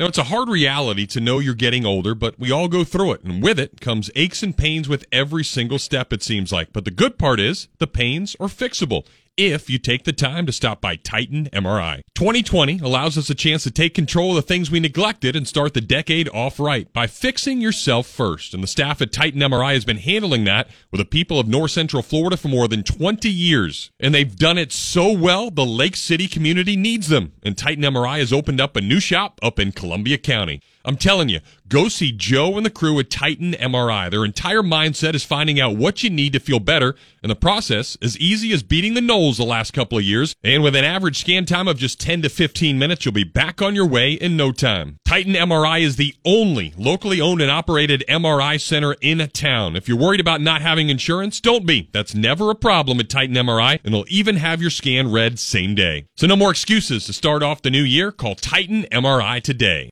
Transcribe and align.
Now, 0.00 0.06
it's 0.06 0.16
a 0.16 0.24
hard 0.24 0.48
reality 0.48 1.04
to 1.08 1.20
know 1.20 1.40
you're 1.40 1.52
getting 1.52 1.84
older, 1.84 2.14
but 2.14 2.38
we 2.38 2.50
all 2.50 2.68
go 2.68 2.84
through 2.84 3.12
it. 3.12 3.22
And 3.22 3.42
with 3.42 3.60
it 3.60 3.82
comes 3.82 4.10
aches 4.16 4.42
and 4.42 4.56
pains 4.56 4.88
with 4.88 5.04
every 5.12 5.44
single 5.44 5.78
step, 5.78 6.10
it 6.10 6.22
seems 6.22 6.50
like. 6.50 6.72
But 6.72 6.86
the 6.86 6.90
good 6.90 7.18
part 7.18 7.38
is 7.38 7.68
the 7.76 7.86
pains 7.86 8.34
are 8.40 8.46
fixable 8.46 9.06
if 9.36 9.70
you 9.70 9.78
take 9.78 10.04
the 10.04 10.12
time 10.12 10.46
to 10.46 10.52
stop 10.52 10.80
by 10.80 10.96
Titan 10.96 11.48
MRI. 11.52 12.02
2020 12.14 12.80
allows 12.80 13.16
us 13.16 13.30
a 13.30 13.34
chance 13.34 13.62
to 13.62 13.70
take 13.70 13.94
control 13.94 14.30
of 14.30 14.36
the 14.36 14.42
things 14.42 14.70
we 14.70 14.80
neglected 14.80 15.34
and 15.34 15.48
start 15.48 15.74
the 15.74 15.80
decade 15.80 16.28
off 16.34 16.60
right 16.60 16.92
by 16.92 17.06
fixing 17.06 17.60
yourself 17.60 18.06
first. 18.06 18.52
And 18.52 18.62
the 18.62 18.68
staff 18.68 19.00
at 19.00 19.12
Titan 19.12 19.40
MRI 19.40 19.74
has 19.74 19.84
been 19.84 19.96
handling 19.96 20.44
that 20.44 20.68
with 20.90 20.98
the 20.98 21.04
people 21.04 21.40
of 21.40 21.48
North 21.48 21.70
Central 21.70 22.02
Florida 22.02 22.36
for 22.36 22.48
more 22.48 22.68
than 22.68 22.82
20 22.82 23.30
years. 23.30 23.90
And 23.98 24.14
they've 24.14 24.36
done 24.36 24.58
it 24.58 24.72
so 24.72 25.12
well, 25.12 25.50
the 25.50 25.66
Lake 25.66 25.96
City 25.96 26.28
community 26.28 26.76
needs 26.76 27.08
them. 27.08 27.32
And 27.42 27.56
Titan 27.56 27.84
MRI 27.84 28.18
has 28.18 28.32
opened 28.32 28.60
up 28.60 28.76
a 28.76 28.80
new 28.80 29.00
shop 29.00 29.38
up 29.42 29.58
in 29.58 29.72
Columbia 29.72 30.18
County. 30.18 30.60
I'm 30.84 30.96
telling 30.96 31.28
you, 31.28 31.40
go 31.68 31.88
see 31.88 32.10
Joe 32.12 32.56
and 32.56 32.64
the 32.64 32.70
crew 32.70 32.98
at 32.98 33.10
Titan 33.10 33.52
MRI. 33.52 34.10
Their 34.10 34.24
entire 34.24 34.62
mindset 34.62 35.14
is 35.14 35.24
finding 35.24 35.60
out 35.60 35.76
what 35.76 36.02
you 36.02 36.10
need 36.10 36.32
to 36.32 36.40
feel 36.40 36.58
better, 36.58 36.94
and 37.22 37.30
the 37.30 37.36
process 37.36 37.98
as 38.00 38.18
easy 38.18 38.52
as 38.52 38.62
beating 38.62 38.94
the 38.94 39.00
Noles 39.00 39.36
the 39.36 39.44
last 39.44 39.72
couple 39.72 39.98
of 39.98 40.04
years. 40.04 40.34
And 40.42 40.62
with 40.62 40.74
an 40.74 40.84
average 40.84 41.20
scan 41.20 41.44
time 41.44 41.68
of 41.68 41.76
just 41.76 42.00
10 42.00 42.22
to 42.22 42.28
15 42.28 42.78
minutes, 42.78 43.04
you'll 43.04 43.12
be 43.12 43.24
back 43.24 43.60
on 43.60 43.74
your 43.74 43.86
way 43.86 44.12
in 44.12 44.36
no 44.36 44.52
time. 44.52 44.96
Titan 45.06 45.34
MRI 45.34 45.82
is 45.82 45.96
the 45.96 46.14
only 46.24 46.72
locally 46.78 47.20
owned 47.20 47.42
and 47.42 47.50
operated 47.50 48.04
MRI 48.08 48.60
center 48.60 48.94
in 49.00 49.18
town. 49.28 49.76
If 49.76 49.88
you're 49.88 49.98
worried 49.98 50.20
about 50.20 50.40
not 50.40 50.62
having 50.62 50.88
insurance, 50.88 51.40
don't 51.40 51.66
be. 51.66 51.90
That's 51.92 52.14
never 52.14 52.50
a 52.50 52.54
problem 52.54 53.00
at 53.00 53.10
Titan 53.10 53.36
MRI, 53.36 53.80
and 53.84 53.92
they'll 53.92 54.04
even 54.08 54.36
have 54.36 54.62
your 54.62 54.70
scan 54.70 55.12
read 55.12 55.38
same 55.38 55.74
day. 55.74 56.06
So 56.16 56.26
no 56.26 56.36
more 56.36 56.50
excuses 56.50 57.04
to 57.04 57.12
start 57.12 57.42
off 57.42 57.62
the 57.62 57.70
new 57.70 57.82
year. 57.82 58.12
Call 58.12 58.34
Titan 58.34 58.84
MRI 58.90 59.42
today. 59.42 59.90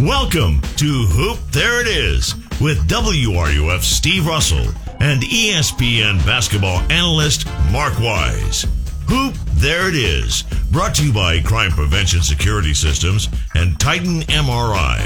Welcome 0.00 0.62
to 0.78 0.86
Hoop 0.86 1.38
There 1.50 1.82
It 1.82 1.86
Is 1.86 2.34
with 2.58 2.88
WRUF 2.88 3.82
Steve 3.82 4.26
Russell 4.26 4.66
and 4.98 5.20
ESPN 5.20 6.24
basketball 6.24 6.78
analyst 6.90 7.46
Mark 7.70 8.00
Wise. 8.00 8.64
Hoop 9.08 9.34
There 9.56 9.90
It 9.90 9.96
Is, 9.96 10.44
brought 10.70 10.94
to 10.94 11.06
you 11.06 11.12
by 11.12 11.42
Crime 11.42 11.72
Prevention 11.72 12.22
Security 12.22 12.72
Systems 12.72 13.28
and 13.54 13.78
Titan 13.78 14.22
MRI. 14.22 15.00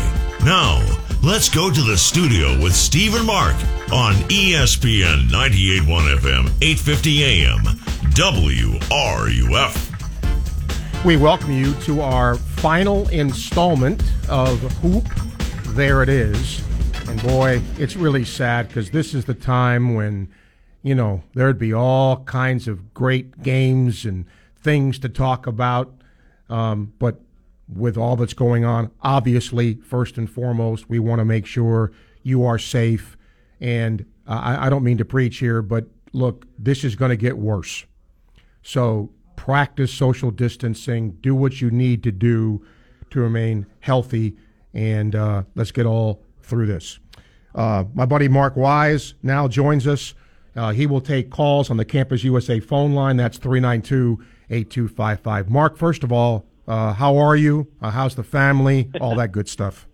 Now, 0.44 0.80
let's 1.24 1.48
go 1.48 1.72
to 1.72 1.82
the 1.82 1.98
studio 1.98 2.56
with 2.62 2.72
Steve 2.72 3.16
and 3.16 3.26
Mark 3.26 3.56
on 3.92 4.14
ESPN 4.30 5.28
98.1 5.28 6.18
FM, 6.18 6.46
850 6.62 7.24
AM, 7.24 7.64
WRUF. 8.14 9.93
We 11.04 11.18
welcome 11.18 11.52
you 11.52 11.74
to 11.82 12.00
our 12.00 12.36
final 12.36 13.06
installment 13.10 14.02
of 14.30 14.58
Hoop. 14.78 15.04
There 15.74 16.02
it 16.02 16.08
is. 16.08 16.66
And 17.06 17.22
boy, 17.22 17.60
it's 17.76 17.94
really 17.94 18.24
sad 18.24 18.68
because 18.68 18.90
this 18.90 19.12
is 19.12 19.26
the 19.26 19.34
time 19.34 19.94
when, 19.94 20.32
you 20.82 20.94
know, 20.94 21.22
there'd 21.34 21.58
be 21.58 21.74
all 21.74 22.24
kinds 22.24 22.68
of 22.68 22.94
great 22.94 23.42
games 23.42 24.06
and 24.06 24.24
things 24.56 24.98
to 25.00 25.10
talk 25.10 25.46
about. 25.46 25.92
Um, 26.48 26.94
but 26.98 27.20
with 27.68 27.98
all 27.98 28.16
that's 28.16 28.32
going 28.32 28.64
on, 28.64 28.90
obviously, 29.02 29.74
first 29.74 30.16
and 30.16 30.28
foremost, 30.28 30.88
we 30.88 31.00
want 31.00 31.18
to 31.18 31.26
make 31.26 31.44
sure 31.44 31.92
you 32.22 32.46
are 32.46 32.58
safe. 32.58 33.18
And 33.60 34.06
uh, 34.26 34.40
I, 34.42 34.66
I 34.66 34.70
don't 34.70 34.82
mean 34.82 34.96
to 34.96 35.04
preach 35.04 35.36
here, 35.36 35.60
but 35.60 35.84
look, 36.14 36.46
this 36.58 36.82
is 36.82 36.96
going 36.96 37.10
to 37.10 37.16
get 37.16 37.36
worse. 37.36 37.84
So 38.62 39.10
practice 39.44 39.92
social 39.92 40.30
distancing, 40.30 41.10
do 41.20 41.34
what 41.34 41.60
you 41.60 41.70
need 41.70 42.02
to 42.02 42.10
do 42.10 42.64
to 43.10 43.20
remain 43.20 43.66
healthy, 43.80 44.34
and 44.72 45.14
uh, 45.14 45.42
let's 45.54 45.70
get 45.70 45.84
all 45.84 46.22
through 46.40 46.64
this. 46.64 46.98
Uh, 47.54 47.84
my 47.92 48.06
buddy 48.06 48.26
Mark 48.26 48.56
Wise 48.56 49.12
now 49.22 49.46
joins 49.46 49.86
us. 49.86 50.14
Uh, 50.56 50.72
he 50.72 50.86
will 50.86 51.02
take 51.02 51.28
calls 51.28 51.68
on 51.68 51.76
the 51.76 51.84
Campus 51.84 52.24
USA 52.24 52.58
phone 52.58 52.94
line. 52.94 53.18
That's 53.18 53.36
392 53.36 54.18
8255. 54.48 55.50
Mark, 55.50 55.76
first 55.76 56.04
of 56.04 56.10
all, 56.10 56.46
uh, 56.66 56.94
how 56.94 57.18
are 57.18 57.36
you? 57.36 57.70
Uh, 57.82 57.90
how's 57.90 58.14
the 58.14 58.24
family? 58.24 58.90
All 58.98 59.14
that 59.16 59.30
good 59.30 59.46
stuff. 59.46 59.86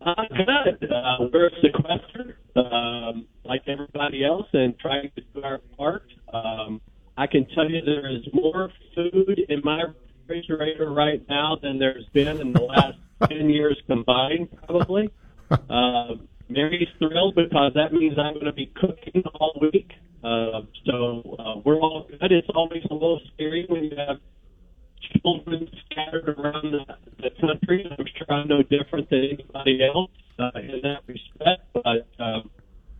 Uh, 0.00 0.14
good. 0.30 0.90
Uh, 0.90 1.28
we're 1.32 1.50
sequestered, 1.62 2.38
um, 2.56 3.28
like 3.44 3.62
everybody 3.68 4.24
else, 4.24 4.48
and 4.52 4.76
trying 4.80 5.12
to 5.14 5.22
do 5.32 5.42
our 5.44 5.58
part. 5.78 6.02
Um, 6.32 6.80
I 7.16 7.26
can 7.26 7.46
tell 7.54 7.70
you 7.70 7.80
there 7.82 8.10
is 8.10 8.22
more 8.32 8.70
food 8.94 9.40
in 9.48 9.60
my 9.64 9.84
refrigerator 10.28 10.90
right 10.90 11.22
now 11.28 11.56
than 11.60 11.78
there's 11.78 12.06
been 12.12 12.40
in 12.40 12.52
the 12.52 12.62
last 12.62 12.98
10 13.28 13.50
years 13.50 13.80
combined, 13.86 14.48
probably. 14.66 15.10
Uh, 15.68 16.14
Mary's 16.48 16.86
thrilled 17.00 17.34
because 17.34 17.72
that 17.74 17.92
means 17.92 18.16
I'm 18.16 18.34
going 18.34 18.46
to 18.46 18.52
be 18.52 18.66
cooking 18.66 19.24
all 19.34 19.52
week. 19.60 19.90
Uh, 20.22 20.60
so 20.86 21.36
uh, 21.40 21.60
we're 21.64 21.80
all 21.80 22.06
good. 22.08 22.30
It's 22.30 22.46
always 22.54 22.84
a 22.88 22.94
little 22.94 23.20
scary 23.34 23.66
when 23.68 23.82
you 23.82 23.96
have 23.96 24.18
children 25.22 25.68
scattered 25.90 26.28
around 26.28 26.72
the, 26.72 26.84
the 27.18 27.30
country. 27.40 27.84
I'm 27.90 28.04
sure 28.16 28.32
I'm 28.36 28.48
no 28.48 28.62
different 28.62 29.10
than 29.10 29.24
anybody 29.24 29.80
else 29.84 30.10
uh, 30.38 30.50
in 30.58 30.80
that 30.82 31.02
respect. 31.06 31.66
But 31.72 32.06
um, 32.22 32.50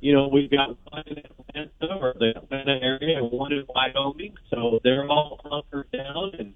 you 0.00 0.12
know, 0.12 0.28
we've 0.28 0.50
got 0.50 0.76
one 0.90 1.04
in 1.06 1.18
Atlanta 1.18 1.94
or 2.00 2.14
the 2.18 2.32
Atlanta 2.36 2.78
area 2.82 3.18
and 3.18 3.30
one 3.30 3.52
in 3.52 3.64
Wyoming, 3.68 4.34
so 4.50 4.80
they're 4.82 5.08
all 5.08 5.40
hunkered 5.44 5.90
down, 5.92 6.32
and 6.38 6.54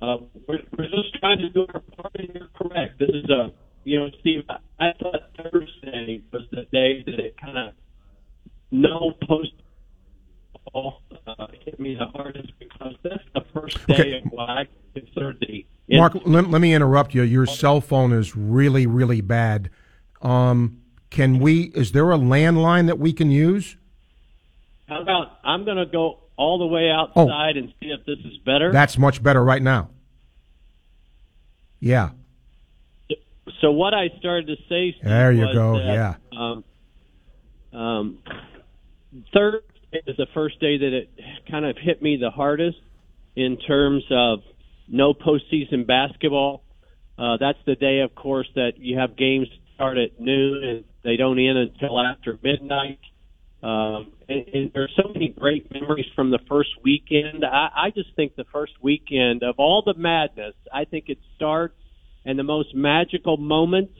uh, 0.00 0.16
we're, 0.48 0.60
we're 0.76 0.88
just 0.88 1.14
trying 1.20 1.38
to 1.38 1.50
do 1.50 1.66
our 1.74 1.80
part. 1.80 2.12
And 2.16 2.28
you're 2.34 2.48
correct. 2.54 2.98
This 2.98 3.10
is 3.10 3.28
a, 3.30 3.52
you 3.84 4.00
know, 4.00 4.08
Steve. 4.20 4.44
I 4.80 4.92
thought 5.00 5.20
Thursday 5.36 6.22
was 6.32 6.42
the 6.50 6.64
day 6.72 7.02
that 7.04 7.18
it 7.18 7.36
kind 7.40 7.58
of 7.58 7.74
no 8.70 9.12
post 9.28 9.52
uh, 10.74 11.46
hit 11.64 11.78
me 11.78 11.94
the 11.94 12.06
hardest 12.06 12.52
because 12.58 12.94
that's 13.02 13.22
the 13.34 13.42
first 13.52 13.86
day 13.86 13.94
Okay. 13.94 14.22
of 14.24 14.32
what 14.32 14.50
I 14.50 14.66
consider 14.94 15.34
the 15.40 15.66
Mark, 15.90 16.14
let, 16.24 16.50
let 16.50 16.62
me 16.62 16.72
interrupt 16.72 17.14
you. 17.14 17.22
Your 17.22 17.44
cell 17.44 17.80
phone 17.82 18.12
is 18.12 18.34
really, 18.34 18.86
really 18.86 19.20
bad. 19.20 19.68
Um, 20.22 20.80
can 21.10 21.38
we? 21.38 21.72
Is 21.74 21.92
there 21.92 22.10
a 22.10 22.18
landline 22.18 22.86
that 22.86 22.98
we 22.98 23.12
can 23.12 23.30
use? 23.30 23.76
How 24.88 25.00
about 25.02 25.38
I'm 25.44 25.64
going 25.64 25.78
to 25.78 25.86
go 25.86 26.24
all 26.36 26.58
the 26.58 26.66
way 26.66 26.90
outside 26.90 27.56
and 27.56 27.72
see 27.80 27.88
if 27.88 28.04
this 28.06 28.18
is 28.24 28.38
better. 28.44 28.72
That's 28.72 28.98
much 28.98 29.22
better 29.22 29.42
right 29.42 29.62
now. 29.62 29.90
Yeah. 31.80 32.10
so 33.60 33.70
what 33.70 33.94
I 33.94 34.08
started 34.18 34.46
to 34.46 34.56
say. 34.68 34.92
Steve, 34.92 35.04
There 35.04 35.32
you 35.32 35.52
go, 35.52 35.78
that, 35.78 35.84
yeah. 35.84 36.38
Um, 36.38 36.64
um, 37.72 38.18
Thursday 39.32 40.02
is 40.06 40.16
the 40.16 40.26
first 40.34 40.58
day 40.60 40.78
that 40.78 40.92
it 40.92 41.10
kind 41.50 41.64
of 41.64 41.76
hit 41.76 42.02
me 42.02 42.16
the 42.16 42.30
hardest 42.30 42.78
in 43.36 43.58
terms 43.58 44.04
of 44.10 44.40
no 44.88 45.14
postseason 45.14 45.86
basketball. 45.86 46.62
Uh, 47.16 47.36
that's 47.38 47.58
the 47.64 47.76
day, 47.76 48.00
of 48.00 48.14
course, 48.14 48.48
that 48.56 48.72
you 48.78 48.98
have 48.98 49.16
games 49.16 49.46
start 49.74 49.98
at 49.98 50.20
noon 50.20 50.64
and 50.64 50.84
they 51.02 51.16
don't 51.16 51.38
end 51.38 51.58
until 51.58 52.00
after 52.00 52.38
midnight. 52.42 53.00
Um, 53.62 54.12
and, 54.28 54.46
and 54.52 54.70
there's 54.74 54.92
so 54.94 55.08
many 55.12 55.28
great 55.28 55.72
memories 55.72 56.06
from 56.14 56.30
the 56.30 56.38
first 56.48 56.70
weekend. 56.82 57.44
I, 57.44 57.68
I 57.74 57.90
just 57.90 58.14
think 58.14 58.36
the 58.36 58.44
first 58.52 58.72
weekend 58.82 59.42
of 59.42 59.54
all 59.58 59.82
the 59.84 59.94
madness, 59.94 60.54
I 60.72 60.84
think 60.84 61.08
it 61.08 61.18
starts 61.36 61.74
and 62.24 62.38
the 62.38 62.42
most 62.42 62.74
magical 62.74 63.36
moments 63.36 63.94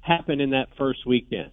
happen 0.00 0.40
in 0.40 0.50
that 0.50 0.68
first 0.76 1.06
weekend. 1.06 1.50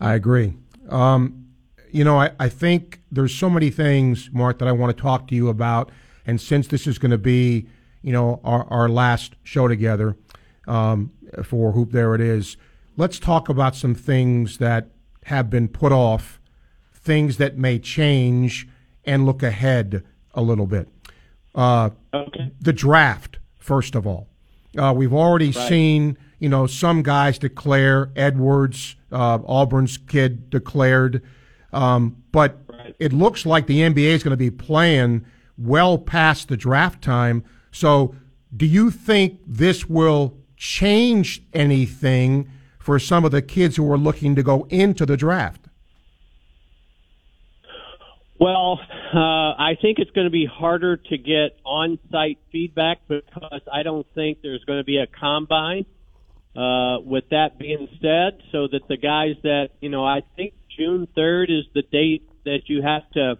I 0.00 0.14
agree. 0.14 0.54
Um, 0.88 1.48
you 1.90 2.04
know, 2.04 2.18
I, 2.18 2.32
I 2.40 2.48
think 2.48 3.00
there's 3.10 3.34
so 3.34 3.50
many 3.50 3.70
things, 3.70 4.30
Mark, 4.32 4.58
that 4.58 4.68
I 4.68 4.72
want 4.72 4.96
to 4.96 5.00
talk 5.00 5.28
to 5.28 5.34
you 5.34 5.48
about. 5.48 5.90
And 6.26 6.40
since 6.40 6.68
this 6.68 6.86
is 6.86 6.98
going 6.98 7.10
to 7.10 7.18
be, 7.18 7.68
you 8.00 8.12
know, 8.12 8.40
our, 8.42 8.64
our 8.64 8.88
last 8.88 9.34
show 9.42 9.68
together 9.68 10.16
um, 10.66 11.12
for 11.42 11.72
Hoop 11.72 11.92
There 11.92 12.14
It 12.14 12.20
Is, 12.20 12.56
let's 12.96 13.18
talk 13.18 13.48
about 13.48 13.74
some 13.74 13.94
things 13.94 14.58
that 14.58 14.88
have 15.24 15.48
been 15.50 15.68
put 15.68 15.92
off, 15.92 16.40
things 16.92 17.36
that 17.38 17.56
may 17.56 17.78
change, 17.78 18.68
and 19.04 19.24
look 19.26 19.42
ahead 19.42 20.04
a 20.34 20.42
little 20.42 20.66
bit. 20.66 20.88
Uh, 21.54 21.90
Okay. 22.14 22.50
the 22.60 22.72
draft, 22.72 23.38
first 23.58 23.94
of 23.94 24.06
all. 24.06 24.28
Uh, 24.76 24.92
we've 24.96 25.12
already 25.12 25.52
seen, 25.52 26.16
you 26.38 26.48
know, 26.48 26.66
some 26.66 27.02
guys 27.02 27.38
declare. 27.38 28.10
Edwards, 28.16 28.96
uh, 29.10 29.38
Auburn's 29.46 29.98
kid, 29.98 30.48
declared. 30.50 31.22
Um, 31.72 32.16
but 32.32 32.58
Right. 32.68 32.94
it 32.98 33.12
looks 33.12 33.44
like 33.46 33.66
the 33.66 33.80
NBA 33.82 34.14
is 34.14 34.22
going 34.22 34.32
to 34.32 34.36
be 34.36 34.50
playing 34.50 35.24
well 35.58 35.98
past 35.98 36.48
the 36.48 36.56
draft 36.56 37.02
time. 37.02 37.44
So, 37.70 38.14
do 38.54 38.66
you 38.66 38.90
think 38.90 39.40
this 39.46 39.88
will 39.88 40.34
change 40.62 41.42
anything 41.52 42.48
for 42.78 42.96
some 42.96 43.24
of 43.24 43.32
the 43.32 43.42
kids 43.42 43.74
who 43.74 43.90
are 43.90 43.98
looking 43.98 44.36
to 44.36 44.44
go 44.44 44.64
into 44.70 45.04
the 45.04 45.16
draft? 45.16 45.66
Well, 48.38 48.80
Uh, 49.12 49.52
I 49.58 49.76
think 49.82 49.98
it's 49.98 50.10
going 50.12 50.24
to 50.24 50.30
be 50.30 50.46
harder 50.46 50.96
to 50.96 51.18
get 51.18 51.58
on-site 51.66 52.38
feedback 52.50 53.00
because 53.08 53.60
I 53.70 53.82
don't 53.82 54.06
think 54.14 54.38
there's 54.40 54.64
going 54.64 54.78
to 54.78 54.84
be 54.84 54.96
a 54.96 55.06
combine. 55.06 55.84
Uh, 56.56 56.98
with 57.00 57.24
that 57.30 57.58
being 57.58 57.88
said, 58.00 58.40
so 58.50 58.68
that 58.68 58.88
the 58.88 58.96
guys 58.96 59.36
that 59.42 59.70
you 59.80 59.90
know, 59.90 60.04
I 60.04 60.22
think 60.36 60.54
June 60.76 61.06
3rd 61.16 61.50
is 61.50 61.64
the 61.74 61.82
date 61.82 62.28
that 62.44 62.68
you 62.68 62.80
have 62.82 63.02
to, 63.12 63.36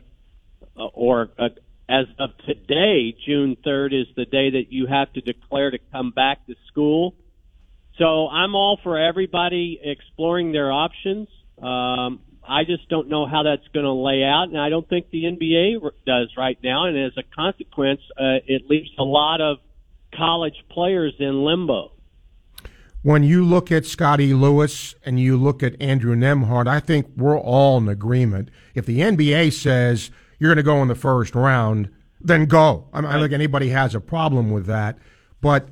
uh, 0.77 0.85
or 0.93 1.31
uh, 1.39 1.49
as 1.93 2.07
of 2.19 2.31
today, 2.47 3.15
June 3.27 3.55
3rd 3.67 4.01
is 4.01 4.07
the 4.17 4.25
day 4.25 4.51
that 4.51 4.67
you 4.71 4.87
have 4.87 5.13
to 5.13 5.21
declare 5.21 5.71
to 5.71 5.79
come 5.93 6.11
back 6.11 6.47
to 6.47 6.55
school. 6.69 7.15
So 7.99 8.29
I'm 8.29 8.55
all 8.55 8.79
for 8.83 8.99
everybody 8.99 9.79
exploring 9.83 10.53
their 10.53 10.73
options. 10.73 11.29
Um, 11.59 12.21
I 12.43 12.65
just 12.65 12.89
don't 12.89 13.09
know 13.09 13.27
how 13.27 13.43
that's 13.43 13.69
going 13.75 13.85
to 13.85 13.93
lay 13.93 14.25
out, 14.25 14.49
and 14.49 14.59
I 14.59 14.71
don't 14.71 14.89
think 14.89 15.11
the 15.11 15.25
NBA 15.25 15.83
does 16.07 16.33
right 16.37 16.59
now. 16.65 16.87
And 16.87 16.97
as 16.97 17.13
a 17.19 17.23
consequence, 17.23 18.01
uh, 18.19 18.41
it 18.47 18.71
leaves 18.71 18.91
a 18.99 19.05
lot 19.05 19.43
of 19.43 19.59
college 20.15 20.65
players 20.71 21.13
in 21.19 21.45
limbo. 21.45 21.93
When 23.03 23.23
you 23.23 23.45
look 23.45 23.71
at 23.71 23.85
Scottie 23.85 24.33
Lewis 24.33 24.95
and 25.05 25.21
you 25.21 25.37
look 25.37 25.63
at 25.63 25.81
Andrew 25.81 26.17
Nembhard, 26.17 26.69
I 26.69 26.81
think 26.81 27.09
we're 27.17 27.39
all 27.39 27.77
in 27.79 27.89
agreement. 27.89 28.49
If 28.75 28.87
the 28.87 29.01
NBA 29.01 29.53
says 29.53 30.11
you're 30.43 30.49
going 30.49 30.57
to 30.57 30.65
go 30.65 30.83
in 30.83 30.89
the 30.89 30.97
first 30.97 31.37
round, 31.37 31.89
then 32.21 32.47
go. 32.47 32.89
I, 32.93 33.01
mean, 33.01 33.09
I 33.09 33.13
don't 33.13 33.23
think 33.23 33.33
anybody 33.33 33.69
has 33.69 33.95
a 33.95 34.01
problem 34.01 34.51
with 34.51 34.67
that. 34.67 34.99
But 35.41 35.69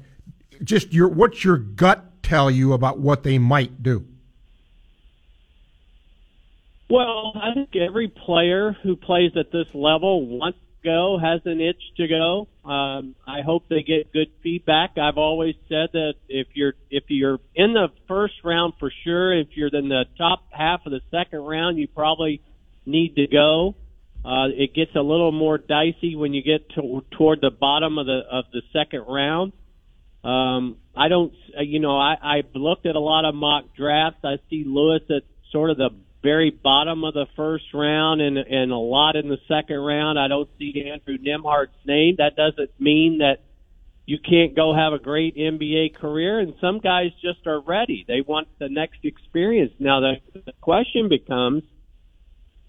just 0.62 0.92
your 0.92 1.08
what's 1.08 1.44
your 1.44 1.56
gut 1.56 2.22
tell 2.22 2.48
you 2.48 2.72
about 2.72 3.00
what 3.00 3.24
they 3.24 3.36
might 3.36 3.82
do? 3.82 4.06
Well, 6.88 7.32
I 7.34 7.52
think 7.52 7.74
every 7.74 8.06
player 8.06 8.76
who 8.84 8.94
plays 8.94 9.32
at 9.36 9.50
this 9.50 9.66
level 9.74 10.24
wants 10.38 10.58
to 10.58 10.88
go, 10.88 11.18
has 11.20 11.40
an 11.46 11.60
itch 11.60 11.82
to 11.96 12.06
go. 12.06 12.46
Um, 12.64 13.16
I 13.26 13.40
hope 13.40 13.64
they 13.68 13.82
get 13.82 14.12
good 14.12 14.28
feedback. 14.40 14.98
I've 14.98 15.18
always 15.18 15.56
said 15.68 15.88
that 15.94 16.14
if 16.28 16.46
you're 16.54 16.74
if 16.92 17.04
you're 17.08 17.40
in 17.56 17.72
the 17.72 17.88
first 18.06 18.34
round 18.44 18.74
for 18.78 18.92
sure, 19.02 19.36
if 19.36 19.48
you're 19.56 19.66
in 19.72 19.88
the 19.88 20.04
top 20.16 20.44
half 20.50 20.86
of 20.86 20.92
the 20.92 21.00
second 21.10 21.40
round, 21.40 21.76
you 21.76 21.88
probably 21.88 22.40
need 22.86 23.16
to 23.16 23.26
go. 23.26 23.74
Uh, 24.24 24.48
it 24.52 24.74
gets 24.74 24.94
a 24.94 25.00
little 25.00 25.32
more 25.32 25.56
dicey 25.56 26.14
when 26.14 26.34
you 26.34 26.42
get 26.42 26.68
to, 26.70 27.02
toward 27.16 27.40
the 27.40 27.50
bottom 27.50 27.98
of 27.98 28.06
the 28.06 28.20
of 28.30 28.44
the 28.52 28.62
second 28.72 29.04
round. 29.08 29.52
Um, 30.22 30.76
I 30.94 31.08
don't, 31.08 31.32
you 31.60 31.80
know, 31.80 31.96
I, 31.96 32.16
I've 32.22 32.54
looked 32.54 32.84
at 32.84 32.96
a 32.96 33.00
lot 33.00 33.24
of 33.24 33.34
mock 33.34 33.74
drafts. 33.74 34.20
I 34.22 34.36
see 34.50 34.64
Lewis 34.66 35.02
at 35.08 35.22
sort 35.50 35.70
of 35.70 35.78
the 35.78 35.90
very 36.22 36.50
bottom 36.50 37.02
of 37.04 37.14
the 37.14 37.24
first 37.34 37.64
round 37.72 38.20
and 38.20 38.36
and 38.36 38.70
a 38.72 38.76
lot 38.76 39.16
in 39.16 39.28
the 39.28 39.38
second 39.48 39.78
round. 39.78 40.18
I 40.18 40.28
don't 40.28 40.50
see 40.58 40.90
Andrew 40.92 41.16
Nembhard's 41.16 41.72
name. 41.86 42.16
That 42.18 42.36
doesn't 42.36 42.78
mean 42.78 43.18
that 43.18 43.38
you 44.10 44.18
can't 44.18 44.56
go 44.56 44.74
have 44.74 44.92
a 44.92 44.98
great 44.98 45.36
NBA 45.36 45.94
career. 45.94 46.40
And 46.40 46.54
some 46.60 46.80
guys 46.80 47.12
just 47.22 47.46
are 47.46 47.60
ready. 47.60 48.04
They 48.06 48.20
want 48.20 48.48
the 48.58 48.68
next 48.68 48.98
experience. 49.04 49.72
Now 49.78 50.00
the, 50.00 50.14
the 50.34 50.52
question 50.60 51.08
becomes, 51.08 51.62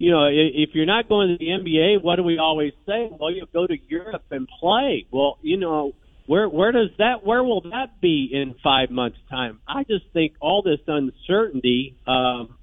you 0.02 0.12
know, 0.12 0.28
if 0.32 0.72
you're 0.74 0.86
not 0.86 1.08
going 1.08 1.30
to 1.30 1.38
the 1.38 1.46
NBA, 1.46 2.02
what 2.02 2.16
do 2.16 2.24
we 2.24 2.38
always 2.38 2.74
say? 2.88 3.10
Well, 3.12 3.32
you 3.32 3.46
go 3.54 3.68
to 3.68 3.78
Europe 3.88 4.26
and 4.32 4.48
play. 4.60 5.06
Well, 5.12 5.38
you 5.42 5.58
know, 5.58 5.94
where 6.26 6.50
where 6.50 6.72
does 6.72 6.90
that 6.98 7.26
where 7.26 7.44
will 7.44 7.62
that 7.70 8.02
be 8.02 8.30
in 8.32 8.56
five 8.64 8.90
months' 8.90 9.20
time? 9.30 9.60
I 9.68 9.84
just 9.84 10.06
think 10.14 10.34
all 10.40 10.62
this 10.62 10.80
uncertainty. 10.88 11.98
Um, 12.08 12.58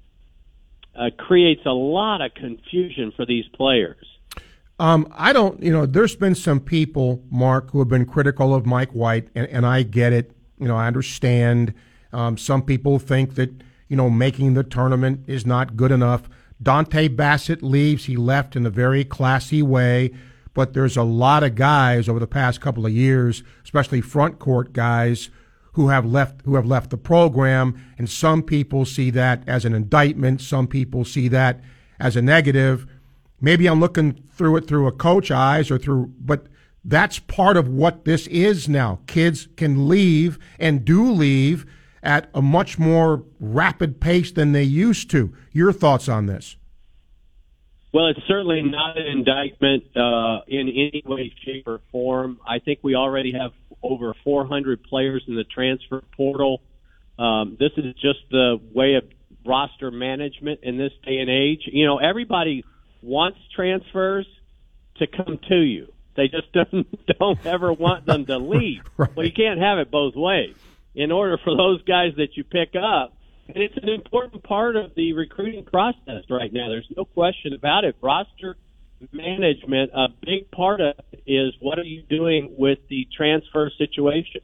uh, 0.99 1.09
creates 1.17 1.61
a 1.65 1.71
lot 1.71 2.21
of 2.21 2.33
confusion 2.33 3.13
for 3.15 3.25
these 3.25 3.45
players. 3.53 4.05
Um, 4.79 5.07
I 5.15 5.33
don't, 5.33 5.61
you 5.61 5.71
know, 5.71 5.85
there's 5.85 6.15
been 6.15 6.35
some 6.35 6.59
people, 6.59 7.23
Mark, 7.29 7.71
who 7.71 7.79
have 7.79 7.87
been 7.87 8.05
critical 8.05 8.53
of 8.53 8.65
Mike 8.65 8.91
White, 8.91 9.29
and, 9.35 9.47
and 9.47 9.65
I 9.65 9.83
get 9.83 10.13
it. 10.13 10.35
You 10.57 10.67
know, 10.67 10.75
I 10.75 10.87
understand. 10.87 11.73
Um, 12.11 12.37
some 12.37 12.63
people 12.63 12.99
think 12.99 13.35
that, 13.35 13.51
you 13.87 13.95
know, 13.95 14.09
making 14.09 14.53
the 14.55 14.63
tournament 14.63 15.23
is 15.27 15.45
not 15.45 15.77
good 15.77 15.91
enough. 15.91 16.23
Dontay 16.61 17.15
Bassett 17.15 17.63
leaves. 17.63 18.05
He 18.05 18.17
left 18.17 18.55
in 18.55 18.65
a 18.65 18.69
very 18.69 19.03
classy 19.03 19.61
way, 19.61 20.11
but 20.53 20.73
there's 20.73 20.97
a 20.97 21.03
lot 21.03 21.43
of 21.43 21.55
guys 21.55 22.09
over 22.09 22.19
the 22.19 22.27
past 22.27 22.59
couple 22.59 22.85
of 22.85 22.91
years, 22.91 23.43
especially 23.63 24.01
front 24.01 24.39
court 24.39 24.73
guys, 24.73 25.29
who 25.73 25.87
have 25.87 26.05
left 26.05 26.41
who 26.43 26.55
have 26.55 26.65
left 26.65 26.89
the 26.89 26.97
program 26.97 27.81
and 27.97 28.09
some 28.09 28.43
people 28.43 28.85
see 28.85 29.09
that 29.09 29.41
as 29.47 29.65
an 29.65 29.73
indictment 29.73 30.41
some 30.41 30.67
people 30.67 31.05
see 31.05 31.27
that 31.27 31.61
as 31.99 32.15
a 32.15 32.21
negative 32.21 32.85
maybe 33.39 33.67
i'm 33.67 33.79
looking 33.79 34.21
through 34.31 34.57
it 34.57 34.67
through 34.67 34.87
a 34.87 34.91
coach 34.91 35.31
eyes 35.31 35.69
or 35.71 35.77
through 35.77 36.11
but 36.19 36.47
that's 36.83 37.19
part 37.19 37.55
of 37.55 37.69
what 37.69 38.03
this 38.03 38.27
is 38.27 38.67
now 38.67 38.99
kids 39.07 39.47
can 39.55 39.87
leave 39.87 40.39
and 40.59 40.83
do 40.83 41.09
leave 41.09 41.65
at 42.03 42.29
a 42.33 42.41
much 42.41 42.79
more 42.79 43.23
rapid 43.39 43.99
pace 43.99 44.31
than 44.31 44.51
they 44.51 44.63
used 44.63 45.09
to 45.11 45.33
your 45.51 45.71
thoughts 45.71 46.07
on 46.07 46.25
this 46.25 46.55
well, 47.91 48.07
it's 48.07 48.19
certainly 48.27 48.61
not 48.61 48.97
an 48.97 49.07
indictment 49.07 49.83
uh, 49.95 50.41
in 50.47 50.67
any 50.69 51.01
way, 51.05 51.33
shape, 51.43 51.67
or 51.67 51.81
form. 51.91 52.39
I 52.47 52.59
think 52.59 52.79
we 52.83 52.95
already 52.95 53.33
have 53.33 53.51
over 53.81 54.13
400 54.23 54.83
players 54.83 55.23
in 55.27 55.35
the 55.35 55.43
transfer 55.43 56.03
portal. 56.15 56.61
Um, 57.17 57.57
this 57.59 57.71
is 57.77 57.95
just 57.95 58.19
the 58.29 58.59
way 58.73 58.95
of 58.95 59.05
roster 59.45 59.89
management 59.89 60.59
in 60.61 60.77
this 60.77 60.91
day 61.03 61.17
and 61.17 61.29
age. 61.29 61.61
You 61.65 61.87
know, 61.87 61.97
everybody 61.97 62.63
wants 63.01 63.39
transfers 63.55 64.27
to 64.97 65.07
come 65.07 65.39
to 65.49 65.55
you. 65.57 65.91
They 66.15 66.27
just 66.27 66.51
don't 66.53 67.07
don't 67.19 67.43
ever 67.45 67.73
want 67.73 68.05
them 68.05 68.25
to 68.27 68.37
leave. 68.53 68.83
right. 68.97 69.15
Well, 69.15 69.25
you 69.25 69.31
can't 69.33 69.59
have 69.59 69.79
it 69.79 69.89
both 69.89 70.15
ways. 70.15 70.55
In 70.95 71.11
order 71.11 71.37
for 71.43 71.55
those 71.55 71.81
guys 71.83 72.13
that 72.17 72.35
you 72.35 72.43
pick 72.43 72.73
up, 72.75 73.13
and 73.47 73.63
it's 73.63 73.77
an 73.77 73.89
important 73.89 74.43
part 74.43 74.75
of 74.75 74.93
the 74.95 75.13
recruiting 75.13 75.65
process 75.65 76.23
right 76.29 76.53
now. 76.53 76.69
There's 76.69 76.87
no 76.95 77.05
question 77.05 77.53
about 77.53 77.83
it. 77.83 77.95
Roster 78.01 78.57
management, 79.11 79.91
a 79.93 80.07
big 80.21 80.51
part 80.51 80.81
of 80.81 80.95
it 81.11 81.23
is 81.25 81.53
what 81.59 81.79
are 81.79 81.83
you 81.83 82.03
doing 82.03 82.53
with 82.57 82.79
the 82.89 83.07
transfer 83.15 83.71
situation? 83.77 84.41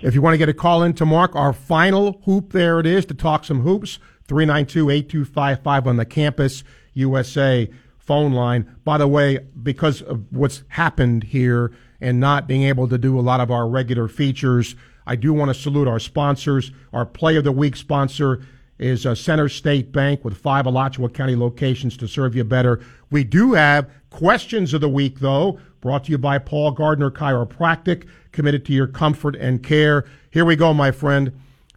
If 0.00 0.14
you 0.14 0.22
want 0.22 0.34
to 0.34 0.38
get 0.38 0.48
a 0.48 0.54
call 0.54 0.82
in 0.82 0.94
to 0.94 1.06
Mark, 1.06 1.36
our 1.36 1.52
final 1.52 2.20
hoop 2.24 2.52
there 2.52 2.80
it 2.80 2.86
is 2.86 3.06
to 3.06 3.14
talk 3.14 3.44
some 3.44 3.60
hoops, 3.60 3.98
392-8255 4.26 5.86
on 5.86 5.96
the 5.96 6.04
Campus 6.04 6.64
USA 6.94 7.70
phone 7.98 8.32
line. 8.32 8.74
By 8.84 8.98
the 8.98 9.06
way, 9.06 9.38
because 9.62 10.02
of 10.02 10.24
what's 10.32 10.64
happened 10.68 11.24
here 11.24 11.72
and 12.00 12.18
not 12.18 12.48
being 12.48 12.64
able 12.64 12.88
to 12.88 12.98
do 12.98 13.18
a 13.18 13.22
lot 13.22 13.40
of 13.40 13.50
our 13.50 13.68
regular 13.68 14.08
features, 14.08 14.74
I 15.06 15.16
do 15.16 15.32
want 15.32 15.48
to 15.48 15.54
salute 15.54 15.88
our 15.88 15.98
sponsors. 15.98 16.70
Our 16.92 17.06
Play 17.06 17.36
of 17.36 17.44
the 17.44 17.52
Week 17.52 17.76
sponsor 17.76 18.44
is 18.78 19.06
uh, 19.06 19.14
Center 19.14 19.48
State 19.48 19.92
Bank 19.92 20.24
with 20.24 20.36
five 20.36 20.66
Alachua 20.66 21.08
County 21.08 21.36
locations 21.36 21.96
to 21.98 22.08
serve 22.08 22.34
you 22.34 22.44
better. 22.44 22.80
We 23.10 23.24
do 23.24 23.52
have 23.54 23.90
questions 24.10 24.74
of 24.74 24.80
the 24.80 24.88
week, 24.88 25.20
though, 25.20 25.58
brought 25.80 26.04
to 26.04 26.10
you 26.10 26.18
by 26.18 26.38
Paul 26.38 26.72
Gardner 26.72 27.10
Chiropractic, 27.10 28.06
committed 28.32 28.64
to 28.66 28.72
your 28.72 28.86
comfort 28.86 29.36
and 29.36 29.62
care. 29.62 30.04
Here 30.30 30.44
we 30.44 30.56
go, 30.56 30.74
my 30.74 30.90
friend. 30.90 31.32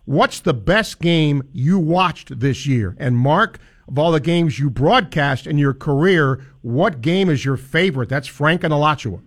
What's 0.05 0.39
the 0.39 0.53
best 0.53 0.99
game 0.99 1.43
you 1.51 1.79
watched 1.79 2.39
this 2.39 2.67
year? 2.67 2.95
And 2.99 3.17
Mark, 3.17 3.59
of 3.87 3.97
all 3.99 4.11
the 4.11 4.19
games 4.19 4.59
you 4.59 4.69
broadcast 4.69 5.47
in 5.47 5.57
your 5.57 5.73
career, 5.73 6.43
what 6.61 7.01
game 7.01 7.29
is 7.29 7.43
your 7.43 7.57
favorite? 7.57 8.09
That's 8.09 8.27
Frank 8.27 8.63
and 8.63 8.73
Alachua. 8.73 9.19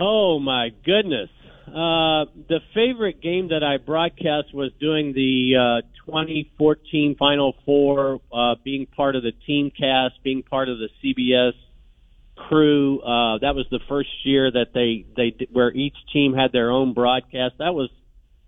Oh 0.00 0.38
my 0.38 0.70
goodness. 0.84 1.28
Uh, 1.68 2.24
the 2.48 2.60
favorite 2.74 3.20
game 3.20 3.48
that 3.48 3.62
I 3.62 3.76
broadcast 3.76 4.54
was 4.54 4.72
doing 4.80 5.12
the 5.12 5.82
uh, 5.84 5.86
2014 6.06 7.16
Final 7.18 7.54
Four, 7.66 8.20
uh, 8.32 8.54
being 8.64 8.86
part 8.86 9.14
of 9.14 9.22
the 9.22 9.32
team 9.46 9.70
cast, 9.70 10.14
being 10.24 10.42
part 10.42 10.70
of 10.70 10.78
the 10.78 10.88
CBS 11.04 11.52
crew. 12.34 13.00
Uh, 13.00 13.38
that 13.38 13.54
was 13.54 13.66
the 13.70 13.78
first 13.88 14.08
year 14.24 14.50
that 14.50 14.68
they 14.72 15.04
they 15.16 15.46
where 15.52 15.70
each 15.70 15.96
team 16.12 16.32
had 16.32 16.50
their 16.50 16.70
own 16.70 16.94
broadcast. 16.94 17.56
That 17.58 17.74
was, 17.74 17.90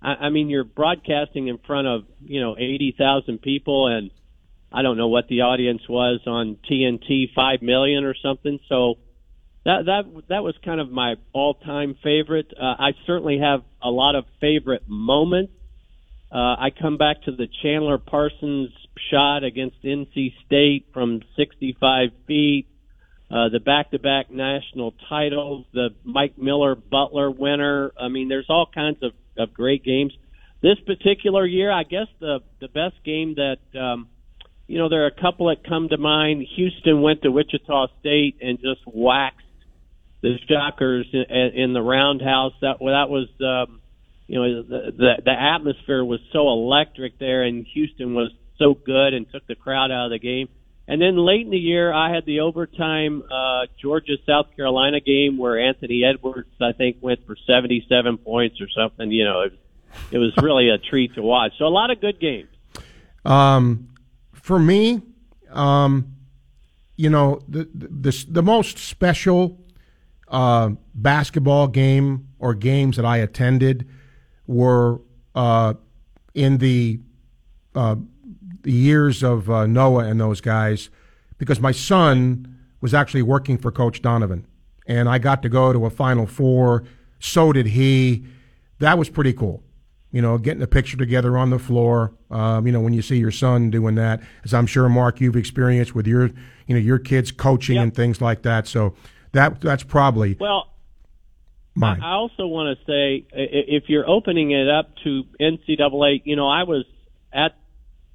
I, 0.00 0.14
I 0.14 0.30
mean, 0.30 0.48
you're 0.48 0.64
broadcasting 0.64 1.48
in 1.48 1.58
front 1.58 1.86
of 1.86 2.04
you 2.24 2.40
know 2.40 2.56
80,000 2.58 3.42
people, 3.42 3.88
and 3.88 4.10
I 4.72 4.80
don't 4.80 4.96
know 4.96 5.08
what 5.08 5.28
the 5.28 5.42
audience 5.42 5.82
was 5.86 6.20
on 6.26 6.56
TNT, 6.68 7.34
five 7.34 7.60
million 7.60 8.04
or 8.04 8.14
something. 8.20 8.58
So 8.70 8.96
that 9.64 9.84
that 9.86 10.22
that 10.28 10.42
was 10.42 10.54
kind 10.64 10.80
of 10.80 10.90
my 10.90 11.14
all-time 11.32 11.96
favorite. 12.02 12.52
Uh, 12.58 12.64
I 12.78 12.90
certainly 13.06 13.38
have 13.38 13.62
a 13.82 13.90
lot 13.90 14.16
of 14.16 14.24
favorite 14.40 14.82
moments. 14.88 15.52
Uh, 16.32 16.56
I 16.58 16.70
come 16.70 16.96
back 16.96 17.22
to 17.24 17.32
the 17.32 17.46
Chandler 17.62 17.98
Parsons 17.98 18.70
shot 19.10 19.44
against 19.44 19.82
NC 19.84 20.32
State 20.46 20.86
from 20.92 21.20
65 21.36 22.08
feet, 22.26 22.66
uh, 23.30 23.50
the 23.50 23.60
back-to-back 23.60 24.30
national 24.30 24.94
titles, 25.08 25.66
the 25.72 25.90
Mike 26.04 26.38
Miller 26.38 26.74
Butler 26.74 27.30
winner. 27.30 27.92
I 28.00 28.08
mean, 28.08 28.28
there's 28.28 28.46
all 28.48 28.66
kinds 28.72 28.98
of, 29.02 29.12
of 29.36 29.52
great 29.52 29.84
games. 29.84 30.12
This 30.62 30.78
particular 30.86 31.44
year, 31.44 31.70
I 31.70 31.82
guess 31.82 32.06
the 32.20 32.40
the 32.60 32.68
best 32.68 33.02
game 33.04 33.36
that 33.36 33.78
um, 33.78 34.08
you 34.66 34.78
know, 34.78 34.88
there 34.88 35.04
are 35.04 35.08
a 35.08 35.20
couple 35.20 35.48
that 35.48 35.68
come 35.68 35.88
to 35.90 35.98
mind. 35.98 36.46
Houston 36.56 37.02
went 37.02 37.22
to 37.22 37.30
Wichita 37.30 37.88
State 38.00 38.36
and 38.40 38.58
just 38.58 38.80
waxed 38.86 39.46
the 40.22 40.38
Shockers 40.48 41.06
in, 41.12 41.24
in 41.54 41.72
the 41.72 41.82
roundhouse. 41.82 42.54
That 42.60 42.78
that 42.78 43.10
was, 43.10 43.28
um, 43.40 43.80
you 44.26 44.40
know, 44.40 44.62
the, 44.62 44.92
the 44.96 45.22
the 45.24 45.32
atmosphere 45.32 46.04
was 46.04 46.20
so 46.32 46.48
electric 46.48 47.18
there, 47.18 47.42
and 47.42 47.66
Houston 47.74 48.14
was 48.14 48.30
so 48.58 48.74
good 48.74 49.14
and 49.14 49.30
took 49.30 49.46
the 49.46 49.56
crowd 49.56 49.90
out 49.90 50.06
of 50.06 50.10
the 50.12 50.18
game. 50.18 50.48
And 50.88 51.00
then 51.00 51.16
late 51.16 51.42
in 51.42 51.50
the 51.50 51.58
year, 51.58 51.92
I 51.92 52.12
had 52.12 52.26
the 52.26 52.40
overtime 52.40 53.22
uh, 53.30 53.66
Georgia 53.80 54.16
South 54.26 54.46
Carolina 54.56 55.00
game 55.00 55.38
where 55.38 55.58
Anthony 55.58 56.04
Edwards, 56.04 56.50
I 56.60 56.72
think, 56.72 56.96
went 57.00 57.24
for 57.24 57.36
77 57.46 58.18
points 58.18 58.60
or 58.60 58.66
something. 58.68 59.10
You 59.10 59.24
know, 59.24 59.40
it, 59.42 59.52
it 60.10 60.18
was 60.18 60.32
really 60.38 60.70
a 60.70 60.78
treat 60.78 61.14
to 61.14 61.22
watch. 61.22 61.52
So 61.58 61.66
a 61.66 61.68
lot 61.68 61.90
of 61.90 62.00
good 62.00 62.20
games. 62.20 62.48
Um, 63.24 63.90
for 64.32 64.58
me, 64.58 65.02
um, 65.50 66.16
you 66.96 67.10
know, 67.10 67.40
the, 67.48 67.68
the 67.72 68.24
the 68.28 68.42
most 68.42 68.78
special 68.78 69.61
uh, 70.32 70.70
basketball 70.94 71.68
game 71.68 72.26
or 72.38 72.54
games 72.54 72.96
that 72.96 73.04
I 73.04 73.18
attended 73.18 73.86
were 74.46 75.00
uh, 75.34 75.74
in 76.34 76.58
the 76.58 77.00
uh, 77.74 77.96
the 78.62 78.72
years 78.72 79.22
of 79.22 79.50
uh, 79.50 79.66
Noah 79.66 80.04
and 80.04 80.20
those 80.20 80.40
guys, 80.40 80.88
because 81.38 81.60
my 81.60 81.72
son 81.72 82.58
was 82.80 82.94
actually 82.94 83.22
working 83.22 83.58
for 83.58 83.70
Coach 83.70 84.02
Donovan, 84.02 84.46
and 84.86 85.08
I 85.08 85.18
got 85.18 85.42
to 85.42 85.48
go 85.48 85.72
to 85.72 85.86
a 85.86 85.90
Final 85.90 86.26
Four. 86.26 86.84
So 87.20 87.52
did 87.52 87.66
he. 87.66 88.24
That 88.78 88.98
was 88.98 89.08
pretty 89.08 89.32
cool. 89.32 89.62
You 90.10 90.20
know, 90.20 90.38
getting 90.38 90.62
a 90.62 90.66
picture 90.66 90.96
together 90.96 91.38
on 91.38 91.50
the 91.50 91.58
floor. 91.58 92.14
Um, 92.30 92.66
you 92.66 92.72
know, 92.72 92.80
when 92.80 92.92
you 92.92 93.02
see 93.02 93.16
your 93.16 93.30
son 93.30 93.70
doing 93.70 93.94
that, 93.94 94.20
as 94.44 94.52
I'm 94.52 94.66
sure 94.66 94.88
Mark 94.88 95.20
you've 95.20 95.36
experienced 95.36 95.94
with 95.94 96.06
your, 96.06 96.30
you 96.66 96.74
know, 96.74 96.78
your 96.78 96.98
kids 96.98 97.32
coaching 97.32 97.76
yep. 97.76 97.84
and 97.84 97.94
things 97.94 98.20
like 98.20 98.42
that. 98.42 98.66
So 98.66 98.94
that 99.32 99.60
that's 99.60 99.82
probably 99.82 100.36
well. 100.38 100.68
Mine. 101.74 102.02
I 102.02 102.12
also 102.12 102.46
want 102.46 102.78
to 102.78 102.84
say, 102.84 103.26
if 103.32 103.84
you're 103.88 104.06
opening 104.06 104.50
it 104.50 104.68
up 104.68 104.94
to 105.04 105.24
NCAA, 105.40 106.20
you 106.24 106.36
know, 106.36 106.46
I 106.46 106.64
was 106.64 106.84
at 107.32 107.56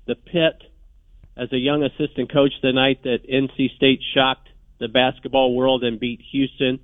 the 0.06 0.14
pit 0.14 0.62
as 1.36 1.52
a 1.52 1.58
young 1.58 1.84
assistant 1.84 2.32
coach 2.32 2.52
the 2.62 2.72
night 2.72 3.04
that 3.04 3.28
NC 3.28 3.76
State 3.76 4.02
shocked 4.14 4.50
the 4.80 4.88
basketball 4.88 5.56
world 5.56 5.84
and 5.84 6.00
beat 6.00 6.22
Houston. 6.32 6.80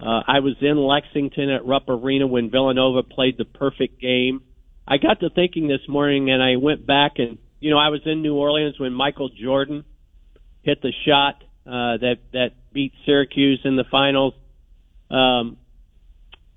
Uh, 0.00 0.22
I 0.26 0.40
was 0.40 0.54
in 0.60 0.78
Lexington 0.78 1.50
at 1.50 1.66
Rupp 1.66 1.88
Arena 1.88 2.26
when 2.26 2.50
Villanova 2.50 3.02
played 3.02 3.36
the 3.36 3.44
perfect 3.44 4.00
game. 4.00 4.42
I 4.88 4.96
got 4.96 5.20
to 5.20 5.30
thinking 5.30 5.68
this 5.68 5.86
morning 5.88 6.30
and 6.30 6.42
I 6.42 6.56
went 6.56 6.86
back 6.86 7.12
and, 7.18 7.38
you 7.60 7.70
know, 7.70 7.78
I 7.78 7.88
was 7.90 8.00
in 8.06 8.22
New 8.22 8.34
Orleans 8.34 8.80
when 8.80 8.92
Michael 8.92 9.28
Jordan 9.28 9.84
hit 10.62 10.80
the 10.82 10.92
shot 11.06 11.42
uh, 11.66 11.98
that, 11.98 12.16
that 12.32 12.50
beat 12.72 12.92
Syracuse 13.04 13.60
in 13.64 13.76
the 13.76 13.84
finals. 13.90 14.34
Um, 15.10 15.56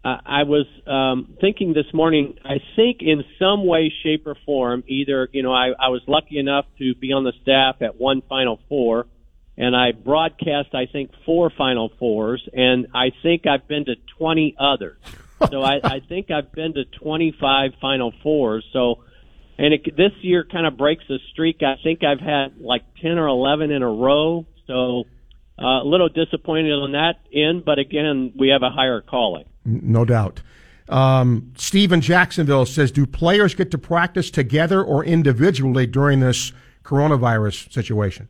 I 0.06 0.44
was 0.44 0.66
um, 0.86 1.38
thinking 1.40 1.74
this 1.74 1.86
morning. 1.94 2.36
I 2.44 2.58
think 2.76 2.98
in 3.02 3.24
some 3.40 3.66
way, 3.66 3.92
shape, 4.04 4.28
or 4.28 4.36
form, 4.46 4.84
either 4.88 5.30
you 5.32 5.44
know, 5.44 5.54
I, 5.54 5.70
I 5.80 5.90
was 5.90 6.02
lucky 6.08 6.40
enough 6.40 6.66
to 6.80 6.94
be 6.96 7.14
on 7.14 7.24
the 7.24 7.32
staff 7.42 7.78
at 7.82 8.00
one 8.00 8.22
Final 8.28 8.60
Four, 8.68 9.08
and 9.58 9.74
I 9.74 9.94
broadcast 9.94 10.76
I 10.76 10.88
think 10.92 11.12
four 11.26 11.52
Final 11.58 11.90
Fours, 12.00 12.46
and 12.52 12.88
I 12.94 13.12
think 13.22 13.48
I've 13.48 13.66
been 13.66 13.86
to 13.86 13.96
twenty 14.18 14.58
others. 14.60 14.98
so 15.50 15.62
I, 15.62 15.80
I 15.82 16.02
think 16.02 16.32
I've 16.32 16.52
been 16.52 16.74
to 16.74 16.84
twenty 16.84 17.34
five 17.40 17.72
Final 17.80 18.12
Fours. 18.24 18.66
So, 18.74 19.06
and 19.58 19.74
it, 19.74 19.96
this 19.96 20.12
year 20.20 20.44
kind 20.44 20.68
of 20.68 20.76
breaks 20.76 21.06
the 21.08 21.20
streak. 21.32 21.62
I 21.64 21.76
think 21.82 22.04
I've 22.04 22.20
had 22.20 22.60
like 22.60 22.84
ten 23.02 23.18
or 23.18 23.28
eleven 23.28 23.72
in 23.72 23.84
a 23.84 23.90
row. 23.90 24.46
So. 24.68 25.06
Uh, 25.58 25.84
a 25.84 25.86
little 25.86 26.10
disappointed 26.10 26.72
on 26.72 26.94
that 26.94 27.20
end, 27.32 27.64
but 27.64 27.78
again, 27.78 28.34
we 28.36 28.50
have 28.50 28.64
a 28.64 28.72
higher 28.72 29.02
calling. 29.02 29.46
No 29.64 30.04
doubt. 30.04 30.42
Um, 30.90 31.54
Steve 31.56 31.98
Jacksonville 32.02 32.66
says, 32.66 32.92
"Do 32.92 33.06
players 33.06 33.54
get 33.54 33.72
to 33.72 33.78
practice 33.78 34.32
together 34.32 34.84
or 34.84 35.06
individually 35.06 35.86
during 35.86 36.20
this 36.20 36.52
coronavirus 36.84 37.72
situation?" 37.72 38.28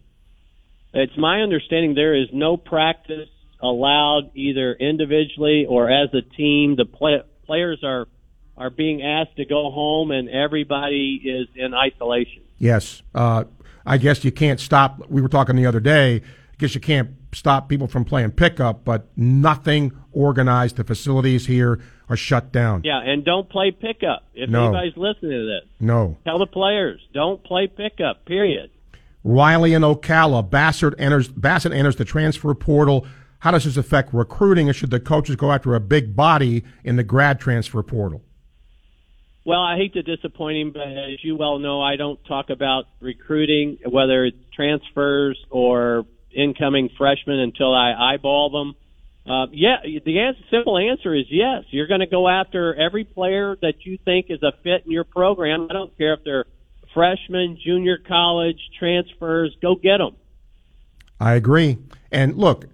It's 0.94 1.18
my 1.18 1.42
understanding 1.42 1.96
there 1.96 2.14
is 2.16 2.28
no 2.32 2.58
practice 2.58 3.30
allowed 3.60 4.30
either 4.36 4.74
individually 4.74 5.66
or 5.68 5.90
as 5.90 6.14
a 6.14 6.22
team. 6.22 6.76
The 6.76 6.86
play- 6.86 7.24
players 7.46 7.84
are 7.84 8.08
are 8.56 8.70
being 8.70 9.02
asked 9.02 9.36
to 9.38 9.46
go 9.46 9.72
home, 9.72 10.12
and 10.12 10.30
everybody 10.30 11.20
is 11.24 11.48
in 11.56 11.74
isolation. 11.74 12.44
Yes, 12.60 13.02
uh, 13.16 13.46
I 13.86 13.98
guess 13.98 14.24
you 14.24 14.32
can't 14.32 14.60
stop. 14.60 15.10
We 15.10 15.22
were 15.22 15.28
talking 15.28 15.56
the 15.56 15.66
other 15.66 15.80
day. 15.80 16.22
Guess 16.64 16.76
you 16.76 16.80
can't 16.80 17.10
stop 17.34 17.68
people 17.68 17.88
from 17.88 18.06
playing 18.06 18.32
pickup, 18.32 18.86
but 18.86 19.10
nothing 19.18 19.92
organized. 20.14 20.78
The 20.78 20.86
facilities 20.86 21.46
here 21.46 21.82
are 22.08 22.16
shut 22.16 22.54
down. 22.54 22.84
Yeah, 22.86 23.02
and 23.02 23.26
don't 23.26 23.50
play 23.50 23.72
pickup. 23.72 24.24
If 24.34 24.50
no. 24.50 24.68
anybody's 24.68 24.96
listening 24.96 25.32
to 25.32 25.46
this, 25.46 25.70
no. 25.82 26.16
Tell 26.24 26.40
the 26.40 26.46
players 26.46 27.02
don't 27.14 27.44
play 27.44 27.68
pickup. 27.68 28.24
Period. 28.24 28.72
Riley 29.26 29.74
and 29.74 29.84
Ocala, 29.84 30.50
Bassett 30.50 30.94
enters 30.98 31.28
Bassett 31.28 31.74
enters 31.74 31.98
the 31.98 32.06
transfer 32.06 32.54
portal. 32.54 33.06
How 33.40 33.52
does 33.52 33.66
this 33.66 33.76
affect 33.76 34.14
recruiting, 34.14 34.70
and 34.70 34.76
should 34.76 34.90
the 34.90 35.02
coaches 35.02 35.36
go 35.36 35.52
after 35.52 35.76
a 35.76 35.82
big 35.82 36.16
body 36.16 36.64
in 36.86 36.96
the 36.96 37.04
grad 37.04 37.42
transfer 37.42 37.84
portal? 37.84 38.22
Well, 39.44 39.60
I 39.60 39.76
hate 39.76 39.96
to 39.96 40.02
disappoint 40.02 40.60
him, 40.60 40.72
but 40.72 40.88
as 40.88 41.22
you 41.24 41.36
well 41.36 41.60
know, 41.60 41.82
I 41.82 41.98
don't 41.98 42.24
talk 42.24 42.50
about 42.50 42.86
recruiting, 43.02 43.80
whether 43.86 44.24
it's 44.24 44.38
transfers 44.56 45.38
or 45.50 46.06
incoming 46.36 46.90
freshmen 46.98 47.40
until 47.40 47.74
I 47.74 48.14
eyeball 48.14 48.50
them. 48.50 48.76
Uh, 49.26 49.48
yeah, 49.52 49.78
the 50.06 50.20
answer, 50.20 50.42
simple 50.52 50.78
answer 50.78 51.16
is 51.16 51.26
yes. 51.30 51.64
You're 51.70 51.88
going 51.88 52.02
to 52.02 52.08
go 52.08 52.28
after 52.28 52.76
every 52.76 53.06
player 53.06 53.56
that 53.62 53.86
you 53.86 53.98
think 54.04 54.28
is 54.30 54.44
a 54.44 54.52
fit 54.64 54.86
in 54.86 54.92
your 54.92 55.06
program. 55.06 55.68
I 55.70 55.74
don't 55.74 55.98
care 55.98 56.14
if 56.14 56.24
they're 56.26 56.46
freshmen, 56.94 57.58
junior 57.64 57.98
college, 57.98 58.60
transfers. 58.78 59.56
Go 59.62 59.76
get 59.76 60.00
them. 60.00 60.16
I 61.20 61.34
agree. 61.36 61.78
And 62.12 62.36
look, 62.36 62.66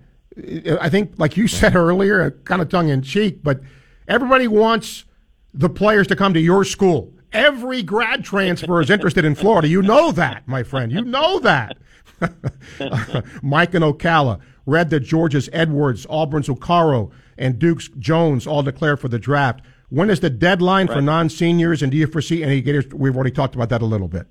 I 0.82 0.89
think, 0.89 1.13
like 1.18 1.38
you 1.38 1.48
said 1.48 1.75
earlier, 1.75 2.32
kind 2.46 2.62
of 2.62 2.70
tongue 2.70 2.89
in 2.89 3.04
cheek, 3.04 3.44
but 3.44 3.62
everybody 4.08 4.48
wants 4.48 5.06
the 5.54 5.70
players 5.70 6.08
to 6.08 6.16
come 6.16 6.34
to 6.34 6.39
your 6.39 6.63
school. 6.63 7.13
Every 7.32 7.84
grad 7.84 8.24
transfer 8.24 8.82
is 8.82 8.90
interested 8.90 9.24
in 9.24 9.36
Florida. 9.36 9.68
You 9.68 9.82
know 9.82 10.12
that, 10.12 10.48
my 10.48 10.64
friend. 10.64 10.92
You 10.92 11.04
know 11.04 11.40
that. 11.40 11.78
Mike 13.42 13.74
and 13.74 13.84
Ocala 13.84 14.40
read 14.66 14.90
that 14.90 15.02
Georgia's 15.02 15.50
Edwards, 15.54 16.06
Auburn's 16.10 16.48
Okoro, 16.48 17.12
and 17.38 17.60
Duke's 17.60 17.88
Jones 18.00 18.48
all 18.48 18.64
declared 18.64 19.00
for 19.00 19.08
the 19.08 19.20
draft. 19.20 19.62
When 19.90 20.10
is 20.10 20.20
the 20.20 20.30
deadline 20.30 20.88
right. 20.88 20.96
for 20.96 21.02
non 21.02 21.30
seniors, 21.30 21.82
and 21.82 21.92
do 21.92 21.98
you 21.98 22.08
foresee 22.08 22.44
any 22.44 22.62
gators? 22.62 22.88
We've 22.88 23.16
already 23.16 23.32
talked 23.32 23.56
about 23.56 23.70
that 23.70 23.82
a 23.82 23.86
little 23.86 24.08
bit. 24.08 24.28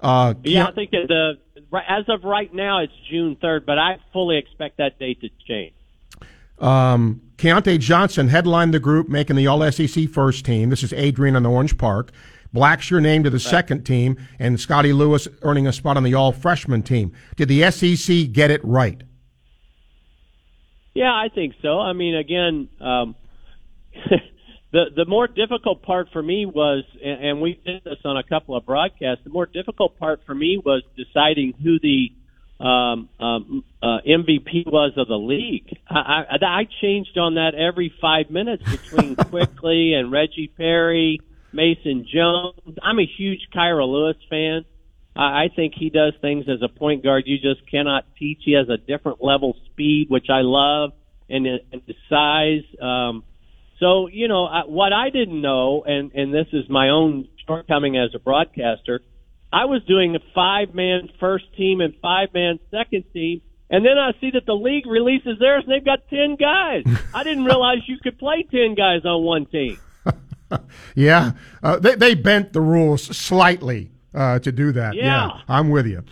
Uh, 0.00 0.34
yeah, 0.42 0.66
I 0.66 0.72
think 0.72 0.90
the 0.90 1.38
as 1.88 2.04
of 2.08 2.24
right 2.24 2.52
now 2.52 2.82
it's 2.82 2.92
June 3.10 3.36
third, 3.40 3.66
but 3.66 3.78
I 3.78 3.98
fully 4.12 4.38
expect 4.38 4.78
that 4.78 4.98
date 4.98 5.20
to 5.22 5.28
change. 5.48 5.73
Um, 6.58 7.20
Keyontae 7.36 7.78
Johnson 7.80 8.28
headlined 8.28 8.72
the 8.72 8.80
group, 8.80 9.08
making 9.08 9.36
the 9.36 9.46
All 9.46 9.70
SEC 9.70 10.08
first 10.08 10.44
team. 10.44 10.70
This 10.70 10.82
is 10.82 10.92
Adrian 10.92 11.36
on 11.36 11.42
the 11.42 11.50
Orange 11.50 11.76
Park. 11.76 12.12
Blackshear 12.54 13.02
named 13.02 13.24
to 13.24 13.30
the 13.30 13.36
right. 13.36 13.42
second 13.42 13.84
team, 13.84 14.16
and 14.38 14.60
Scottie 14.60 14.92
Lewis 14.92 15.26
earning 15.42 15.66
a 15.66 15.72
spot 15.72 15.96
on 15.96 16.04
the 16.04 16.14
all 16.14 16.30
freshman 16.30 16.82
team. 16.82 17.12
Did 17.36 17.48
the 17.48 17.68
SEC 17.70 18.30
get 18.32 18.52
it 18.52 18.64
right? 18.64 19.02
Yeah, 20.94 21.12
I 21.12 21.28
think 21.34 21.54
so. 21.60 21.80
I 21.80 21.92
mean, 21.92 22.14
again, 22.14 22.68
um, 22.80 23.16
the 24.72 24.84
the 24.94 25.04
more 25.04 25.26
difficult 25.26 25.82
part 25.82 26.10
for 26.12 26.22
me 26.22 26.46
was, 26.46 26.84
and, 27.04 27.24
and 27.24 27.40
we 27.40 27.60
did 27.66 27.82
this 27.82 27.98
on 28.04 28.16
a 28.16 28.22
couple 28.22 28.56
of 28.56 28.64
broadcasts. 28.64 29.24
The 29.24 29.30
more 29.30 29.46
difficult 29.46 29.98
part 29.98 30.20
for 30.24 30.34
me 30.34 30.62
was 30.64 30.84
deciding 30.96 31.54
who 31.60 31.80
the 31.80 32.12
um, 32.60 33.08
um, 33.18 33.64
uh, 33.82 33.98
MVP 34.06 34.66
was 34.66 34.92
of 34.96 35.08
the 35.08 35.16
league. 35.16 35.76
I, 35.88 36.24
I, 36.30 36.46
I 36.46 36.68
changed 36.80 37.18
on 37.18 37.34
that 37.34 37.54
every 37.54 37.92
five 38.00 38.30
minutes 38.30 38.62
between 38.64 39.16
Quickley 39.30 39.94
and 39.94 40.12
Reggie 40.12 40.50
Perry 40.56 41.20
Mason 41.52 42.06
Jones. 42.12 42.78
I'm 42.82 42.98
a 42.98 43.06
huge 43.06 43.48
Kira 43.54 43.86
Lewis 43.86 44.16
fan. 44.30 44.64
I 45.16 45.44
I 45.44 45.48
think 45.54 45.74
he 45.76 45.90
does 45.90 46.14
things 46.20 46.46
as 46.48 46.60
a 46.62 46.68
point 46.68 47.02
guard 47.02 47.24
you 47.26 47.38
just 47.38 47.68
cannot 47.70 48.04
teach. 48.18 48.40
He 48.44 48.52
has 48.52 48.68
a 48.68 48.76
different 48.76 49.22
level 49.22 49.56
speed, 49.66 50.08
which 50.08 50.26
I 50.30 50.40
love, 50.42 50.92
and, 51.28 51.46
and 51.46 51.82
the 51.86 51.94
size. 52.08 52.64
Um, 52.80 53.24
so 53.80 54.08
you 54.08 54.28
know 54.28 54.48
what 54.66 54.92
I 54.92 55.10
didn't 55.10 55.40
know, 55.40 55.82
and 55.84 56.12
and 56.12 56.32
this 56.32 56.46
is 56.52 56.68
my 56.68 56.90
own 56.90 57.28
shortcoming 57.46 57.96
as 57.96 58.10
a 58.14 58.18
broadcaster. 58.18 59.00
I 59.54 59.66
was 59.66 59.84
doing 59.84 60.16
a 60.16 60.20
five 60.34 60.74
man 60.74 61.08
first 61.20 61.44
team 61.56 61.80
and 61.80 61.94
five 62.02 62.28
man 62.34 62.58
second 62.72 63.04
team, 63.12 63.40
and 63.70 63.86
then 63.86 63.96
I 63.96 64.10
see 64.20 64.32
that 64.32 64.46
the 64.46 64.54
league 64.54 64.84
releases 64.84 65.38
theirs 65.38 65.62
and 65.64 65.72
they've 65.72 65.84
got 65.84 66.00
ten 66.10 66.34
guys. 66.34 66.82
I 67.14 67.22
didn't 67.22 67.44
realize 67.52 67.78
you 67.86 67.96
could 68.02 68.18
play 68.18 68.44
ten 68.50 68.74
guys 68.74 69.04
on 69.04 69.22
one 69.22 69.46
team. 69.46 69.78
yeah, 70.96 71.32
uh, 71.62 71.78
they 71.78 71.94
they 71.94 72.14
bent 72.16 72.52
the 72.52 72.60
rules 72.60 73.04
slightly 73.16 73.92
uh, 74.12 74.40
to 74.40 74.50
do 74.50 74.72
that. 74.72 74.96
Yeah. 74.96 75.04
yeah. 75.04 75.40
I'm 75.46 75.70
with 75.70 75.86
you. 75.86 76.02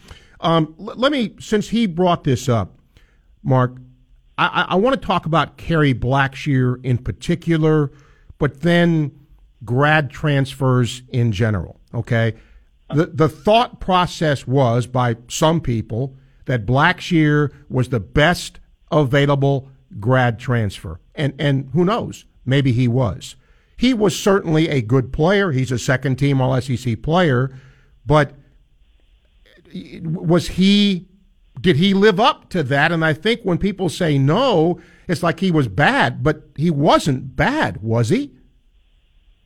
Um, 0.40 0.74
l- 0.78 0.94
let 0.96 1.10
me, 1.10 1.34
since 1.40 1.68
he 1.68 1.86
brought 1.86 2.24
this 2.24 2.48
up, 2.48 2.78
Mark, 3.42 3.76
I, 4.38 4.46
I, 4.46 4.62
I 4.70 4.74
want 4.76 5.00
to 5.00 5.04
talk 5.04 5.26
about 5.26 5.56
Kerry 5.56 5.94
Blackshear 5.94 6.84
in 6.84 6.98
particular, 6.98 7.90
but 8.38 8.60
then 8.60 9.12
grad 9.64 10.10
transfers 10.10 11.02
in 11.10 11.32
general. 11.32 11.80
Okay, 11.94 12.34
the 12.94 13.06
the 13.06 13.28
thought 13.28 13.80
process 13.80 14.46
was 14.46 14.86
by 14.86 15.16
some 15.28 15.60
people 15.60 16.16
that 16.46 16.66
Blackshear 16.66 17.52
was 17.68 17.88
the 17.88 18.00
best 18.00 18.58
available 18.90 19.68
grad 20.00 20.38
transfer, 20.38 21.00
and 21.14 21.34
and 21.38 21.70
who 21.72 21.84
knows, 21.84 22.24
maybe 22.44 22.72
he 22.72 22.88
was. 22.88 23.36
He 23.76 23.94
was 23.94 24.18
certainly 24.18 24.68
a 24.68 24.80
good 24.80 25.12
player. 25.12 25.50
He's 25.50 25.72
a 25.72 25.78
second 25.78 26.16
team 26.16 26.40
All 26.40 26.60
SEC 26.60 27.02
player, 27.02 27.58
but 28.06 28.34
was 30.02 30.48
he 30.48 31.08
did 31.60 31.76
he 31.76 31.94
live 31.94 32.20
up 32.20 32.50
to 32.50 32.62
that 32.62 32.92
and 32.92 33.02
i 33.02 33.14
think 33.14 33.40
when 33.42 33.56
people 33.56 33.88
say 33.88 34.18
no 34.18 34.78
it's 35.08 35.22
like 35.22 35.40
he 35.40 35.50
was 35.50 35.66
bad 35.66 36.22
but 36.22 36.42
he 36.56 36.70
wasn't 36.70 37.34
bad 37.36 37.82
was 37.82 38.10
he 38.10 38.30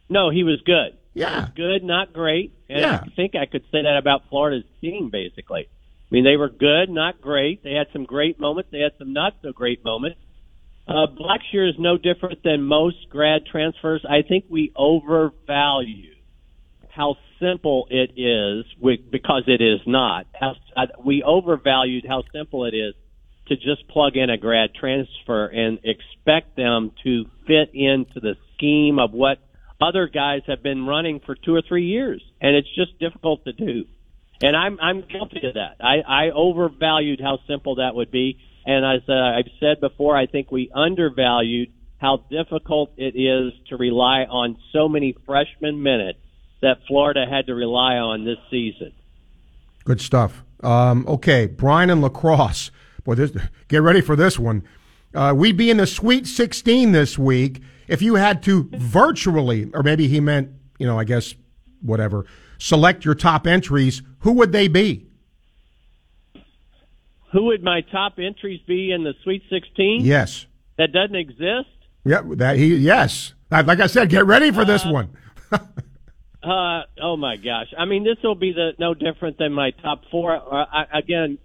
No, 0.08 0.30
he 0.30 0.44
was 0.44 0.60
good. 0.64 0.96
Yeah. 1.14 1.30
He 1.30 1.40
was 1.40 1.50
good, 1.56 1.84
not 1.84 2.12
great. 2.12 2.55
And 2.68 2.80
Yeah. 2.80 3.00
I 3.04 3.08
think 3.14 3.34
I 3.34 3.46
could 3.46 3.62
say 3.70 3.82
that 3.82 3.96
about 3.96 4.28
Florida's 4.28 4.64
team, 4.80 5.10
basically. 5.10 5.68
I 5.68 6.14
mean, 6.14 6.24
they 6.24 6.36
were 6.36 6.48
good, 6.48 6.88
not 6.88 7.20
great. 7.20 7.62
They 7.62 7.72
had 7.72 7.88
some 7.92 8.04
great 8.04 8.38
moments. 8.38 8.70
They 8.70 8.80
had 8.80 8.92
some 8.98 9.12
not 9.12 9.34
so 9.42 9.52
great 9.52 9.84
moments. 9.84 10.18
Uh, 10.88 11.06
Blackshear 11.08 11.68
is 11.68 11.74
no 11.78 11.98
different 11.98 12.44
than 12.44 12.62
most 12.62 13.08
grad 13.10 13.44
transfers. 13.46 14.04
I 14.08 14.22
think 14.22 14.44
we 14.48 14.72
overvalue 14.76 16.14
how 16.90 17.16
simple 17.40 17.88
it 17.90 18.12
is, 18.16 18.64
we, 18.80 18.96
because 18.96 19.42
it 19.48 19.60
is 19.60 19.80
not. 19.86 20.26
How, 20.32 20.54
uh, 20.76 20.86
we 21.04 21.22
overvalued 21.22 22.06
how 22.06 22.22
simple 22.32 22.64
it 22.64 22.74
is 22.74 22.94
to 23.48 23.56
just 23.56 23.86
plug 23.88 24.16
in 24.16 24.30
a 24.30 24.38
grad 24.38 24.74
transfer 24.74 25.46
and 25.46 25.78
expect 25.84 26.56
them 26.56 26.92
to 27.04 27.26
fit 27.46 27.70
into 27.74 28.20
the 28.20 28.36
scheme 28.54 28.98
of 28.98 29.12
what 29.12 29.38
other 29.80 30.08
guys 30.08 30.42
have 30.46 30.62
been 30.62 30.86
running 30.86 31.20
for 31.20 31.34
two 31.34 31.54
or 31.54 31.62
three 31.62 31.86
years, 31.86 32.22
and 32.40 32.56
it's 32.56 32.72
just 32.74 32.98
difficult 32.98 33.44
to 33.44 33.52
do. 33.52 33.84
And 34.42 34.56
I'm 34.56 34.78
I'm 34.80 35.00
guilty 35.02 35.46
of 35.46 35.54
that. 35.54 35.76
I, 35.80 36.26
I 36.26 36.30
overvalued 36.30 37.20
how 37.20 37.38
simple 37.46 37.76
that 37.76 37.94
would 37.94 38.10
be, 38.10 38.38
and 38.66 38.84
as 38.84 39.08
uh, 39.08 39.12
I've 39.12 39.50
said 39.60 39.80
before, 39.80 40.16
I 40.16 40.26
think 40.26 40.50
we 40.50 40.70
undervalued 40.74 41.70
how 41.98 42.18
difficult 42.30 42.92
it 42.96 43.18
is 43.18 43.52
to 43.68 43.76
rely 43.76 44.24
on 44.24 44.58
so 44.72 44.88
many 44.88 45.16
freshman 45.24 45.82
minutes 45.82 46.18
that 46.60 46.78
Florida 46.86 47.24
had 47.28 47.46
to 47.46 47.54
rely 47.54 47.96
on 47.96 48.24
this 48.24 48.38
season. 48.50 48.92
good 49.84 50.00
stuff 50.00 50.42
um, 50.62 51.06
okay 51.06 51.46
brian 51.46 51.90
and 51.90 52.02
lacrosse 52.02 52.70
boy 53.04 53.14
this, 53.14 53.30
get 53.68 53.82
ready 53.82 54.00
for 54.00 54.16
this 54.16 54.38
one 54.38 54.62
uh, 55.14 55.32
we'd 55.34 55.56
be 55.56 55.70
in 55.70 55.76
the 55.76 55.86
sweet 55.86 56.26
16 56.26 56.92
this 56.92 57.18
week 57.18 57.62
if 57.88 58.02
you 58.02 58.14
had 58.16 58.42
to 58.44 58.68
virtually 58.72 59.70
or 59.74 59.82
maybe 59.82 60.08
he 60.08 60.20
meant 60.20 60.50
you 60.78 60.86
know 60.86 60.98
i 60.98 61.04
guess 61.04 61.34
whatever 61.82 62.24
select 62.58 63.04
your 63.04 63.14
top 63.14 63.46
entries 63.46 64.02
who 64.20 64.32
would 64.32 64.52
they 64.52 64.68
be 64.68 65.06
Who 67.32 67.44
would 67.46 67.62
my 67.62 67.80
top 67.82 68.14
entries 68.18 68.60
be 68.66 68.92
in 68.92 69.04
the 69.04 69.14
Sweet 69.22 69.42
16? 69.50 70.04
yes 70.04 70.46
That 70.78 70.92
doesn't 70.92 71.16
exist. 71.16 71.68
yeah 72.04 72.22
that 72.36 72.56
he 72.56 72.74
yes 72.76 73.34
like 73.50 73.80
i 73.80 73.86
said 73.86 74.08
get 74.08 74.26
ready 74.26 74.50
for 74.50 74.64
this 74.64 74.84
one 74.84 75.10
Uh, 76.42 76.82
oh 77.02 77.16
my 77.16 77.34
gosh! 77.36 77.66
I 77.76 77.86
mean, 77.86 78.04
this 78.04 78.18
will 78.22 78.36
be 78.36 78.52
the 78.52 78.70
no 78.78 78.94
different 78.94 79.36
than 79.36 79.52
my 79.52 79.72
top 79.82 80.02
four. 80.12 80.36
Uh, 80.36 80.64
I, 80.72 80.98
again, 80.98 81.38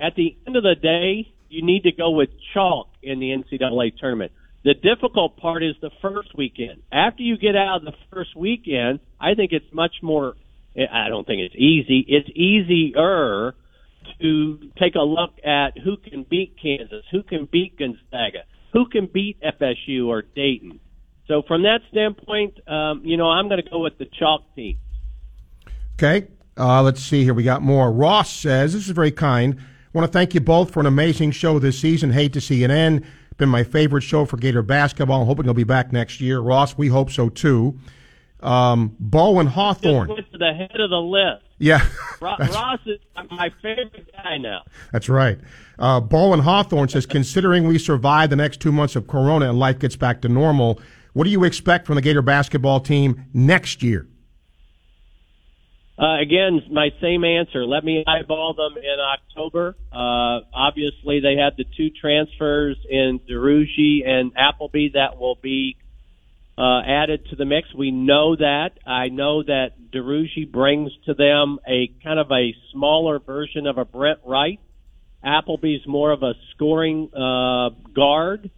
at 0.00 0.14
the 0.14 0.36
end 0.46 0.54
of 0.54 0.62
the 0.62 0.76
day, 0.76 1.28
you 1.48 1.62
need 1.66 1.82
to 1.84 1.90
go 1.92 2.10
with 2.10 2.28
chalk 2.52 2.86
in 3.02 3.18
the 3.18 3.30
NCAA 3.30 3.98
tournament. 3.98 4.30
The 4.64 4.74
difficult 4.74 5.36
part 5.36 5.62
is 5.62 5.74
the 5.82 5.90
first 6.00 6.34
weekend. 6.36 6.82
After 6.90 7.22
you 7.22 7.36
get 7.36 7.54
out 7.54 7.76
of 7.76 7.84
the 7.84 7.92
first 8.10 8.34
weekend, 8.34 9.00
I 9.20 9.34
think 9.34 9.52
it's 9.52 9.72
much 9.72 9.96
more. 10.02 10.36
I 10.74 11.08
don't 11.08 11.26
think 11.26 11.40
it's 11.42 11.54
easy. 11.54 12.04
It's 12.08 12.28
easier 12.30 13.54
to 14.20 14.70
take 14.78 14.94
a 14.94 15.02
look 15.02 15.32
at 15.44 15.78
who 15.78 15.98
can 15.98 16.24
beat 16.28 16.56
Kansas, 16.60 17.04
who 17.10 17.22
can 17.22 17.46
beat 17.50 17.78
Gonzaga, 17.78 18.44
who 18.72 18.88
can 18.88 19.06
beat 19.06 19.38
FSU 19.40 20.06
or 20.06 20.22
Dayton. 20.22 20.80
So 21.28 21.42
from 21.46 21.62
that 21.62 21.80
standpoint, 21.90 22.58
um, 22.66 23.02
you 23.04 23.16
know, 23.16 23.28
I'm 23.28 23.48
going 23.48 23.62
to 23.62 23.70
go 23.70 23.80
with 23.80 23.98
the 23.98 24.06
chalk 24.06 24.54
team. 24.54 24.78
Okay. 25.94 26.28
Uh, 26.56 26.82
let's 26.82 27.02
see 27.02 27.22
here. 27.24 27.34
We 27.34 27.42
got 27.42 27.62
more. 27.62 27.92
Ross 27.92 28.32
says, 28.32 28.72
This 28.72 28.86
is 28.86 28.90
very 28.90 29.10
kind. 29.10 29.58
I 29.58 29.98
want 29.98 30.10
to 30.10 30.12
thank 30.12 30.34
you 30.34 30.40
both 30.40 30.72
for 30.72 30.80
an 30.80 30.86
amazing 30.86 31.30
show 31.30 31.58
this 31.58 31.78
season. 31.78 32.10
Hate 32.10 32.32
to 32.32 32.40
see 32.40 32.64
it 32.64 32.70
end. 32.70 33.04
Been 33.36 33.48
my 33.48 33.64
favorite 33.64 34.02
show 34.02 34.24
for 34.24 34.36
Gator 34.36 34.62
basketball. 34.62 35.22
I'm 35.22 35.26
hoping 35.26 35.44
he'll 35.44 35.54
be 35.54 35.64
back 35.64 35.92
next 35.92 36.20
year. 36.20 36.38
Ross, 36.40 36.76
we 36.78 36.88
hope 36.88 37.10
so 37.10 37.28
too. 37.28 37.78
Um, 38.40 38.94
Bo 39.00 39.40
and 39.40 39.48
Just 39.48 39.54
Hawthorne. 39.54 40.08
went 40.08 40.30
to 40.32 40.38
the 40.38 40.52
head 40.52 40.78
of 40.78 40.90
the 40.90 41.00
list. 41.00 41.44
Yeah. 41.58 41.86
Ross 42.20 42.80
is 42.86 42.98
my 43.30 43.50
favorite 43.62 44.10
guy 44.12 44.36
now. 44.38 44.62
that's 44.92 45.08
right. 45.08 45.38
Uh, 45.78 46.00
Bo 46.00 46.32
and 46.32 46.42
Hawthorne 46.42 46.88
says, 46.88 47.06
considering 47.06 47.66
we 47.66 47.78
survive 47.78 48.30
the 48.30 48.36
next 48.36 48.60
two 48.60 48.70
months 48.70 48.96
of 48.96 49.06
Corona 49.08 49.48
and 49.48 49.58
life 49.58 49.78
gets 49.78 49.96
back 49.96 50.20
to 50.22 50.28
normal, 50.28 50.78
what 51.14 51.24
do 51.24 51.30
you 51.30 51.42
expect 51.44 51.86
from 51.86 51.94
the 51.96 52.02
Gator 52.02 52.22
basketball 52.22 52.80
team 52.80 53.24
next 53.32 53.82
year? 53.82 54.06
Uh, 55.96 56.20
again, 56.20 56.60
my 56.72 56.88
same 57.00 57.22
answer. 57.22 57.64
Let 57.64 57.84
me 57.84 58.02
eyeball 58.06 58.54
them 58.54 58.76
in 58.76 58.98
October. 58.98 59.76
Uh, 59.92 60.40
obviously, 60.52 61.20
they 61.20 61.36
had 61.36 61.56
the 61.56 61.64
two 61.76 61.90
transfers 61.90 62.76
in 62.90 63.20
Duruji 63.30 64.06
and 64.06 64.32
Appleby 64.36 64.88
that 64.94 65.18
will 65.20 65.38
be 65.40 65.76
uh, 66.58 66.80
added 66.84 67.26
to 67.30 67.36
the 67.36 67.44
mix. 67.44 67.72
We 67.74 67.92
know 67.92 68.34
that. 68.34 68.70
I 68.84 69.08
know 69.08 69.44
that 69.44 69.92
Duruji 69.92 70.50
brings 70.50 70.90
to 71.06 71.14
them 71.14 71.60
a 71.66 71.88
kind 72.02 72.18
of 72.18 72.30
a 72.32 72.54
smaller 72.72 73.20
version 73.20 73.68
of 73.68 73.78
a 73.78 73.84
Brent 73.84 74.18
Wright. 74.24 74.58
Appleby's 75.22 75.86
more 75.86 76.10
of 76.10 76.22
a 76.22 76.34
scoring 76.54 77.08
uh, 77.14 77.70
guard. 77.94 78.50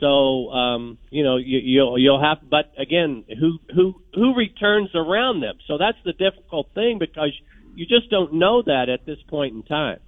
So 0.00 0.50
um, 0.50 0.98
you 1.10 1.22
know 1.22 1.36
you, 1.36 1.58
you'll 1.58 1.98
you'll 1.98 2.22
have, 2.22 2.38
but 2.48 2.72
again, 2.78 3.24
who 3.38 3.58
who 3.74 3.94
who 4.14 4.34
returns 4.34 4.90
around 4.94 5.40
them? 5.40 5.58
So 5.66 5.78
that's 5.78 5.98
the 6.04 6.12
difficult 6.12 6.68
thing 6.74 6.98
because 6.98 7.32
you 7.74 7.86
just 7.86 8.10
don't 8.10 8.34
know 8.34 8.62
that 8.62 8.88
at 8.88 9.06
this 9.06 9.18
point 9.28 9.54
in 9.54 9.62
time. 9.62 10.00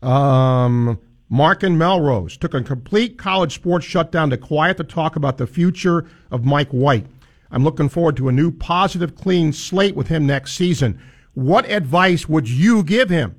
Um, 0.00 1.00
Mark 1.28 1.62
and 1.62 1.78
Melrose 1.78 2.36
took 2.36 2.54
a 2.54 2.62
complete 2.62 3.18
college 3.18 3.54
sports 3.54 3.84
shutdown 3.84 4.30
to 4.30 4.36
quiet 4.36 4.76
the 4.76 4.84
talk 4.84 5.16
about 5.16 5.36
the 5.36 5.46
future 5.46 6.08
of 6.30 6.44
Mike 6.44 6.70
White. 6.70 7.06
I'm 7.50 7.64
looking 7.64 7.88
forward 7.88 8.16
to 8.18 8.28
a 8.28 8.32
new 8.32 8.50
positive, 8.50 9.16
clean 9.16 9.52
slate 9.52 9.96
with 9.96 10.08
him 10.08 10.26
next 10.26 10.54
season. 10.54 11.00
What 11.34 11.68
advice 11.68 12.28
would 12.28 12.48
you 12.48 12.82
give 12.82 13.10
him? 13.10 13.36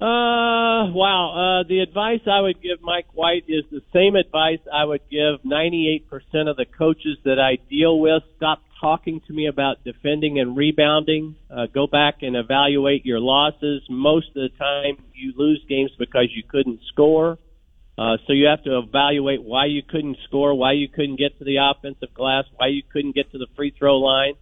Uh, 0.00 0.53
wow. 0.92 1.60
Uh, 1.60 1.68
the 1.68 1.80
advice 1.80 2.20
I 2.26 2.40
would 2.40 2.62
give 2.62 2.80
Mike 2.82 3.06
White 3.12 3.44
is 3.48 3.64
the 3.70 3.82
same 3.92 4.16
advice 4.16 4.60
I 4.72 4.84
would 4.84 5.02
give 5.10 5.42
98% 5.44 6.04
of 6.48 6.56
the 6.56 6.66
coaches 6.66 7.18
that 7.24 7.38
I 7.38 7.58
deal 7.68 7.98
with. 7.98 8.22
Stop 8.36 8.62
talking 8.80 9.20
to 9.26 9.32
me 9.32 9.46
about 9.46 9.82
defending 9.84 10.38
and 10.38 10.56
rebounding. 10.56 11.36
Uh, 11.50 11.66
go 11.72 11.86
back 11.86 12.16
and 12.22 12.36
evaluate 12.36 13.06
your 13.06 13.20
losses. 13.20 13.82
Most 13.88 14.28
of 14.28 14.34
the 14.34 14.50
time, 14.58 15.02
you 15.14 15.32
lose 15.36 15.64
games 15.68 15.90
because 15.98 16.28
you 16.34 16.42
couldn't 16.48 16.80
score. 16.92 17.38
Uh, 17.96 18.16
so 18.26 18.32
you 18.32 18.46
have 18.46 18.62
to 18.64 18.78
evaluate 18.78 19.42
why 19.42 19.66
you 19.66 19.82
couldn't 19.82 20.16
score, 20.26 20.54
why 20.54 20.72
you 20.72 20.88
couldn't 20.88 21.16
get 21.16 21.38
to 21.38 21.44
the 21.44 21.56
offensive 21.56 22.12
glass, 22.12 22.44
why 22.56 22.66
you 22.66 22.82
couldn't 22.92 23.14
get 23.14 23.30
to 23.32 23.38
the 23.38 23.46
free 23.56 23.72
throw 23.78 23.98
line. 23.98 24.34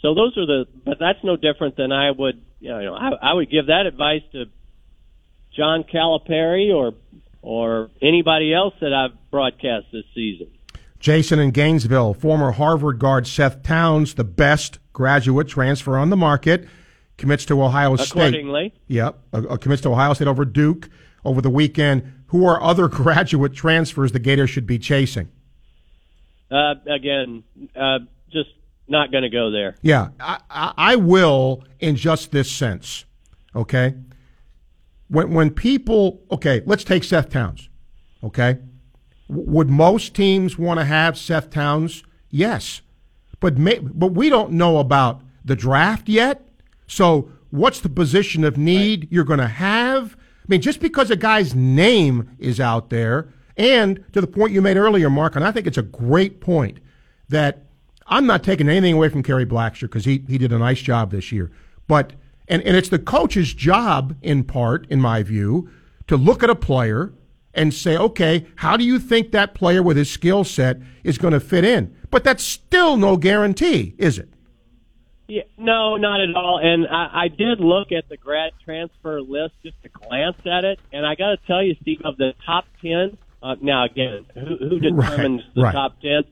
So 0.00 0.14
those 0.14 0.36
are 0.38 0.46
the, 0.46 0.64
but 0.84 0.98
that's 0.98 1.22
no 1.22 1.36
different 1.36 1.76
than 1.76 1.92
I 1.92 2.10
would, 2.10 2.42
you 2.60 2.70
know, 2.70 2.94
I, 2.94 3.30
I 3.30 3.32
would 3.34 3.50
give 3.50 3.66
that 3.66 3.86
advice 3.86 4.22
to 4.32 4.46
John 5.56 5.84
Calipari 5.84 6.74
or 6.74 6.94
or 7.42 7.90
anybody 8.00 8.54
else 8.54 8.74
that 8.80 8.92
I've 8.94 9.12
broadcast 9.30 9.86
this 9.92 10.04
season. 10.14 10.46
Jason 10.98 11.38
in 11.38 11.50
Gainesville, 11.50 12.14
former 12.14 12.52
Harvard 12.52 12.98
guard 12.98 13.26
Seth 13.26 13.62
Towns, 13.62 14.14
the 14.14 14.24
best 14.24 14.78
graduate 14.94 15.48
transfer 15.48 15.98
on 15.98 16.08
the 16.08 16.16
market, 16.16 16.66
commits 17.18 17.44
to 17.46 17.62
Ohio 17.62 17.96
State. 17.96 18.10
Accordingly, 18.12 18.72
Yep, 18.88 19.18
uh, 19.34 19.42
uh, 19.50 19.56
commits 19.58 19.82
to 19.82 19.90
Ohio 19.90 20.14
State 20.14 20.28
over 20.28 20.46
Duke 20.46 20.88
over 21.24 21.42
the 21.42 21.50
weekend. 21.50 22.10
Who 22.28 22.46
are 22.46 22.62
other 22.62 22.88
graduate 22.88 23.52
transfers 23.52 24.12
the 24.12 24.18
Gators 24.18 24.48
should 24.50 24.66
be 24.66 24.78
chasing? 24.78 25.28
uh, 26.50 26.74
again, 26.86 27.42
uh, 27.76 27.98
just 28.30 28.50
not 28.88 29.10
going 29.10 29.22
to 29.24 29.30
go 29.30 29.50
there. 29.50 29.76
Yeah, 29.82 30.08
I, 30.20 30.38
I, 30.48 30.72
I 30.76 30.96
will 30.96 31.64
in 31.80 31.96
just 31.96 32.30
this 32.32 32.50
sense. 32.50 33.04
Okay, 33.54 33.94
when 35.08 35.32
when 35.32 35.50
people 35.50 36.22
okay, 36.30 36.62
let's 36.66 36.84
take 36.84 37.04
Seth 37.04 37.30
Towns. 37.30 37.68
Okay, 38.22 38.58
W- 39.28 39.50
would 39.50 39.70
most 39.70 40.14
teams 40.14 40.58
want 40.58 40.80
to 40.80 40.84
have 40.84 41.18
Seth 41.18 41.50
Towns? 41.50 42.02
Yes, 42.30 42.80
but 43.40 43.58
may, 43.58 43.78
but 43.78 44.08
we 44.08 44.28
don't 44.28 44.52
know 44.52 44.78
about 44.78 45.20
the 45.44 45.56
draft 45.56 46.08
yet. 46.08 46.48
So 46.86 47.30
what's 47.50 47.80
the 47.80 47.88
position 47.88 48.42
of 48.42 48.56
need 48.58 49.06
you're 49.12 49.24
going 49.24 49.38
to 49.38 49.46
have. 49.46 50.16
I 50.16 50.46
mean, 50.48 50.60
just 50.60 50.80
because 50.80 51.10
a 51.10 51.16
guy's 51.16 51.54
name 51.54 52.30
is 52.38 52.58
out 52.58 52.90
there, 52.90 53.32
and 53.56 54.04
to 54.12 54.20
the 54.20 54.26
point 54.26 54.52
you 54.52 54.60
made 54.60 54.76
earlier, 54.76 55.08
Mark, 55.08 55.36
and 55.36 55.44
I 55.44 55.52
think 55.52 55.66
it's 55.66 55.78
a 55.78 55.82
great 55.82 56.40
point 56.40 56.80
that 57.28 57.66
I'm 58.06 58.26
not 58.26 58.42
taking 58.42 58.68
anything 58.68 58.94
away 58.94 59.08
from 59.08 59.22
Kerry 59.22 59.46
Blackshear 59.46 59.82
because 59.82 60.04
he, 60.04 60.24
he 60.28 60.36
did 60.36 60.52
a 60.52 60.58
nice 60.58 60.82
job 60.82 61.10
this 61.10 61.30
year. 61.30 61.50
But 61.86 62.14
and, 62.48 62.62
and 62.62 62.76
it's 62.76 62.88
the 62.88 62.98
coach's 62.98 63.54
job, 63.54 64.16
in 64.22 64.44
part, 64.44 64.86
in 64.90 65.00
my 65.00 65.22
view, 65.22 65.70
to 66.06 66.16
look 66.16 66.42
at 66.42 66.50
a 66.50 66.54
player 66.54 67.12
and 67.54 67.72
say, 67.72 67.96
okay, 67.96 68.46
how 68.56 68.76
do 68.76 68.84
you 68.84 68.98
think 68.98 69.30
that 69.30 69.54
player 69.54 69.82
with 69.82 69.96
his 69.96 70.10
skill 70.10 70.44
set 70.44 70.78
is 71.04 71.18
going 71.18 71.32
to 71.32 71.40
fit 71.40 71.64
in? 71.64 71.96
But 72.10 72.24
that's 72.24 72.42
still 72.42 72.96
no 72.96 73.16
guarantee, 73.16 73.94
is 73.98 74.18
it? 74.18 74.28
Yeah, 75.26 75.44
no, 75.56 75.96
not 75.96 76.20
at 76.20 76.34
all. 76.36 76.60
And 76.62 76.86
I, 76.86 77.24
I 77.24 77.28
did 77.28 77.58
look 77.58 77.92
at 77.92 78.08
the 78.10 78.16
grad 78.16 78.52
transfer 78.62 79.22
list 79.22 79.54
just 79.62 79.82
to 79.82 79.88
glance 79.88 80.36
at 80.44 80.64
it, 80.64 80.78
and 80.92 81.06
I 81.06 81.14
got 81.14 81.30
to 81.30 81.38
tell 81.46 81.62
you, 81.62 81.76
Steve, 81.80 82.02
of 82.04 82.18
the 82.18 82.34
top 82.44 82.66
ten. 82.82 83.16
Uh, 83.42 83.56
now, 83.60 83.84
again, 83.84 84.26
who, 84.34 84.56
who 84.68 84.80
determines 84.80 85.42
right, 85.42 85.54
the 85.54 85.62
right. 85.62 85.72
top 85.72 86.00
ten? 86.02 86.24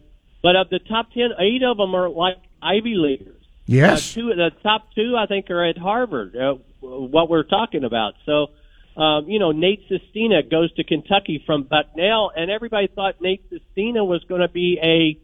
But 0.43 0.57
of 0.57 0.69
the 0.69 0.79
top 0.79 1.11
ten, 1.13 1.31
eight 1.39 1.63
of 1.63 1.79
them 1.79 1.95
are 1.95 2.11
like 2.11 2.37
Ivy 2.61 2.95
leaguers. 2.97 3.42
Yes. 3.73 4.13
Uh, 4.13 4.21
two, 4.21 4.27
the 4.35 4.51
top 4.63 4.89
two, 4.95 5.17
I 5.19 5.27
think, 5.27 5.51
are 5.51 5.65
at 5.65 5.79
Harvard. 5.79 6.37
Uh, 6.37 6.55
what 6.81 7.31
we're 7.31 7.45
talking 7.45 7.85
about. 7.85 8.15
So, 8.27 8.49
um, 9.01 9.29
you 9.29 9.39
know, 9.39 9.53
Nate 9.53 9.83
Sestina 9.89 10.43
goes 10.43 10.73
to 10.75 10.85
Kentucky 10.85 11.43
from 11.47 11.63
Bucknell, 11.65 12.33
and 12.37 12.51
everybody 12.51 12.89
thought 12.89 13.21
Nate 13.21 13.43
Sestina 13.49 14.05
was 14.05 14.23
going 14.29 14.43
to 14.43 14.49
be 14.49 14.79
a 14.83 15.19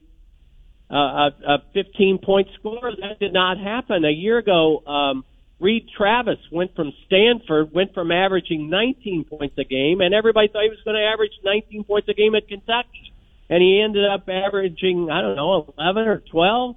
a, 0.91 1.31
a 1.47 1.59
15 1.75 2.19
point 2.25 2.49
scorer. 2.59 2.93
That 2.99 3.19
did 3.21 3.35
not 3.35 3.59
happen. 3.59 4.07
A 4.07 4.11
year 4.11 4.39
ago, 4.39 4.83
um, 4.87 5.25
Reid 5.61 5.87
Travis 5.95 6.39
went 6.51 6.75
from 6.75 6.93
Stanford, 7.07 7.75
went 7.75 7.93
from 7.93 8.11
averaging 8.11 8.71
19 8.71 9.25
points 9.25 9.57
a 9.59 9.65
game, 9.65 10.01
and 10.01 10.15
everybody 10.15 10.49
thought 10.49 10.63
he 10.63 10.71
was 10.71 10.79
going 10.85 10.97
to 10.97 11.03
average 11.03 11.33
19 11.45 11.85
points 11.85 12.09
a 12.09 12.15
game 12.15 12.35
at 12.35 12.49
Kentucky. 12.49 13.13
And 13.51 13.63
he 13.63 13.83
ended 13.83 14.05
up 14.09 14.29
averaging, 14.29 15.11
I 15.11 15.21
don't 15.21 15.37
know, 15.37 15.75
11 15.79 16.09
or 16.09 16.23
12. 16.31 16.77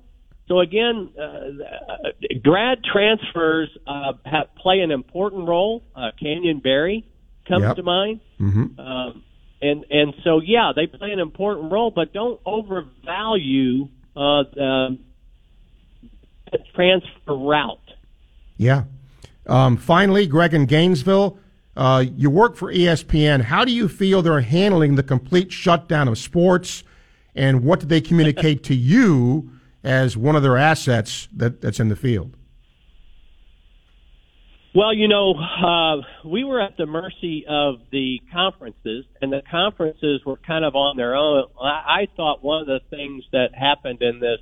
So 0.52 0.60
again, 0.60 1.10
uh, 1.18 2.10
grad 2.44 2.80
transfers 2.84 3.70
uh, 3.88 4.12
have, 4.26 4.54
play 4.56 4.82
an 4.82 4.92
important 4.92 5.48
role. 5.48 5.82
Uh, 5.96 6.12
Canyon 6.20 6.60
Barry 6.60 7.08
comes 7.48 7.62
Yep. 7.62 7.78
to 7.78 7.84
mind. 7.84 8.20
Mm-hmm. 8.38 8.78
Um, 8.78 9.24
and 9.62 9.86
and 9.90 10.14
so 10.26 10.42
yeah, 10.42 10.74
they 10.76 10.88
play 10.88 11.12
an 11.12 11.20
important 11.20 11.72
role, 11.72 11.90
but 11.90 12.12
don't 12.12 12.42
overvalue 12.46 13.88
uh, 14.18 14.44
the 14.54 14.98
transfer 16.76 17.34
route. 17.34 17.80
Yeah. 18.58 18.84
Um, 19.48 19.78
finally, 19.78 20.28
Greg 20.28 20.54
in 20.54 20.66
Gainesville, 20.66 21.38
uh, 21.78 22.04
you 22.18 22.30
work 22.30 22.58
for 22.58 22.74
ESPN. 22.74 23.44
How 23.44 23.64
do 23.64 23.72
you 23.72 23.88
feel 23.88 24.22
they're 24.22 24.42
handling 24.42 24.96
the 24.96 25.04
complete 25.04 25.54
shutdown 25.54 26.10
of 26.10 26.18
sports, 26.18 26.84
and 27.36 27.64
what 27.64 27.80
do 27.80 27.86
they 27.86 28.02
communicate 28.02 28.64
to 28.66 28.76
you 28.76 29.50
as 29.84 30.16
one 30.16 30.36
of 30.36 30.44
their 30.44 30.58
assets 30.58 31.28
that, 31.36 31.62
that's 31.62 31.80
in 31.80 31.90
the 31.90 31.96
field? 31.96 32.36
Well, 34.74 34.94
you 34.94 35.10
know, 35.10 35.34
uh, 35.34 36.28
we 36.28 36.46
were 36.46 36.62
at 36.62 36.78
the 36.78 36.86
mercy 36.86 37.46
of 37.48 37.76
the 37.92 38.22
conferences, 38.32 39.06
and 39.22 39.32
the 39.32 39.42
conferences 39.52 40.22
were 40.26 40.38
kind 40.38 40.64
of 40.64 40.76
on 40.76 40.96
their 40.96 41.14
own. 41.14 41.46
I, 41.62 41.66
I 42.04 42.08
thought 42.16 42.42
one 42.42 42.62
of 42.62 42.68
the 42.68 42.80
things 42.90 43.26
that 43.34 43.50
happened 43.54 44.02
in 44.02 44.22
this 44.22 44.40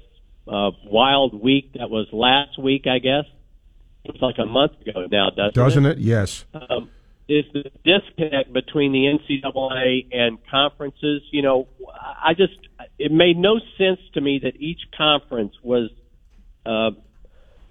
uh, 0.48 0.70
wild 0.86 1.42
week 1.42 1.74
that 1.74 1.90
was 1.90 2.08
last 2.12 2.62
week, 2.62 2.86
I 2.86 3.00
guess, 3.00 3.26
it's 4.04 4.22
like 4.22 4.36
a 4.38 4.46
month 4.46 4.74
ago 4.82 5.08
now, 5.12 5.30
doesn't, 5.32 5.56
Doesn't 5.56 5.86
it? 5.86 5.98
Yes. 5.98 6.46
um, 6.54 6.90
is 7.28 7.46
the 7.54 7.64
disconnect 7.84 8.52
between 8.54 8.92
the 8.92 9.06
NCAA 9.06 10.08
and 10.12 10.38
conferences. 10.50 11.22
You 11.32 11.42
know, 11.42 11.68
I 12.24 12.34
just 12.34 12.54
it 13.00 13.12
made 13.12 13.38
no 13.38 13.60
sense 13.78 14.00
to 14.14 14.22
me 14.22 14.40
that 14.44 14.58
each 14.58 14.82
conference 14.96 15.56
was 15.64 15.90
uh, 16.66 16.92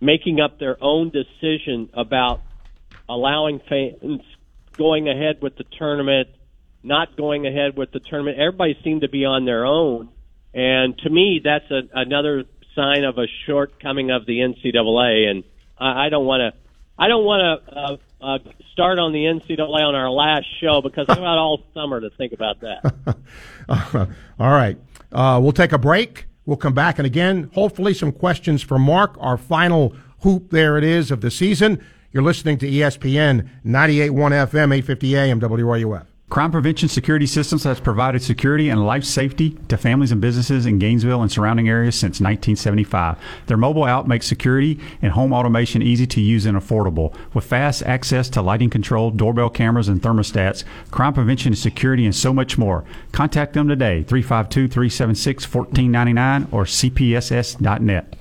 making 0.01 0.41
up 0.41 0.59
their 0.59 0.83
own 0.83 1.11
decision 1.11 1.91
about 1.93 2.41
allowing 3.09 3.61
fans 3.69 4.23
going 4.77 5.09
ahead 5.09 5.43
with 5.43 5.57
the 5.57 5.65
tournament, 5.79 6.29
not 6.83 7.17
going 7.17 7.47
ahead 7.47 7.77
with 7.77 7.93
the 7.93 8.01
tournament. 8.01 8.39
Everybody 8.39 8.79
seemed 8.83 9.03
to 9.03 9.09
be 9.09 9.27
on 9.27 9.45
their 9.45 9.67
own, 9.67 10.09
and 10.55 10.97
to 10.99 11.11
me, 11.11 11.43
that's 11.45 11.71
a, 11.71 11.83
another 11.93 12.45
sign 12.75 13.05
of 13.05 13.19
a 13.19 13.27
shortcoming 13.47 14.11
of 14.11 14.25
the 14.25 14.39
NCAA. 14.39 15.29
And 15.31 15.45
I, 15.79 16.07
I 16.07 16.09
don't 16.09 16.25
want 16.25 16.41
to. 16.41 16.59
I 17.01 17.07
don't 17.07 17.25
want 17.25 17.63
to 17.65 17.77
uh, 17.77 17.97
uh, 18.21 18.39
start 18.73 18.99
on 18.99 19.13
the 19.13 19.21
NCAA 19.21 19.87
on 19.87 19.95
our 19.95 20.11
last 20.11 20.47
show 20.61 20.81
because 20.83 21.07
I've 21.09 21.19
got 21.19 21.39
all 21.39 21.63
summer 21.73 22.01
to 22.01 22.11
think 22.11 22.33
about 22.33 22.61
that. 22.61 23.17
All 24.41 24.51
right. 24.51 24.77
Uh, 25.13 25.39
we'll 25.43 25.53
take 25.53 25.73
a 25.73 25.79
break. 25.79 26.27
We'll 26.47 26.57
come 26.57 26.75
back. 26.75 26.99
And 26.99 27.07
again, 27.07 27.51
hopefully, 27.55 27.95
some 27.95 28.13
questions 28.13 28.63
for 28.63 28.79
Mark, 28.79 29.17
our 29.21 29.37
final 29.37 29.95
hoop 30.21 30.51
there 30.51 30.79
it 30.79 30.85
is 30.85 31.11
of 31.11 31.21
the 31.21 31.31
season. 31.31 31.81
You're 32.13 32.23
listening 32.23 32.59
to 32.59 32.67
ESPN 32.67 33.49
98.1 33.65 34.11
FM, 34.13 34.75
850 34.75 35.17
AM, 35.17 35.41
WRUF. 35.41 36.08
Crime 36.31 36.53
Prevention 36.53 36.91
Security 36.91 37.25
Systems 37.25 37.65
has 37.65 37.81
provided 37.81 38.21
security 38.21 38.69
and 38.69 38.85
life 38.85 39.05
safety 39.05 39.57
to 39.69 39.79
families 39.79 40.13
and 40.13 40.21
businesses 40.21 40.67
in 40.67 40.79
Gainesville 40.79 41.23
and 41.23 41.33
surrounding 41.33 41.71
areas 41.71 41.95
since 41.95 42.21
1975. 42.21 43.17
Their 43.47 43.57
mobile 43.57 43.87
app 43.87 44.07
makes 44.07 44.27
security 44.27 44.79
and 45.01 45.13
home 45.13 45.33
automation 45.33 45.81
easy 45.81 46.07
to 46.09 46.21
use 46.21 46.45
and 46.45 46.59
affordable. 46.59 47.15
With 47.33 47.45
fast 47.45 47.83
access 47.85 48.29
to 48.31 48.43
lighting 48.43 48.69
control, 48.69 49.11
doorbell 49.11 49.49
cameras, 49.49 49.89
and 49.89 50.03
thermostats, 50.03 50.65
crime 50.91 51.15
prevention 51.15 51.53
and 51.53 51.59
security, 51.59 52.05
and 52.05 52.15
so 52.15 52.35
much 52.35 52.59
more. 52.59 52.85
Contact 53.11 53.55
them 53.55 53.67
today, 53.67 54.03
352 54.03 54.69
376 54.69 55.45
1499 55.45 56.49
or 56.53 56.65
cpss.net. 56.65 58.17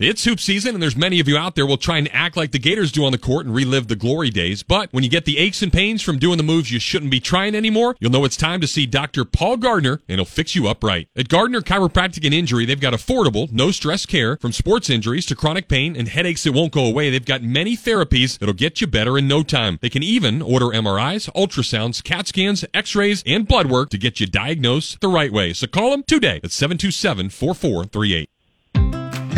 It's 0.00 0.22
hoop 0.22 0.38
season, 0.38 0.76
and 0.76 0.82
there's 0.82 0.94
many 0.94 1.18
of 1.18 1.26
you 1.26 1.36
out 1.36 1.56
there 1.56 1.66
will 1.66 1.76
try 1.76 1.98
and 1.98 2.08
act 2.12 2.36
like 2.36 2.52
the 2.52 2.60
Gators 2.60 2.92
do 2.92 3.04
on 3.04 3.10
the 3.10 3.18
court 3.18 3.46
and 3.46 3.52
relive 3.52 3.88
the 3.88 3.96
glory 3.96 4.30
days. 4.30 4.62
But 4.62 4.92
when 4.92 5.02
you 5.02 5.10
get 5.10 5.24
the 5.24 5.38
aches 5.38 5.60
and 5.60 5.72
pains 5.72 6.02
from 6.02 6.20
doing 6.20 6.36
the 6.36 6.44
moves 6.44 6.70
you 6.70 6.78
shouldn't 6.78 7.10
be 7.10 7.18
trying 7.18 7.56
anymore, 7.56 7.96
you'll 7.98 8.12
know 8.12 8.24
it's 8.24 8.36
time 8.36 8.60
to 8.60 8.68
see 8.68 8.86
Dr. 8.86 9.24
Paul 9.24 9.56
Gardner, 9.56 10.00
and 10.08 10.18
he'll 10.20 10.24
fix 10.24 10.54
you 10.54 10.68
up 10.68 10.84
right. 10.84 11.08
At 11.16 11.28
Gardner 11.28 11.62
Chiropractic 11.62 12.24
and 12.24 12.32
Injury, 12.32 12.64
they've 12.64 12.78
got 12.78 12.92
affordable, 12.92 13.50
no 13.50 13.72
stress 13.72 14.06
care 14.06 14.36
from 14.36 14.52
sports 14.52 14.88
injuries 14.88 15.26
to 15.26 15.34
chronic 15.34 15.66
pain 15.66 15.96
and 15.96 16.06
headaches 16.06 16.44
that 16.44 16.52
won't 16.52 16.72
go 16.72 16.86
away. 16.86 17.10
They've 17.10 17.24
got 17.24 17.42
many 17.42 17.76
therapies 17.76 18.38
that'll 18.38 18.54
get 18.54 18.80
you 18.80 18.86
better 18.86 19.18
in 19.18 19.26
no 19.26 19.42
time. 19.42 19.80
They 19.82 19.90
can 19.90 20.04
even 20.04 20.42
order 20.42 20.66
MRIs, 20.66 21.28
ultrasounds, 21.32 22.04
CAT 22.04 22.28
scans, 22.28 22.64
x-rays, 22.72 23.24
and 23.26 23.48
blood 23.48 23.68
work 23.68 23.90
to 23.90 23.98
get 23.98 24.20
you 24.20 24.28
diagnosed 24.28 25.00
the 25.00 25.08
right 25.08 25.32
way. 25.32 25.54
So 25.54 25.66
call 25.66 25.90
them 25.90 26.04
today 26.04 26.40
at 26.44 26.52
727 26.52 27.30
4438. 27.30 28.30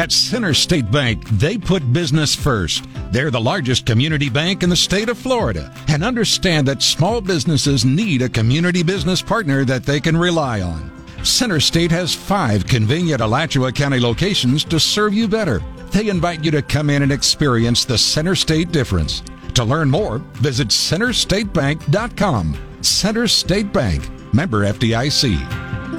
At 0.00 0.12
Center 0.12 0.54
State 0.54 0.90
Bank, 0.90 1.28
they 1.28 1.58
put 1.58 1.92
business 1.92 2.34
first. 2.34 2.86
They're 3.12 3.30
the 3.30 3.38
largest 3.38 3.84
community 3.84 4.30
bank 4.30 4.62
in 4.62 4.70
the 4.70 4.74
state 4.74 5.10
of 5.10 5.18
Florida 5.18 5.70
and 5.88 6.02
understand 6.02 6.66
that 6.68 6.80
small 6.80 7.20
businesses 7.20 7.84
need 7.84 8.22
a 8.22 8.30
community 8.30 8.82
business 8.82 9.20
partner 9.20 9.62
that 9.66 9.84
they 9.84 10.00
can 10.00 10.16
rely 10.16 10.62
on. 10.62 10.90
Center 11.22 11.60
State 11.60 11.90
has 11.90 12.14
five 12.14 12.66
convenient 12.66 13.20
Alachua 13.20 13.72
County 13.72 14.00
locations 14.00 14.64
to 14.64 14.80
serve 14.80 15.12
you 15.12 15.28
better. 15.28 15.62
They 15.90 16.08
invite 16.08 16.42
you 16.42 16.50
to 16.52 16.62
come 16.62 16.88
in 16.88 17.02
and 17.02 17.12
experience 17.12 17.84
the 17.84 17.98
Center 17.98 18.34
State 18.34 18.72
difference. 18.72 19.22
To 19.52 19.64
learn 19.64 19.90
more, 19.90 20.20
visit 20.40 20.68
centerstatebank.com. 20.68 22.56
Center 22.80 23.28
State 23.28 23.70
Bank, 23.70 24.08
member 24.32 24.64
FDIC. 24.64 25.89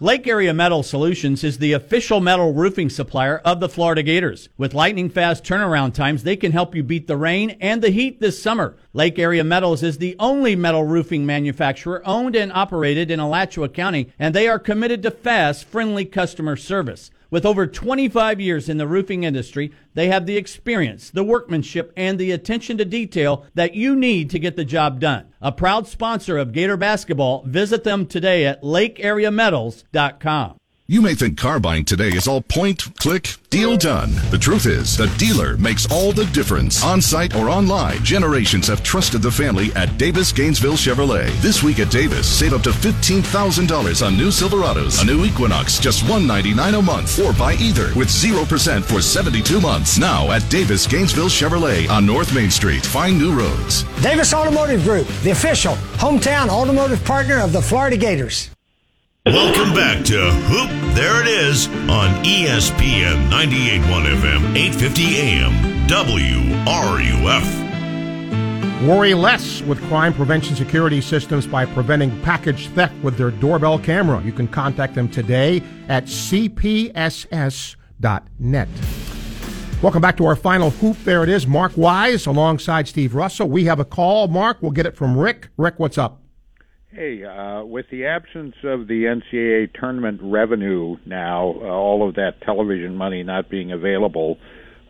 Lake 0.00 0.28
Area 0.28 0.54
Metal 0.54 0.84
Solutions 0.84 1.42
is 1.42 1.58
the 1.58 1.72
official 1.72 2.20
metal 2.20 2.52
roofing 2.52 2.88
supplier 2.88 3.38
of 3.38 3.58
the 3.58 3.68
Florida 3.68 4.00
Gators. 4.00 4.48
With 4.56 4.72
lightning 4.72 5.10
fast 5.10 5.42
turnaround 5.42 5.92
times, 5.92 6.22
they 6.22 6.36
can 6.36 6.52
help 6.52 6.76
you 6.76 6.84
beat 6.84 7.08
the 7.08 7.16
rain 7.16 7.56
and 7.60 7.82
the 7.82 7.90
heat 7.90 8.20
this 8.20 8.40
summer. 8.40 8.76
Lake 8.92 9.18
Area 9.18 9.42
Metals 9.42 9.82
is 9.82 9.98
the 9.98 10.14
only 10.20 10.54
metal 10.54 10.84
roofing 10.84 11.26
manufacturer 11.26 12.00
owned 12.06 12.36
and 12.36 12.52
operated 12.52 13.10
in 13.10 13.18
Alachua 13.18 13.68
County, 13.68 14.12
and 14.20 14.36
they 14.36 14.46
are 14.46 14.60
committed 14.60 15.02
to 15.02 15.10
fast, 15.10 15.64
friendly 15.64 16.04
customer 16.04 16.54
service. 16.54 17.10
With 17.30 17.44
over 17.44 17.66
25 17.66 18.40
years 18.40 18.68
in 18.68 18.78
the 18.78 18.86
roofing 18.86 19.24
industry, 19.24 19.72
they 19.94 20.08
have 20.08 20.26
the 20.26 20.36
experience, 20.36 21.10
the 21.10 21.24
workmanship, 21.24 21.92
and 21.96 22.18
the 22.18 22.30
attention 22.30 22.78
to 22.78 22.84
detail 22.84 23.44
that 23.54 23.74
you 23.74 23.94
need 23.94 24.30
to 24.30 24.38
get 24.38 24.56
the 24.56 24.64
job 24.64 24.98
done. 24.98 25.32
A 25.40 25.52
proud 25.52 25.86
sponsor 25.86 26.38
of 26.38 26.52
Gator 26.52 26.76
basketball, 26.76 27.42
visit 27.46 27.84
them 27.84 28.06
today 28.06 28.46
at 28.46 28.62
lakeareametals.com. 28.62 30.57
You 30.90 31.02
may 31.02 31.14
think 31.14 31.36
car 31.36 31.60
buying 31.60 31.84
today 31.84 32.08
is 32.08 32.26
all 32.26 32.40
point, 32.40 32.96
click, 32.98 33.36
deal 33.50 33.76
done. 33.76 34.10
The 34.30 34.38
truth 34.38 34.64
is, 34.64 34.96
the 34.96 35.14
dealer 35.18 35.58
makes 35.58 35.86
all 35.92 36.12
the 36.12 36.24
difference. 36.32 36.82
On 36.82 37.02
site 37.02 37.36
or 37.36 37.50
online, 37.50 38.02
generations 38.02 38.68
have 38.68 38.82
trusted 38.82 39.20
the 39.20 39.30
family 39.30 39.70
at 39.74 39.98
Davis 39.98 40.32
Gainesville 40.32 40.78
Chevrolet. 40.78 41.30
This 41.42 41.62
week 41.62 41.78
at 41.78 41.90
Davis, 41.90 42.26
save 42.26 42.54
up 42.54 42.62
to 42.62 42.70
$15,000 42.70 44.06
on 44.06 44.16
new 44.16 44.28
Silverados, 44.28 45.02
a 45.02 45.04
new 45.04 45.26
Equinox, 45.26 45.78
just 45.78 46.04
199 46.04 46.76
a 46.76 46.80
month, 46.80 47.18
or 47.22 47.34
buy 47.34 47.52
either 47.56 47.92
with 47.94 48.08
0% 48.08 48.82
for 48.82 49.02
72 49.02 49.60
months. 49.60 49.98
Now 49.98 50.30
at 50.30 50.48
Davis 50.48 50.86
Gainesville 50.86 51.28
Chevrolet 51.28 51.86
on 51.90 52.06
North 52.06 52.34
Main 52.34 52.50
Street. 52.50 52.86
Find 52.86 53.18
new 53.18 53.38
roads. 53.38 53.82
Davis 54.00 54.32
Automotive 54.32 54.82
Group, 54.84 55.06
the 55.22 55.32
official 55.32 55.74
hometown 56.00 56.48
automotive 56.48 57.04
partner 57.04 57.40
of 57.40 57.52
the 57.52 57.60
Florida 57.60 57.98
Gators. 57.98 58.48
Welcome 59.28 59.74
back 59.74 60.06
to 60.06 60.30
Hoop 60.32 60.70
There 60.94 61.20
It 61.20 61.28
Is 61.28 61.68
on 61.68 62.24
ESPN 62.24 63.28
981 63.28 64.04
FM, 64.04 64.56
850 64.56 65.16
AM, 65.18 65.52
WRUF. 65.86 67.46
Worry 68.88 69.12
less 69.12 69.60
with 69.60 69.82
crime 69.88 70.14
prevention 70.14 70.56
security 70.56 71.02
systems 71.02 71.46
by 71.46 71.66
preventing 71.66 72.18
package 72.22 72.68
theft 72.68 72.94
with 73.02 73.18
their 73.18 73.30
doorbell 73.30 73.78
camera. 73.78 74.22
You 74.22 74.32
can 74.32 74.48
contact 74.48 74.94
them 74.94 75.10
today 75.10 75.62
at 75.88 76.04
cpss.net. 76.06 76.98
Welcome 79.82 80.00
back 80.00 80.16
to 80.16 80.24
our 80.24 80.36
final 80.36 80.70
hoop. 80.70 80.96
There 81.04 81.22
it 81.22 81.28
is. 81.28 81.46
Mark 81.46 81.76
Wise 81.76 82.24
alongside 82.24 82.88
Steve 82.88 83.14
Russell. 83.14 83.50
We 83.50 83.66
have 83.66 83.78
a 83.78 83.84
call. 83.84 84.28
Mark, 84.28 84.62
we'll 84.62 84.70
get 84.70 84.86
it 84.86 84.96
from 84.96 85.18
Rick. 85.18 85.50
Rick, 85.58 85.74
what's 85.78 85.98
up? 85.98 86.22
Hey, 86.98 87.22
uh, 87.22 87.62
with 87.64 87.86
the 87.92 88.06
absence 88.06 88.56
of 88.64 88.88
the 88.88 89.04
NCAA 89.04 89.72
tournament 89.78 90.18
revenue 90.20 90.96
now, 91.06 91.54
uh, 91.62 91.66
all 91.66 92.08
of 92.08 92.16
that 92.16 92.40
television 92.44 92.96
money 92.96 93.22
not 93.22 93.48
being 93.48 93.70
available, 93.70 94.36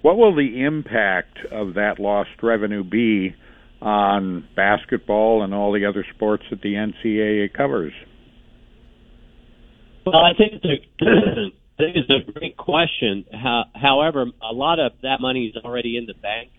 what 0.01 0.17
will 0.17 0.35
the 0.35 0.65
impact 0.65 1.37
of 1.53 1.75
that 1.75 1.97
lost 2.01 2.31
revenue 2.43 2.83
be 2.83 3.35
on 3.83 4.49
basketball 4.57 5.43
and 5.45 5.53
all 5.53 5.71
the 5.71 5.85
other 5.85 6.03
sports 6.15 6.45
that 6.49 6.63
the 6.63 6.77
NCAA 6.77 7.53
covers? 7.53 7.93
Well, 10.07 10.17
I 10.25 10.33
think 10.35 10.63
it's 10.65 12.09
a 12.09 12.33
great 12.33 12.57
question. 12.57 13.27
How, 13.31 13.65
however, 13.75 14.25
a 14.43 14.55
lot 14.55 14.79
of 14.81 14.93
that 15.03 15.21
money 15.21 15.53
is 15.55 15.63
already 15.63 15.99
in 15.99 16.07
the 16.07 16.15
bank. 16.15 16.53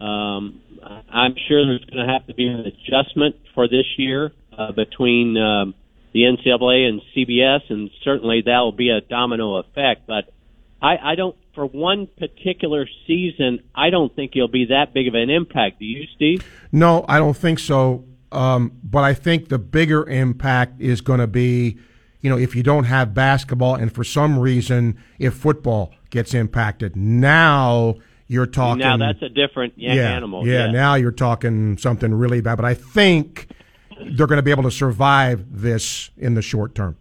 Um, 0.00 0.60
I'm 1.08 1.36
sure 1.46 1.64
there's 1.64 1.84
going 1.84 2.04
to 2.04 2.12
have 2.12 2.26
to 2.26 2.34
be 2.34 2.48
an 2.48 2.64
adjustment 2.66 3.36
for 3.54 3.68
this 3.68 3.86
year 3.96 4.32
uh, 4.56 4.72
between 4.72 5.36
um, 5.36 5.74
the 6.12 6.20
NCAA 6.20 6.88
and 6.88 7.00
CBS, 7.14 7.60
and 7.70 7.90
certainly 8.02 8.42
that 8.42 8.58
will 8.60 8.72
be 8.72 8.90
a 8.90 9.00
domino 9.00 9.56
effect. 9.56 10.06
But 10.06 10.32
I, 10.80 11.12
I 11.12 11.14
don't, 11.14 11.36
for 11.54 11.66
one 11.66 12.06
particular 12.18 12.86
season, 13.06 13.60
I 13.74 13.90
don't 13.90 14.14
think 14.14 14.32
it'll 14.34 14.48
be 14.48 14.66
that 14.66 14.92
big 14.92 15.08
of 15.08 15.14
an 15.14 15.30
impact. 15.30 15.78
Do 15.78 15.84
you, 15.84 16.06
Steve? 16.14 16.44
No, 16.70 17.04
I 17.08 17.18
don't 17.18 17.36
think 17.36 17.58
so. 17.58 18.04
Um, 18.30 18.72
but 18.82 19.04
I 19.04 19.14
think 19.14 19.48
the 19.48 19.58
bigger 19.58 20.08
impact 20.08 20.80
is 20.80 21.02
going 21.02 21.20
to 21.20 21.26
be, 21.26 21.78
you 22.20 22.30
know, 22.30 22.38
if 22.38 22.56
you 22.56 22.62
don't 22.62 22.84
have 22.84 23.12
basketball, 23.12 23.74
and 23.74 23.92
for 23.92 24.04
some 24.04 24.38
reason, 24.38 24.98
if 25.18 25.34
football 25.34 25.92
gets 26.10 26.34
impacted. 26.34 26.94
Now 26.94 27.96
you're 28.28 28.46
talking. 28.46 28.78
Now 28.78 28.96
that's 28.96 29.20
a 29.22 29.28
different 29.28 29.74
yeah, 29.76 29.94
yeah, 29.94 30.10
animal. 30.12 30.46
Yeah, 30.46 30.70
now 30.70 30.94
you're 30.94 31.10
talking 31.10 31.76
something 31.78 32.14
really 32.14 32.40
bad. 32.40 32.56
But 32.56 32.64
I 32.64 32.74
think 32.74 33.48
they're 34.00 34.26
going 34.26 34.38
to 34.38 34.42
be 34.42 34.50
able 34.50 34.62
to 34.64 34.70
survive 34.70 35.44
this 35.50 36.10
in 36.16 36.34
the 36.34 36.42
short 36.42 36.74
term. 36.74 36.96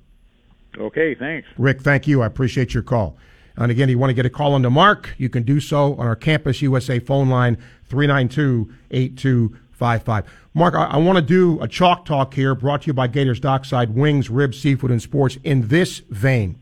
Okay, 0.77 1.15
thanks. 1.15 1.47
Rick, 1.57 1.81
thank 1.81 2.07
you. 2.07 2.21
I 2.21 2.25
appreciate 2.25 2.73
your 2.73 2.83
call. 2.83 3.17
And 3.57 3.71
again, 3.71 3.89
you 3.89 3.99
want 3.99 4.09
to 4.09 4.13
get 4.13 4.25
a 4.25 4.29
call 4.29 4.53
on 4.53 4.61
into 4.61 4.69
Mark, 4.69 5.13
you 5.17 5.29
can 5.29 5.43
do 5.43 5.59
so 5.59 5.95
on 5.95 6.07
our 6.07 6.15
Campus 6.15 6.61
USA 6.61 6.99
phone 6.99 7.29
line, 7.29 7.57
392 7.85 8.73
8255. 8.91 10.25
Mark, 10.53 10.73
I, 10.75 10.85
I 10.85 10.97
want 10.97 11.17
to 11.17 11.21
do 11.21 11.61
a 11.61 11.67
chalk 11.67 12.05
talk 12.05 12.33
here 12.33 12.55
brought 12.55 12.83
to 12.83 12.87
you 12.87 12.93
by 12.93 13.07
Gators 13.07 13.39
Dockside 13.39 13.93
Wings, 13.93 14.29
Ribs, 14.29 14.59
Seafood, 14.59 14.91
and 14.91 15.01
Sports 15.01 15.37
in 15.43 15.67
this 15.67 15.99
vein. 16.09 16.59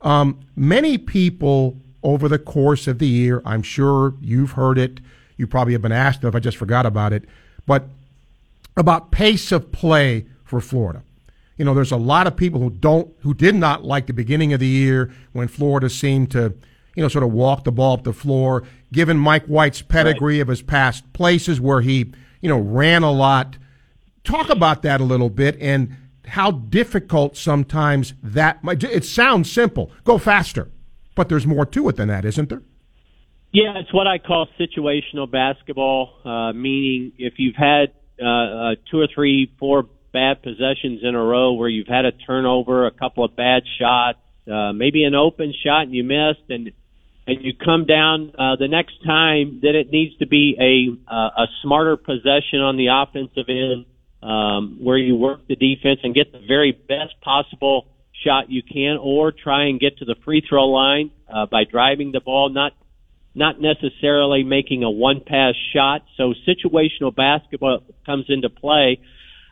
Um, 0.00 0.40
many 0.54 0.98
people 0.98 1.76
over 2.02 2.28
the 2.28 2.38
course 2.38 2.86
of 2.86 2.98
the 2.98 3.08
year, 3.08 3.42
I'm 3.44 3.62
sure 3.62 4.14
you've 4.20 4.52
heard 4.52 4.78
it, 4.78 5.00
you 5.36 5.46
probably 5.46 5.72
have 5.72 5.82
been 5.82 5.92
asked 5.92 6.22
if 6.22 6.34
I 6.34 6.38
just 6.38 6.56
forgot 6.56 6.86
about 6.86 7.12
it, 7.12 7.24
but 7.66 7.88
about 8.76 9.10
pace 9.10 9.52
of 9.52 9.72
play 9.72 10.26
for 10.44 10.60
Florida. 10.60 11.02
You 11.56 11.64
know, 11.64 11.74
there's 11.74 11.92
a 11.92 11.96
lot 11.96 12.26
of 12.26 12.36
people 12.36 12.60
who 12.60 12.70
don't, 12.70 13.12
who 13.20 13.32
did 13.32 13.54
not 13.54 13.84
like 13.84 14.06
the 14.06 14.12
beginning 14.12 14.52
of 14.52 14.60
the 14.60 14.66
year 14.66 15.12
when 15.32 15.48
Florida 15.48 15.88
seemed 15.88 16.30
to, 16.32 16.54
you 16.94 17.02
know, 17.02 17.08
sort 17.08 17.24
of 17.24 17.32
walk 17.32 17.64
the 17.64 17.72
ball 17.72 17.94
up 17.94 18.04
the 18.04 18.12
floor. 18.12 18.64
Given 18.92 19.16
Mike 19.16 19.46
White's 19.46 19.82
pedigree 19.82 20.36
right. 20.36 20.42
of 20.42 20.48
his 20.48 20.62
past 20.62 21.10
places 21.12 21.60
where 21.60 21.80
he, 21.80 22.12
you 22.42 22.48
know, 22.48 22.58
ran 22.58 23.02
a 23.02 23.10
lot, 23.10 23.56
talk 24.22 24.50
about 24.50 24.82
that 24.82 25.00
a 25.00 25.04
little 25.04 25.30
bit 25.30 25.56
and 25.60 25.96
how 26.26 26.50
difficult 26.50 27.36
sometimes 27.36 28.14
that 28.22 28.62
might. 28.62 28.82
It 28.84 29.04
sounds 29.04 29.50
simple, 29.50 29.90
go 30.04 30.18
faster, 30.18 30.70
but 31.14 31.28
there's 31.28 31.46
more 31.46 31.64
to 31.66 31.88
it 31.88 31.96
than 31.96 32.08
that, 32.08 32.24
isn't 32.24 32.50
there? 32.50 32.62
Yeah, 33.52 33.78
it's 33.78 33.94
what 33.94 34.06
I 34.06 34.18
call 34.18 34.48
situational 34.60 35.30
basketball, 35.30 36.10
uh, 36.24 36.52
meaning 36.52 37.12
if 37.16 37.34
you've 37.38 37.56
had 37.56 37.92
uh, 38.20 38.26
uh, 38.26 38.74
two 38.90 39.00
or 39.00 39.08
three, 39.14 39.52
four 39.58 39.84
bad 40.12 40.42
possessions 40.42 41.00
in 41.02 41.14
a 41.14 41.22
row 41.22 41.52
where 41.52 41.68
you've 41.68 41.88
had 41.88 42.04
a 42.04 42.12
turnover, 42.12 42.86
a 42.86 42.90
couple 42.90 43.24
of 43.24 43.36
bad 43.36 43.62
shots, 43.78 44.18
uh, 44.50 44.72
maybe 44.72 45.04
an 45.04 45.14
open 45.14 45.52
shot 45.64 45.82
and 45.82 45.94
you 45.94 46.04
missed, 46.04 46.48
and 46.48 46.72
and 47.28 47.44
you 47.44 47.52
come 47.54 47.86
down 47.86 48.32
uh, 48.38 48.54
the 48.56 48.68
next 48.68 49.04
time, 49.04 49.58
then 49.60 49.74
it 49.74 49.90
needs 49.90 50.16
to 50.18 50.26
be 50.26 50.56
a 50.58 51.12
uh, 51.12 51.44
a 51.44 51.46
smarter 51.62 51.96
possession 51.96 52.60
on 52.60 52.76
the 52.76 52.86
offensive 52.86 53.48
end 53.48 53.84
um, 54.22 54.78
where 54.80 54.96
you 54.96 55.16
work 55.16 55.46
the 55.48 55.56
defense 55.56 56.00
and 56.02 56.14
get 56.14 56.32
the 56.32 56.40
very 56.46 56.72
best 56.72 57.20
possible 57.22 57.86
shot 58.24 58.50
you 58.50 58.62
can, 58.62 58.96
or 59.00 59.32
try 59.32 59.66
and 59.66 59.78
get 59.78 59.98
to 59.98 60.04
the 60.04 60.14
free 60.24 60.42
throw 60.48 60.66
line 60.68 61.10
uh, 61.32 61.46
by 61.46 61.64
driving 61.64 62.12
the 62.12 62.20
ball, 62.20 62.48
not 62.48 62.72
not 63.36 63.60
necessarily 63.60 64.42
making 64.42 64.82
a 64.82 64.90
one 64.90 65.20
pass 65.20 65.54
shot. 65.74 66.02
So 66.16 66.32
situational 66.48 67.14
basketball 67.14 67.80
comes 68.06 68.24
into 68.28 68.48
play. 68.48 68.98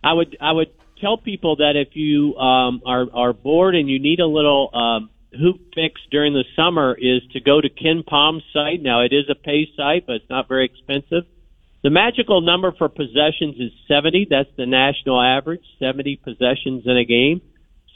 I 0.03 0.15
would 0.15 0.37
I 0.41 0.53
would 0.53 0.73
tell 1.01 1.19
people 1.19 1.57
that 1.57 1.75
if 1.77 1.95
you 1.95 2.35
um, 2.37 2.81
are 2.87 3.07
are 3.13 3.33
bored 3.35 3.75
and 3.75 3.89
you 3.89 4.01
need 4.01 4.21
a 4.21 4.27
little 4.27 4.71
um, 4.73 5.11
hoop 5.39 5.61
fix 5.75 6.01
during 6.11 6.33
the 6.33 6.45
summer, 6.57 6.97
is 6.99 7.21
to 7.35 7.41
go 7.41 7.61
to 7.61 7.69
KenPom's 7.69 8.43
site. 8.53 8.83
Now 8.83 9.03
it 9.03 9.13
is 9.13 9.27
a 9.31 9.35
pay 9.35 9.69
site, 9.77 10.07
but 10.07 10.17
it's 10.17 10.31
not 10.31 10.49
very 10.49 10.65
expensive. 10.65 11.29
The 11.83 11.91
magical 11.91 12.41
number 12.41 12.73
for 12.73 12.89
possessions 12.89 13.57
is 13.59 13.71
70. 13.87 14.29
That's 14.31 14.49
the 14.57 14.65
national 14.65 15.21
average, 15.21 15.65
70 15.79 16.17
possessions 16.25 16.85
in 16.87 16.97
a 16.97 17.05
game 17.05 17.43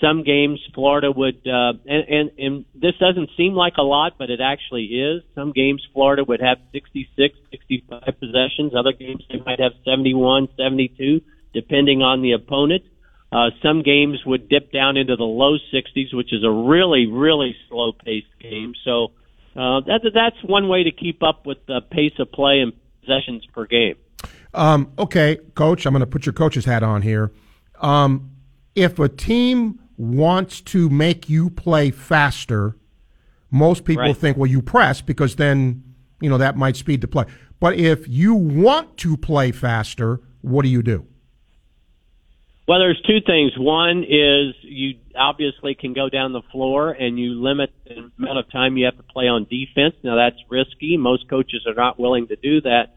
some 0.01 0.23
games 0.23 0.61
Florida 0.75 1.11
would 1.11 1.47
uh, 1.47 1.73
and, 1.87 2.05
and 2.09 2.31
and 2.39 2.65
this 2.75 2.95
doesn't 3.01 3.31
seem 3.37 3.55
like 3.55 3.75
a 3.79 3.83
lot, 3.83 4.15
but 4.19 4.31
it 4.31 4.41
actually 4.41 4.85
is. 4.85 5.23
Some 5.35 5.53
games 5.53 5.87
Florida 5.93 6.25
would 6.25 6.41
have 6.41 6.59
66, 6.73 7.37
65 7.51 8.03
possessions. 8.21 8.75
Other 8.77 8.93
games 8.93 9.25
they 9.29 9.41
might 9.45 9.61
have 9.61 9.73
71, 9.85 10.49
72, 10.57 11.21
depending 11.53 12.03
on 12.03 12.23
the 12.23 12.33
opponent. 12.33 12.85
Uh, 13.31 13.51
some 13.63 13.83
games 13.83 14.21
would 14.25 14.49
dip 14.49 14.73
down 14.73 14.97
into 14.97 15.17
the 15.17 15.25
low 15.25 15.59
60s, 15.73 16.15
which 16.15 16.33
is 16.33 16.43
a 16.45 16.51
really, 16.51 17.07
really 17.07 17.55
slow 17.69 17.93
paced 17.93 18.27
game. 18.41 18.73
So 18.85 19.09
uh, 19.55 19.81
that, 19.81 20.01
that's 20.15 20.43
one 20.43 20.69
way 20.69 20.85
to 20.85 20.91
keep 20.93 21.23
up 21.23 21.45
with 21.45 21.59
the 21.67 21.81
pace 21.91 22.15
of 22.19 22.33
play 22.33 22.61
and 22.61 22.73
possessions 23.01 23.45
per 23.53 23.67
game. 23.67 23.97
Um, 24.55 24.93
okay, 24.99 25.39
coach, 25.55 25.85
I'm 25.85 25.93
going 25.93 26.01
to 26.01 26.07
put 26.07 26.25
your 26.25 26.33
coach's 26.33 26.65
hat 26.65 26.83
on 26.83 27.03
here. 27.03 27.31
Um, 27.81 28.31
if 28.75 28.99
a 28.99 29.09
team 29.09 29.79
wants 29.99 30.61
to 30.63 30.89
make 30.89 31.29
you 31.29 31.51
play 31.51 31.91
faster, 31.91 32.77
most 33.51 33.85
people 33.85 34.05
right. 34.05 34.17
think, 34.17 34.37
well, 34.37 34.47
you 34.47 34.63
press 34.63 35.01
because 35.01 35.37
then, 35.37 35.83
you 36.21 36.31
know, 36.31 36.39
that 36.39 36.57
might 36.57 36.77
speed 36.77 37.01
the 37.01 37.09
play. 37.09 37.25
But 37.61 37.77
if 37.77 38.09
you 38.09 38.35
want 38.35 38.97
to 38.99 39.17
play 39.17 39.51
faster, 39.53 40.21
what 40.41 40.63
do 40.63 40.69
you 40.69 40.83
do? 40.83 41.07
Well, 42.69 42.81
there's 42.81 43.01
two 43.07 43.21
things. 43.27 43.53
One 43.57 44.05
is 44.05 44.55
you 44.63 44.99
obviously 45.17 45.75
can 45.75 45.95
go 45.95 46.11
down 46.11 46.35
the 46.35 46.43
floor 46.53 46.91
and 46.93 47.19
you 47.19 47.43
limit 47.43 47.71
the 47.87 48.11
amount 48.19 48.39
of 48.39 48.53
time 48.53 48.77
you 48.77 48.85
have 48.85 48.99
to 48.99 49.03
play 49.03 49.27
on 49.27 49.45
defense. 49.45 49.95
Now 50.05 50.17
that's 50.17 50.37
risky. 50.51 50.99
Most 50.99 51.31
coaches 51.31 51.67
are 51.67 51.75
not 51.75 51.99
willing 51.99 52.29
to 52.29 52.37
do 52.37 52.61
that. 52.61 52.97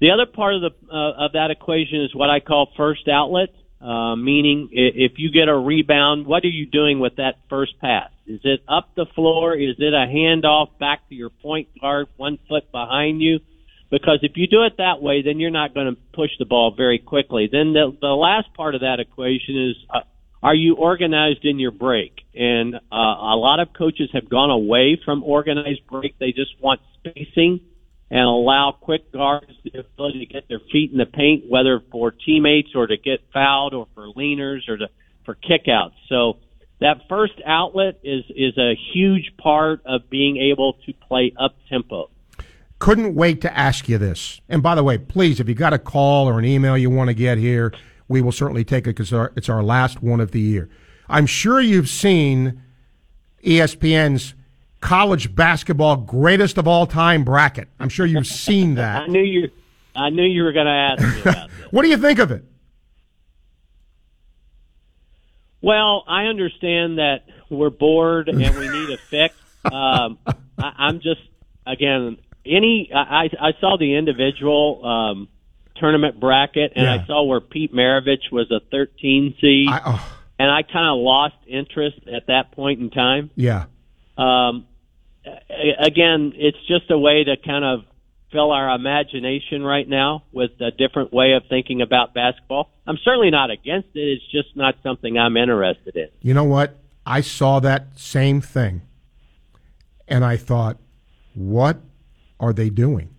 The 0.00 0.12
other 0.12 0.24
part 0.24 0.54
of 0.54 0.60
the 0.60 0.70
uh, 0.88 1.24
of 1.26 1.32
that 1.32 1.50
equation 1.50 2.02
is 2.02 2.14
what 2.14 2.30
I 2.30 2.38
call 2.38 2.68
first 2.76 3.08
outlet. 3.08 3.48
Uh, 3.80 4.16
meaning, 4.16 4.70
if 4.72 5.12
you 5.16 5.30
get 5.30 5.48
a 5.48 5.56
rebound, 5.56 6.26
what 6.26 6.44
are 6.44 6.48
you 6.48 6.66
doing 6.66 6.98
with 6.98 7.16
that 7.16 7.36
first 7.48 7.78
pass? 7.80 8.10
Is 8.26 8.40
it 8.42 8.62
up 8.68 8.90
the 8.96 9.06
floor? 9.14 9.54
Is 9.54 9.76
it 9.78 9.94
a 9.94 10.06
handoff 10.06 10.78
back 10.78 11.08
to 11.08 11.14
your 11.14 11.30
point 11.30 11.68
guard, 11.80 12.08
one 12.16 12.38
foot 12.48 12.70
behind 12.72 13.22
you? 13.22 13.38
Because 13.90 14.18
if 14.22 14.32
you 14.36 14.46
do 14.48 14.64
it 14.64 14.74
that 14.78 15.00
way, 15.00 15.22
then 15.22 15.40
you're 15.40 15.50
not 15.50 15.74
going 15.74 15.94
to 15.94 16.00
push 16.12 16.30
the 16.38 16.44
ball 16.44 16.74
very 16.76 16.98
quickly. 16.98 17.48
Then 17.50 17.72
the, 17.72 17.96
the 18.00 18.08
last 18.08 18.52
part 18.54 18.74
of 18.74 18.82
that 18.82 19.00
equation 19.00 19.70
is 19.70 19.76
uh, 19.88 20.00
are 20.42 20.54
you 20.54 20.74
organized 20.74 21.44
in 21.44 21.58
your 21.58 21.70
break? 21.70 22.12
And 22.34 22.74
uh, 22.74 22.78
a 22.90 23.36
lot 23.36 23.60
of 23.60 23.72
coaches 23.72 24.10
have 24.12 24.28
gone 24.28 24.50
away 24.50 25.00
from 25.04 25.22
organized 25.22 25.86
break. 25.88 26.18
They 26.18 26.32
just 26.32 26.60
want 26.60 26.80
spacing 26.98 27.60
and 28.10 28.20
allow 28.20 28.72
quick 28.72 29.12
guards 29.12 29.52
the 29.64 29.80
ability 29.80 30.20
to 30.20 30.26
get 30.26 30.48
their 30.48 30.60
feet 30.72 30.92
in 30.92 30.98
the 30.98 31.06
paint, 31.06 31.44
whether 31.48 31.82
for 31.92 32.10
teammates 32.10 32.70
or 32.74 32.86
to 32.86 32.96
get 32.96 33.20
fouled 33.32 33.74
or 33.74 33.86
for 33.94 34.06
leaners 34.08 34.68
or 34.68 34.78
to, 34.78 34.88
for 35.24 35.34
kickouts. 35.34 35.92
So 36.08 36.38
that 36.80 37.02
first 37.08 37.34
outlet 37.44 38.00
is 38.02 38.24
is 38.30 38.56
a 38.56 38.74
huge 38.92 39.32
part 39.36 39.82
of 39.84 40.08
being 40.08 40.36
able 40.36 40.74
to 40.86 40.92
play 40.92 41.32
up 41.38 41.56
tempo. 41.68 42.10
Couldn't 42.78 43.14
wait 43.14 43.40
to 43.40 43.58
ask 43.58 43.88
you 43.88 43.98
this. 43.98 44.40
And 44.48 44.62
by 44.62 44.76
the 44.76 44.84
way, 44.84 44.98
please, 44.98 45.40
if 45.40 45.48
you 45.48 45.54
got 45.54 45.72
a 45.72 45.78
call 45.78 46.28
or 46.28 46.38
an 46.38 46.44
email 46.44 46.78
you 46.78 46.90
want 46.90 47.08
to 47.08 47.14
get 47.14 47.36
here, 47.36 47.74
we 48.06 48.22
will 48.22 48.32
certainly 48.32 48.64
take 48.64 48.86
it 48.86 48.96
because 48.96 49.12
it's 49.36 49.48
our 49.48 49.62
last 49.62 50.00
one 50.00 50.20
of 50.20 50.30
the 50.30 50.40
year. 50.40 50.68
I'm 51.08 51.26
sure 51.26 51.60
you've 51.60 51.88
seen 51.88 52.62
ESPN's 53.44 54.34
college 54.80 55.34
basketball 55.34 55.96
greatest 55.96 56.58
of 56.58 56.68
all 56.68 56.86
time 56.86 57.24
bracket. 57.24 57.68
I'm 57.80 57.88
sure 57.88 58.06
you've 58.06 58.26
seen 58.26 58.74
that. 58.76 59.02
I 59.02 59.06
knew 59.06 59.22
you. 59.22 59.50
I 59.96 60.10
knew 60.10 60.22
you 60.24 60.44
were 60.44 60.52
going 60.52 60.66
to 60.66 60.72
ask 60.72 61.02
me 61.02 61.20
about 61.22 61.50
this. 61.58 61.66
what 61.72 61.82
do 61.82 61.88
you 61.88 61.96
think 61.96 62.18
of 62.20 62.30
it? 62.30 62.44
Well, 65.60 66.04
I 66.06 66.24
understand 66.26 66.98
that 66.98 67.24
we're 67.50 67.70
bored 67.70 68.28
and 68.28 68.38
we 68.38 68.68
need 68.68 68.90
a 68.90 68.98
fix. 69.10 69.34
Um, 69.64 70.18
I, 70.26 70.32
I'm 70.78 71.00
just 71.00 71.20
again 71.66 72.18
any. 72.46 72.90
I, 72.94 73.28
I 73.40 73.52
saw 73.60 73.76
the 73.76 73.96
individual 73.96 74.84
um, 74.86 75.28
tournament 75.76 76.20
bracket 76.20 76.72
and 76.76 76.84
Yeah. 76.84 77.02
I 77.02 77.06
saw 77.06 77.24
where 77.24 77.40
Pete 77.40 77.74
Maravich 77.74 78.30
was 78.30 78.50
a 78.52 78.60
13 78.70 79.34
seed, 79.40 79.68
I, 79.68 79.80
oh, 79.84 80.16
and 80.38 80.48
I 80.50 80.62
kind 80.62 80.88
of 80.88 80.98
lost 80.98 81.34
interest 81.48 81.98
at 82.12 82.28
that 82.28 82.52
point 82.52 82.80
in 82.80 82.90
time. 82.90 83.30
yeah. 83.34 83.64
Um, 84.16 84.66
again, 85.80 86.32
it's 86.36 86.58
just 86.66 86.90
a 86.90 86.98
way 86.98 87.24
to 87.24 87.36
kind 87.36 87.64
of 87.64 87.84
fill 88.32 88.50
our 88.52 88.74
imagination 88.74 89.62
right 89.62 89.88
now 89.88 90.22
with 90.32 90.50
a 90.60 90.70
different 90.70 91.12
way 91.12 91.32
of 91.32 91.42
thinking 91.48 91.80
about 91.80 92.12
basketball. 92.14 92.70
I'm 92.86 92.98
certainly 93.04 93.30
not 93.30 93.50
against 93.50 93.88
it. 93.94 94.00
It's 94.00 94.24
just 94.30 94.54
not 94.56 94.76
something 94.82 95.18
I'm 95.18 95.36
interested 95.36 95.96
in. 95.96 96.08
You 96.20 96.34
know 96.34 96.44
what? 96.44 96.76
I 97.06 97.22
saw 97.22 97.58
that 97.60 97.98
same 97.98 98.40
thing, 98.42 98.82
and 100.06 100.24
I 100.24 100.36
thought, 100.36 100.76
what 101.34 101.78
are 102.38 102.52
they 102.52 102.68
doing? 102.68 103.14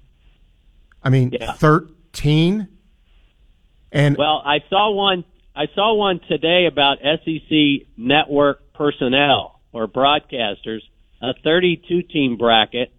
I 1.04 1.10
mean, 1.10 1.32
Yeah. 1.32 1.54
thirteen, 1.54 2.68
and 3.92 4.16
Well, 4.18 4.42
I 4.46 4.60
saw 4.70 4.92
one. 4.92 5.24
I 5.56 5.68
saw 5.74 5.94
one 5.96 6.20
today 6.28 6.68
about 6.68 7.00
SEC 7.02 7.88
network 7.98 8.74
personnel 8.74 9.60
or 9.74 9.88
broadcasters, 9.88 10.82
a 11.22 11.34
32 11.44 12.04
team 12.04 12.38
bracket. 12.38 12.92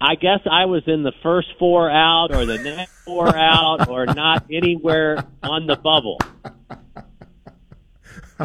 I 0.00 0.16
guess 0.16 0.40
I 0.50 0.64
was 0.66 0.82
in 0.86 1.04
the 1.04 1.12
first 1.22 1.48
four 1.58 1.88
out 1.88 2.34
or 2.34 2.44
the 2.44 2.58
next 2.58 2.92
four 3.04 3.28
out 3.34 3.88
or 3.88 4.06
not 4.06 4.46
anywhere 4.50 5.24
on 5.42 5.66
the 5.66 5.76
bubble. 5.76 6.18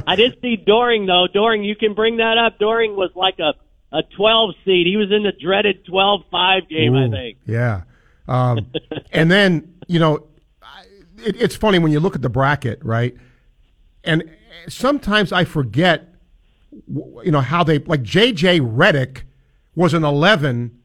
I 0.06 0.16
did 0.16 0.38
see 0.42 0.56
Doring 0.56 1.08
though. 1.08 1.28
Doring, 1.32 1.64
you 1.64 1.76
can 1.76 1.96
bring 1.96 2.18
that 2.18 2.38
up. 2.38 2.60
Doring 2.60 2.96
was 2.96 3.10
like 3.16 3.40
a 3.40 3.54
a 3.92 4.04
12 4.16 4.56
seed. 4.66 4.86
He 4.86 4.98
was 4.98 5.12
in 5.12 5.24
the 5.24 5.32
dreaded 5.32 5.86
12-5 5.86 6.70
game, 6.70 6.96
I 6.96 7.10
think. 7.10 7.38
Yeah. 7.46 7.84
Um, 8.28 8.72
and 9.12 9.32
then, 9.32 9.76
you 9.88 10.00
know, 10.00 10.28
it, 11.20 11.42
it's 11.42 11.56
funny 11.56 11.80
when 11.80 11.92
you 11.92 12.00
look 12.00 12.16
at 12.16 12.22
the 12.22 12.30
bracket, 12.30 12.84
right? 12.84 13.16
And 14.04 14.30
sometimes 14.68 15.32
I 15.32 15.46
forget, 15.46 16.14
you 16.88 17.32
know, 17.32 17.42
how 17.42 17.63
they, 17.63 17.80
like 17.80 18.04
J.J. 18.04 18.60
Redick 18.62 19.24
was 19.76 19.94
an 19.94 20.04
11, 20.04 20.78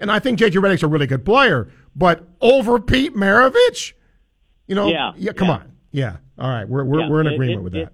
and 0.00 0.10
I 0.12 0.18
think 0.18 0.38
J.J. 0.38 0.58
Redick's 0.58 0.82
a 0.82 0.88
really 0.88 1.06
good 1.06 1.24
player, 1.24 1.70
but 1.94 2.26
over 2.40 2.78
Pete 2.80 3.14
Maravich? 3.14 3.92
You 4.66 4.74
know, 4.74 4.88
Yeah, 5.16 5.32
come 5.32 5.48
yeah. 5.48 5.54
on. 5.54 5.72
Yeah. 5.92 6.16
All 6.38 6.48
right. 6.48 6.68
We're, 6.68 6.84
we're, 6.84 7.00
Yeah, 7.00 7.08
we're 7.08 7.20
in 7.22 7.26
agreement 7.28 7.60
it- 7.60 7.62
with 7.64 7.74
it- 7.74 7.84
that. 7.86 7.92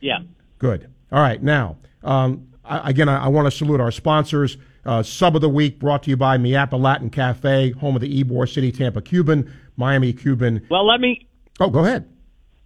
Yeah. 0.00 0.18
Good. 0.58 0.88
All 1.12 1.20
right. 1.20 1.42
Now, 1.42 1.76
um, 2.02 2.48
I, 2.64 2.90
again, 2.90 3.08
I, 3.08 3.24
I 3.24 3.28
want 3.28 3.46
to 3.46 3.50
salute 3.50 3.80
our 3.80 3.90
sponsors. 3.90 4.56
Uh, 4.84 5.02
Sub 5.02 5.34
of 5.36 5.42
the 5.42 5.48
Week 5.48 5.78
brought 5.78 6.02
to 6.04 6.10
you 6.10 6.16
by 6.16 6.38
Miapa 6.38 6.80
Latin 6.80 7.10
Cafe, 7.10 7.72
home 7.72 7.94
of 7.96 8.00
the 8.00 8.24
Ybor 8.24 8.48
City 8.50 8.72
Tampa 8.72 9.02
Cuban, 9.02 9.52
Miami 9.76 10.12
Cuban. 10.12 10.66
Well, 10.70 10.86
let 10.86 11.00
me 11.00 11.26
Oh, 11.60 11.68
go 11.68 11.80
ahead. 11.84 12.08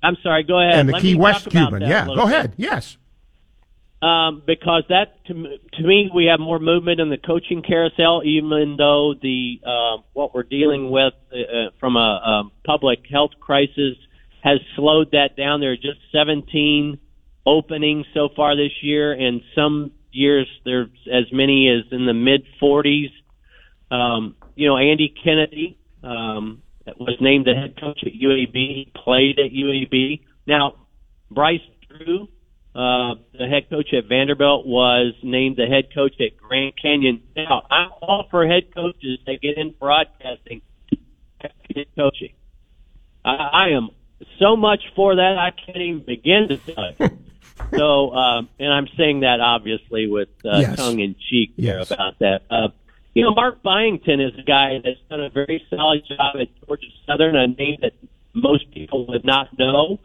I'm 0.02 0.16
sorry, 0.22 0.42
go 0.42 0.60
ahead. 0.60 0.78
and 0.78 0.88
the 0.88 0.92
Let 0.94 1.02
Key 1.02 1.14
West 1.14 1.48
Cuban. 1.50 1.80
Yeah, 1.82 2.06
go 2.06 2.22
ahead. 2.22 2.52
Yes. 2.56 2.98
Um, 4.02 4.42
because 4.44 4.82
that 4.88 5.24
to, 5.26 5.34
to 5.34 5.82
me 5.82 6.10
we 6.12 6.26
have 6.26 6.40
more 6.40 6.58
movement 6.58 7.00
in 7.00 7.08
the 7.08 7.16
coaching 7.16 7.62
carousel, 7.62 8.22
even 8.24 8.74
though 8.76 9.14
the 9.20 9.60
uh, 9.64 10.02
what 10.12 10.34
we're 10.34 10.42
dealing 10.42 10.90
with 10.90 11.14
uh, 11.32 11.36
uh, 11.36 11.70
from 11.78 11.96
a, 11.96 12.00
a 12.00 12.42
public 12.66 13.00
health 13.10 13.30
crisis 13.40 13.96
has 14.42 14.58
slowed 14.74 15.12
that 15.12 15.36
down. 15.36 15.60
There 15.60 15.70
are 15.70 15.76
just 15.76 16.00
17 16.12 16.98
openings 17.46 18.06
so 18.12 18.28
far 18.34 18.56
this 18.56 18.72
year, 18.82 19.12
and 19.12 19.40
some 19.54 19.92
years 20.10 20.48
there's 20.64 20.90
as 21.06 21.32
many 21.32 21.68
as 21.68 21.90
in 21.92 22.06
the 22.06 22.14
mid 22.14 22.44
40s. 22.60 23.10
Um, 23.90 24.34
you 24.56 24.68
know, 24.68 24.76
Andy 24.76 25.14
Kennedy 25.22 25.78
um, 26.02 26.62
was 26.98 27.16
named 27.20 27.46
the 27.46 27.54
head 27.54 27.80
coach 27.80 28.00
at 28.04 28.12
UAB. 28.12 28.92
Played 28.94 29.38
at 29.38 29.52
UAB. 29.52 30.22
Now, 30.46 30.74
Bryce 31.30 31.60
Drew, 31.88 32.28
uh, 32.74 33.14
the 33.38 33.46
head 33.46 33.68
coach 33.68 33.92
at 33.92 34.06
Vanderbilt, 34.08 34.66
was 34.66 35.14
named 35.22 35.56
the 35.56 35.66
head 35.66 35.88
coach 35.94 36.14
at 36.20 36.36
Grand 36.38 36.72
Canyon. 36.80 37.22
Now, 37.36 37.66
I'm 37.70 37.90
all 38.00 38.26
for 38.30 38.46
head 38.46 38.74
coaches 38.74 39.18
that 39.26 39.40
get 39.42 39.58
in 39.58 39.74
broadcasting, 39.78 40.62
head 41.40 41.86
coaching. 41.96 42.30
I, 43.24 43.34
I 43.34 43.68
am 43.70 43.90
so 44.38 44.56
much 44.56 44.80
for 44.96 45.16
that 45.16 45.36
I 45.38 45.50
can't 45.50 45.76
even 45.76 46.04
begin 46.06 46.48
to 46.48 46.74
tell 46.74 46.92
you. 46.98 47.10
so, 47.76 48.10
um, 48.14 48.48
and 48.58 48.72
I'm 48.72 48.88
saying 48.96 49.20
that 49.20 49.40
obviously 49.40 50.06
with 50.06 50.28
uh, 50.44 50.60
Yes. 50.60 50.76
tongue 50.76 51.00
in 51.00 51.14
cheek 51.30 51.54
there 51.58 51.78
Yes. 51.80 51.90
about 51.90 52.18
that. 52.20 52.42
Uh, 52.50 52.68
you 53.14 53.22
know, 53.22 53.34
Mark 53.34 53.62
Byington 53.62 54.20
is 54.20 54.32
a 54.38 54.42
guy 54.42 54.78
that's 54.82 54.98
done 55.10 55.20
a 55.20 55.28
very 55.28 55.62
solid 55.68 56.02
job 56.08 56.36
at 56.40 56.48
Georgia 56.66 56.86
Southern, 57.06 57.36
a 57.36 57.46
name 57.46 57.76
that 57.82 57.92
most 58.34 58.70
people 58.72 59.06
would 59.08 59.24
not 59.24 59.48
know. 59.58 60.00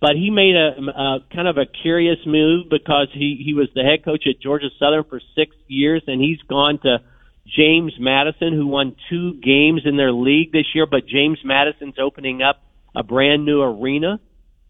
But 0.00 0.16
he 0.16 0.30
made 0.30 0.56
a, 0.56 0.80
a 0.90 1.18
kind 1.34 1.46
of 1.46 1.58
a 1.58 1.66
curious 1.66 2.18
move 2.24 2.70
because 2.70 3.08
he 3.12 3.42
he 3.44 3.52
was 3.52 3.68
the 3.74 3.82
head 3.82 4.04
coach 4.04 4.24
at 4.26 4.40
Georgia 4.40 4.70
Southern 4.78 5.04
for 5.04 5.20
six 5.34 5.54
years, 5.68 6.02
and 6.06 6.20
he's 6.20 6.40
gone 6.48 6.78
to 6.82 6.98
James 7.46 7.92
Madison, 7.98 8.54
who 8.54 8.66
won 8.66 8.96
two 9.10 9.34
games 9.34 9.82
in 9.84 9.96
their 9.96 10.12
league 10.12 10.52
this 10.52 10.66
year. 10.74 10.86
But 10.86 11.06
James 11.06 11.38
Madison's 11.44 11.96
opening 12.00 12.42
up 12.42 12.62
a 12.94 13.02
brand 13.02 13.44
new 13.44 13.60
arena. 13.60 14.20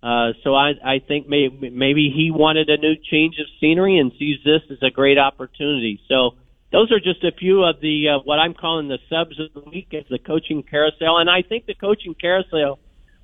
Uh, 0.03 0.33
so 0.43 0.55
I, 0.55 0.73
I 0.83 0.99
think 1.07 1.29
maybe, 1.29 1.71
maybe 1.71 2.11
he 2.15 2.31
wanted 2.31 2.71
a 2.71 2.79
new 2.79 2.95
change 3.11 3.35
of 3.39 3.47
scenery 3.61 3.99
and 3.99 4.13
sees 4.19 4.39
this 4.45 4.63
as 4.71 4.79
a 4.83 4.91
great 4.91 5.19
opportunity. 5.19 6.01
So 6.09 6.33
those 6.73 6.91
are 6.91 7.01
just 7.01 7.23
a 7.23 7.33
few 7.33 7.65
of 7.65 7.81
the 7.81 8.09
uh, 8.09 8.23
what 8.25 8.39
I'm 8.39 8.55
calling 8.55 8.89
the 8.89 8.99
subs 9.11 9.39
of 9.39 9.53
the 9.53 9.69
week 9.69 9.93
as 9.93 10.05
the 10.09 10.19
coaching 10.19 10.63
carousel, 10.63 11.19
and 11.19 11.29
I 11.29 11.43
think 11.43 11.67
the 11.67 11.75
coaching 11.75 12.15
carousel 12.15 12.79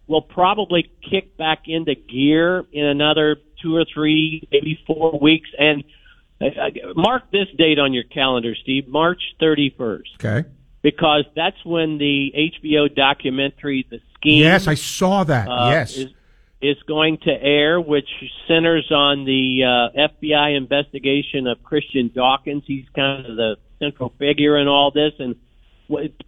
will 0.07 0.23
probably 0.23 0.91
kick 1.11 1.37
back 1.37 1.63
into 1.67 1.95
gear 1.95 2.65
in 2.73 2.85
another 2.85 3.37
two 3.63 3.75
or 3.75 3.85
three, 3.93 4.47
maybe 4.53 4.79
four 4.87 5.19
weeks. 5.21 5.49
And 5.59 5.85
uh, 6.41 6.47
uh, 6.47 6.71
mark 6.95 7.31
this 7.33 7.49
date 7.57 7.79
on 7.79 7.93
your 7.93 8.05
calendar, 8.05 8.55
Steve, 8.55 8.87
March 8.89 9.21
31st, 9.41 10.01
Okay. 10.23 10.49
because 10.83 11.25
that's 11.35 11.57
when 11.65 11.99
the 11.99 12.33
HBO 12.37 12.95
documentary, 12.95 13.87
The 13.91 14.01
Scheme, 14.15 14.43
Yes, 14.43 14.67
I 14.69 14.75
saw 14.75 15.25
that. 15.25 15.49
uh, 15.49 15.71
yes. 15.71 15.97
is 15.97 16.13
is 16.63 16.77
going 16.89 17.19
to 17.19 17.31
air, 17.31 17.79
which 17.79 18.09
centers 18.49 18.91
on 18.91 19.25
the 19.27 19.63
uh, 19.63 20.09
FBI 20.09 20.57
investigation 20.57 21.47
of 21.47 21.63
Christian 21.63 22.11
Dawkins. 22.15 22.65
He's 22.67 22.87
kind 22.97 23.27
of 23.27 23.37
the 23.37 23.57
central 23.79 24.15
figure 24.19 24.57
in 24.57 24.67
all 24.67 24.91
this, 24.91 25.13
and 25.19 25.37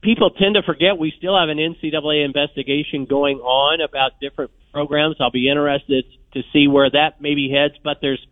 people 0.03 0.31
tend 0.31 0.55
to 0.55 0.63
forget 0.63 0.99
we 0.99 1.13
still 1.19 1.39
have 1.39 1.49
an 1.49 1.59
NCAA 1.59 2.25
investigation 2.25 3.07
going 3.07 3.39
on 3.39 3.81
about 3.81 4.13
different 4.21 4.51
programs. 4.73 5.17
I'll 5.21 5.31
be 5.31 5.49
interested 5.49 6.05
to 6.35 6.43
see 6.53 6.69
where 6.69 6.91
that 6.91 7.21
maybe 7.21 7.51
heads, 7.51 7.75
but 7.83 7.99
there's 8.01 8.25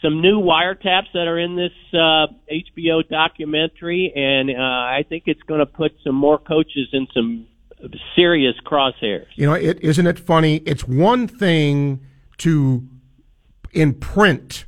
some 0.00 0.20
new 0.20 0.40
wiretaps 0.40 1.12
that 1.14 1.26
are 1.28 1.38
in 1.38 1.56
this 1.56 1.72
uh, 1.92 2.26
HBO 2.50 3.08
documentary, 3.08 4.12
and 4.14 4.50
uh, 4.50 4.60
I 4.60 5.04
think 5.08 5.24
it's 5.26 5.42
going 5.42 5.60
to 5.60 5.66
put 5.66 5.92
some 6.04 6.14
more 6.14 6.38
coaches 6.38 6.88
in 6.92 7.06
some 7.14 7.46
serious 8.14 8.54
crosshairs. 8.64 9.26
You 9.34 9.46
know, 9.46 9.54
it 9.54 9.80
isn't 9.80 10.06
it 10.06 10.18
funny? 10.18 10.56
It's 10.58 10.86
one 10.86 11.26
thing 11.26 12.00
to 12.38 12.86
in 13.72 13.94
print 13.94 14.66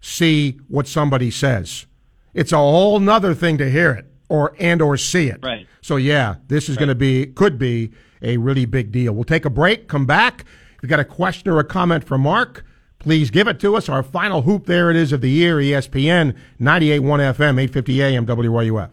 see 0.00 0.58
what 0.68 0.86
somebody 0.86 1.30
says. 1.30 1.86
It's 2.32 2.52
a 2.52 2.58
whole 2.58 3.00
nother 3.00 3.34
thing 3.34 3.58
to 3.58 3.70
hear 3.70 3.92
it 3.92 4.06
or 4.28 4.54
and 4.58 4.82
or 4.82 4.96
see 4.96 5.28
it. 5.28 5.40
Right. 5.42 5.66
So 5.80 5.96
yeah, 5.96 6.36
this 6.48 6.68
is 6.68 6.76
going 6.76 6.88
to 6.88 6.94
be 6.94 7.26
could 7.26 7.58
be 7.58 7.92
a 8.22 8.36
really 8.36 8.64
big 8.64 8.92
deal. 8.92 9.12
We'll 9.12 9.24
take 9.24 9.44
a 9.44 9.50
break, 9.50 9.88
come 9.88 10.06
back. 10.06 10.44
If 10.76 10.82
you 10.82 10.88
got 10.88 11.00
a 11.00 11.04
question 11.04 11.50
or 11.50 11.58
a 11.58 11.64
comment 11.64 12.04
for 12.04 12.18
Mark, 12.18 12.64
please 12.98 13.30
give 13.30 13.48
it 13.48 13.60
to 13.60 13.76
us. 13.76 13.88
Our 13.88 14.02
final 14.02 14.42
hoop 14.42 14.66
there 14.66 14.90
it 14.90 14.96
is 14.96 15.12
of 15.12 15.20
the 15.20 15.30
year, 15.30 15.56
ESPN 15.56 16.36
98.1 16.60 17.00
FM, 17.00 17.60
850 17.60 18.02
AM, 18.02 18.26
WRUF. 18.26 18.90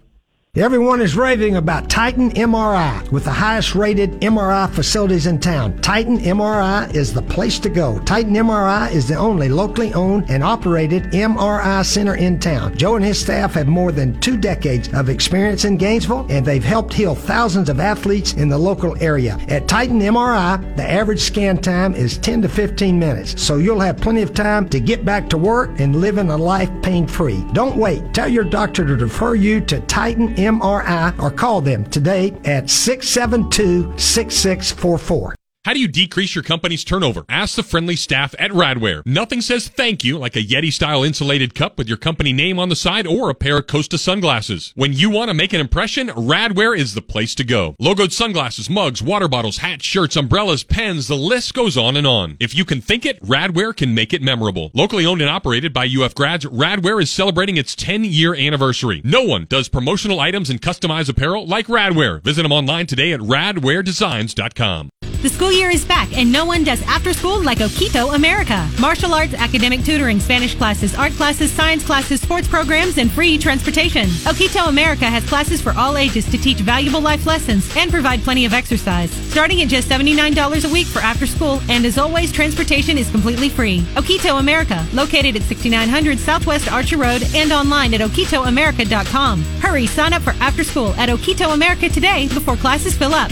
Everyone 0.55 1.01
is 1.01 1.17
raving 1.17 1.55
about 1.55 1.89
Titan 1.89 2.29
MRI 2.29 3.11
with 3.11 3.23
the 3.23 3.31
highest 3.31 3.73
rated 3.73 4.21
MRI 4.21 4.69
facilities 4.69 5.25
in 5.25 5.39
town. 5.39 5.75
Titan 5.81 6.19
MRI 6.19 6.93
is 6.93 7.11
the 7.11 7.23
place 7.23 7.57
to 7.57 7.69
go. 7.69 7.97
Titan 8.01 8.35
MRI 8.35 8.91
is 8.91 9.07
the 9.07 9.15
only 9.15 9.49
locally 9.49 9.91
owned 9.95 10.29
and 10.29 10.43
operated 10.43 11.05
MRI 11.05 11.83
center 11.83 12.17
in 12.17 12.37
town. 12.37 12.77
Joe 12.77 12.97
and 12.97 13.03
his 13.03 13.19
staff 13.19 13.55
have 13.55 13.67
more 13.67 13.91
than 13.91 14.19
two 14.19 14.37
decades 14.37 14.93
of 14.93 15.09
experience 15.09 15.65
in 15.65 15.75
Gainesville 15.75 16.27
and 16.29 16.45
they've 16.45 16.63
helped 16.63 16.93
heal 16.93 17.15
thousands 17.15 17.67
of 17.67 17.79
athletes 17.79 18.33
in 18.33 18.47
the 18.47 18.57
local 18.59 18.95
area. 19.01 19.39
At 19.47 19.67
Titan 19.67 20.01
MRI, 20.01 20.77
the 20.77 20.87
average 20.87 21.21
scan 21.21 21.57
time 21.57 21.95
is 21.95 22.19
10 22.19 22.43
to 22.43 22.47
15 22.47 22.99
minutes, 22.99 23.41
so 23.41 23.57
you'll 23.57 23.79
have 23.79 23.97
plenty 23.97 24.21
of 24.21 24.35
time 24.35 24.69
to 24.69 24.79
get 24.79 25.03
back 25.03 25.29
to 25.29 25.37
work 25.39 25.79
and 25.79 25.95
living 25.95 26.29
a 26.29 26.37
life 26.37 26.69
pain 26.83 27.07
free. 27.07 27.43
Don't 27.53 27.75
wait. 27.75 28.13
Tell 28.13 28.29
your 28.29 28.43
doctor 28.43 28.85
to 28.85 28.95
refer 28.97 29.33
you 29.33 29.59
to 29.61 29.79
Titan 29.87 30.42
MRI 30.43 31.17
or 31.21 31.31
call 31.31 31.61
them 31.61 31.85
today 31.85 32.33
at 32.45 32.69
672 32.69 33.97
6644. 33.97 35.35
How 35.65 35.71
do 35.71 35.79
you 35.79 35.87
decrease 35.87 36.35
your 36.35 36.43
company's 36.43 36.83
turnover? 36.83 37.23
Ask 37.29 37.55
the 37.55 37.63
friendly 37.63 37.95
staff 37.95 38.35
at 38.37 38.51
Radware. 38.51 39.01
Nothing 39.05 39.39
says 39.39 39.69
thank 39.69 40.03
you 40.03 40.17
like 40.17 40.35
a 40.35 40.43
Yeti 40.43 40.73
style 40.73 41.05
insulated 41.05 41.55
cup 41.55 41.77
with 41.77 41.87
your 41.87 41.95
company 41.95 42.33
name 42.33 42.59
on 42.59 42.67
the 42.67 42.75
side 42.75 43.07
or 43.07 43.29
a 43.29 43.33
pair 43.33 43.59
of 43.59 43.67
Costa 43.67 43.97
sunglasses. 43.97 44.73
When 44.75 44.91
you 44.91 45.09
want 45.09 45.29
to 45.29 45.33
make 45.33 45.53
an 45.53 45.61
impression, 45.61 46.09
Radware 46.09 46.77
is 46.77 46.95
the 46.95 47.01
place 47.01 47.33
to 47.35 47.45
go. 47.45 47.77
Logoed 47.81 48.11
sunglasses, 48.11 48.69
mugs, 48.69 49.01
water 49.01 49.29
bottles, 49.29 49.59
hats, 49.59 49.85
shirts, 49.85 50.17
umbrellas, 50.17 50.65
pens, 50.65 51.07
the 51.07 51.15
list 51.15 51.53
goes 51.53 51.77
on 51.77 51.95
and 51.95 52.05
on. 52.05 52.35
If 52.41 52.53
you 52.53 52.65
can 52.65 52.81
think 52.81 53.05
it, 53.05 53.23
Radware 53.23 53.73
can 53.73 53.95
make 53.95 54.11
it 54.11 54.21
memorable. 54.21 54.69
Locally 54.73 55.05
owned 55.05 55.21
and 55.21 55.31
operated 55.31 55.71
by 55.71 55.87
UF 55.87 56.13
grads, 56.13 56.43
Radware 56.43 57.01
is 57.01 57.09
celebrating 57.09 57.55
its 57.55 57.73
10 57.73 58.03
year 58.03 58.35
anniversary. 58.35 58.99
No 59.05 59.23
one 59.23 59.45
does 59.47 59.69
promotional 59.69 60.19
items 60.19 60.49
and 60.49 60.61
customized 60.61 61.07
apparel 61.07 61.47
like 61.47 61.67
Radware. 61.67 62.21
Visit 62.21 62.43
them 62.43 62.51
online 62.51 62.85
today 62.85 63.13
at 63.13 63.21
radwaredesigns.com. 63.21 64.89
The 65.23 65.29
school 65.29 65.52
year 65.53 65.69
is 65.69 65.85
back, 65.85 66.11
and 66.17 66.31
no 66.31 66.45
one 66.45 66.63
does 66.63 66.81
after 66.83 67.13
school 67.13 67.41
like 67.43 67.59
Okito 67.59 68.15
America. 68.15 68.67
Martial 68.79 69.13
arts, 69.13 69.33
academic 69.33 69.83
tutoring, 69.83 70.19
Spanish 70.19 70.55
classes, 70.55 70.95
art 70.95 71.11
classes, 71.13 71.51
science 71.51 71.85
classes, 71.85 72.21
sports 72.21 72.47
programs, 72.47 72.97
and 72.97 73.11
free 73.11 73.37
transportation. 73.37 74.07
Okito 74.25 74.67
America 74.67 75.05
has 75.05 75.25
classes 75.27 75.61
for 75.61 75.73
all 75.73 75.97
ages 75.97 76.25
to 76.31 76.37
teach 76.37 76.59
valuable 76.59 77.01
life 77.01 77.25
lessons 77.25 77.71
and 77.77 77.91
provide 77.91 78.21
plenty 78.23 78.45
of 78.45 78.53
exercise. 78.53 79.11
Starting 79.11 79.61
at 79.61 79.67
just 79.67 79.89
$79 79.89 80.69
a 80.69 80.73
week 80.73 80.87
for 80.87 80.99
after 80.99 81.27
school, 81.27 81.61
and 81.69 81.85
as 81.85 81.97
always, 81.97 82.31
transportation 82.31 82.97
is 82.97 83.09
completely 83.11 83.49
free. 83.49 83.81
Okito 83.95 84.39
America, 84.39 84.85
located 84.93 85.35
at 85.35 85.43
6900 85.43 86.19
Southwest 86.19 86.71
Archer 86.71 86.97
Road 86.97 87.23
and 87.35 87.51
online 87.51 87.93
at 87.93 88.01
okitoamerica.com. 88.01 89.43
Hurry, 89.61 89.87
sign 89.87 90.13
up 90.13 90.21
for 90.21 90.33
after 90.39 90.63
school 90.63 90.93
at 90.95 91.09
Okito 91.09 91.53
America 91.53 91.89
today 91.89 92.27
before 92.29 92.55
classes 92.55 92.97
fill 92.97 93.13
up. 93.13 93.31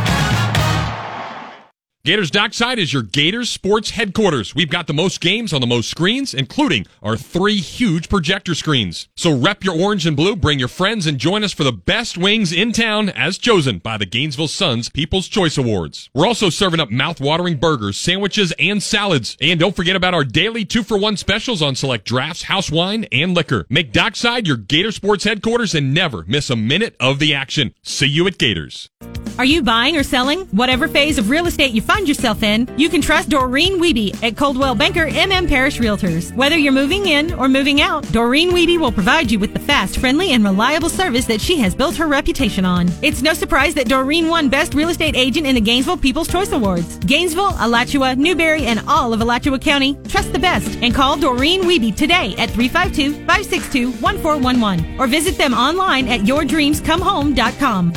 Gators 2.03 2.31
Dockside 2.31 2.79
is 2.79 2.91
your 2.91 3.03
Gators 3.03 3.47
sports 3.47 3.91
headquarters. 3.91 4.55
We've 4.55 4.71
got 4.71 4.87
the 4.87 4.93
most 4.93 5.21
games 5.21 5.53
on 5.53 5.61
the 5.61 5.67
most 5.67 5.87
screens, 5.87 6.33
including 6.33 6.87
our 7.03 7.15
three 7.15 7.57
huge 7.57 8.09
projector 8.09 8.55
screens. 8.55 9.07
So 9.15 9.37
rep 9.37 9.63
your 9.63 9.79
orange 9.79 10.07
and 10.07 10.17
blue, 10.17 10.35
bring 10.35 10.57
your 10.57 10.67
friends, 10.67 11.05
and 11.05 11.19
join 11.19 11.43
us 11.43 11.53
for 11.53 11.63
the 11.63 11.71
best 11.71 12.17
wings 12.17 12.51
in 12.51 12.71
town 12.71 13.09
as 13.09 13.37
chosen 13.37 13.77
by 13.77 13.99
the 13.99 14.07
Gainesville 14.07 14.47
Suns 14.47 14.89
People's 14.89 15.27
Choice 15.27 15.59
Awards. 15.59 16.09
We're 16.11 16.25
also 16.25 16.49
serving 16.49 16.79
up 16.79 16.89
mouth-watering 16.89 17.57
burgers, 17.57 17.97
sandwiches, 17.97 18.51
and 18.57 18.81
salads. 18.81 19.37
And 19.39 19.59
don't 19.59 19.75
forget 19.75 19.95
about 19.95 20.15
our 20.15 20.23
daily 20.23 20.65
two-for-one 20.65 21.17
specials 21.17 21.61
on 21.61 21.75
select 21.75 22.05
drafts, 22.05 22.41
house 22.41 22.71
wine, 22.71 23.05
and 23.11 23.35
liquor. 23.35 23.67
Make 23.69 23.91
Dockside 23.91 24.47
your 24.47 24.57
Gator 24.57 24.91
sports 24.91 25.23
headquarters 25.23 25.75
and 25.75 25.93
never 25.93 26.25
miss 26.27 26.49
a 26.49 26.55
minute 26.55 26.95
of 26.99 27.19
the 27.19 27.35
action. 27.35 27.75
See 27.83 28.07
you 28.07 28.25
at 28.25 28.39
Gators. 28.39 28.89
Are 29.37 29.45
you 29.45 29.63
buying 29.63 29.97
or 29.97 30.03
selling? 30.03 30.41
Whatever 30.47 30.87
phase 30.87 31.17
of 31.17 31.29
real 31.29 31.47
estate 31.47 31.71
you 31.71 31.81
find 31.81 32.07
yourself 32.07 32.43
in, 32.43 32.69
you 32.77 32.89
can 32.89 33.01
trust 33.01 33.29
Doreen 33.29 33.81
Weeby 33.81 34.23
at 34.23 34.37
Coldwell 34.37 34.75
Banker 34.75 35.07
MM 35.07 35.47
Parrish 35.47 35.79
Realtors. 35.79 36.35
Whether 36.35 36.57
you're 36.57 36.71
moving 36.71 37.07
in 37.07 37.33
or 37.33 37.47
moving 37.47 37.81
out, 37.81 38.03
Doreen 38.11 38.51
Weeby 38.51 38.79
will 38.79 38.91
provide 38.91 39.31
you 39.31 39.39
with 39.39 39.53
the 39.53 39.59
fast, 39.59 39.97
friendly, 39.97 40.33
and 40.33 40.43
reliable 40.43 40.89
service 40.89 41.25
that 41.25 41.41
she 41.41 41.57
has 41.57 41.73
built 41.73 41.95
her 41.95 42.07
reputation 42.07 42.65
on. 42.65 42.89
It's 43.01 43.21
no 43.21 43.33
surprise 43.33 43.73
that 43.75 43.87
Doreen 43.87 44.27
won 44.27 44.49
Best 44.49 44.73
Real 44.73 44.89
Estate 44.89 45.15
Agent 45.15 45.47
in 45.47 45.55
the 45.55 45.61
Gainesville 45.61 45.95
People's 45.97 46.27
Choice 46.27 46.51
Awards. 46.51 46.97
Gainesville, 46.99 47.55
Alachua, 47.59 48.15
Newberry, 48.15 48.65
and 48.65 48.81
all 48.87 49.13
of 49.13 49.21
Alachua 49.21 49.59
County, 49.59 49.97
trust 50.07 50.33
the 50.33 50.39
best 50.39 50.77
and 50.81 50.93
call 50.93 51.17
Doreen 51.17 51.63
Weeby 51.63 51.95
today 51.95 52.35
at 52.37 52.49
352-562-1411 52.49 54.99
or 54.99 55.07
visit 55.07 55.37
them 55.37 55.53
online 55.53 56.07
at 56.07 56.21
yourdreamscomehome.com. 56.21 57.93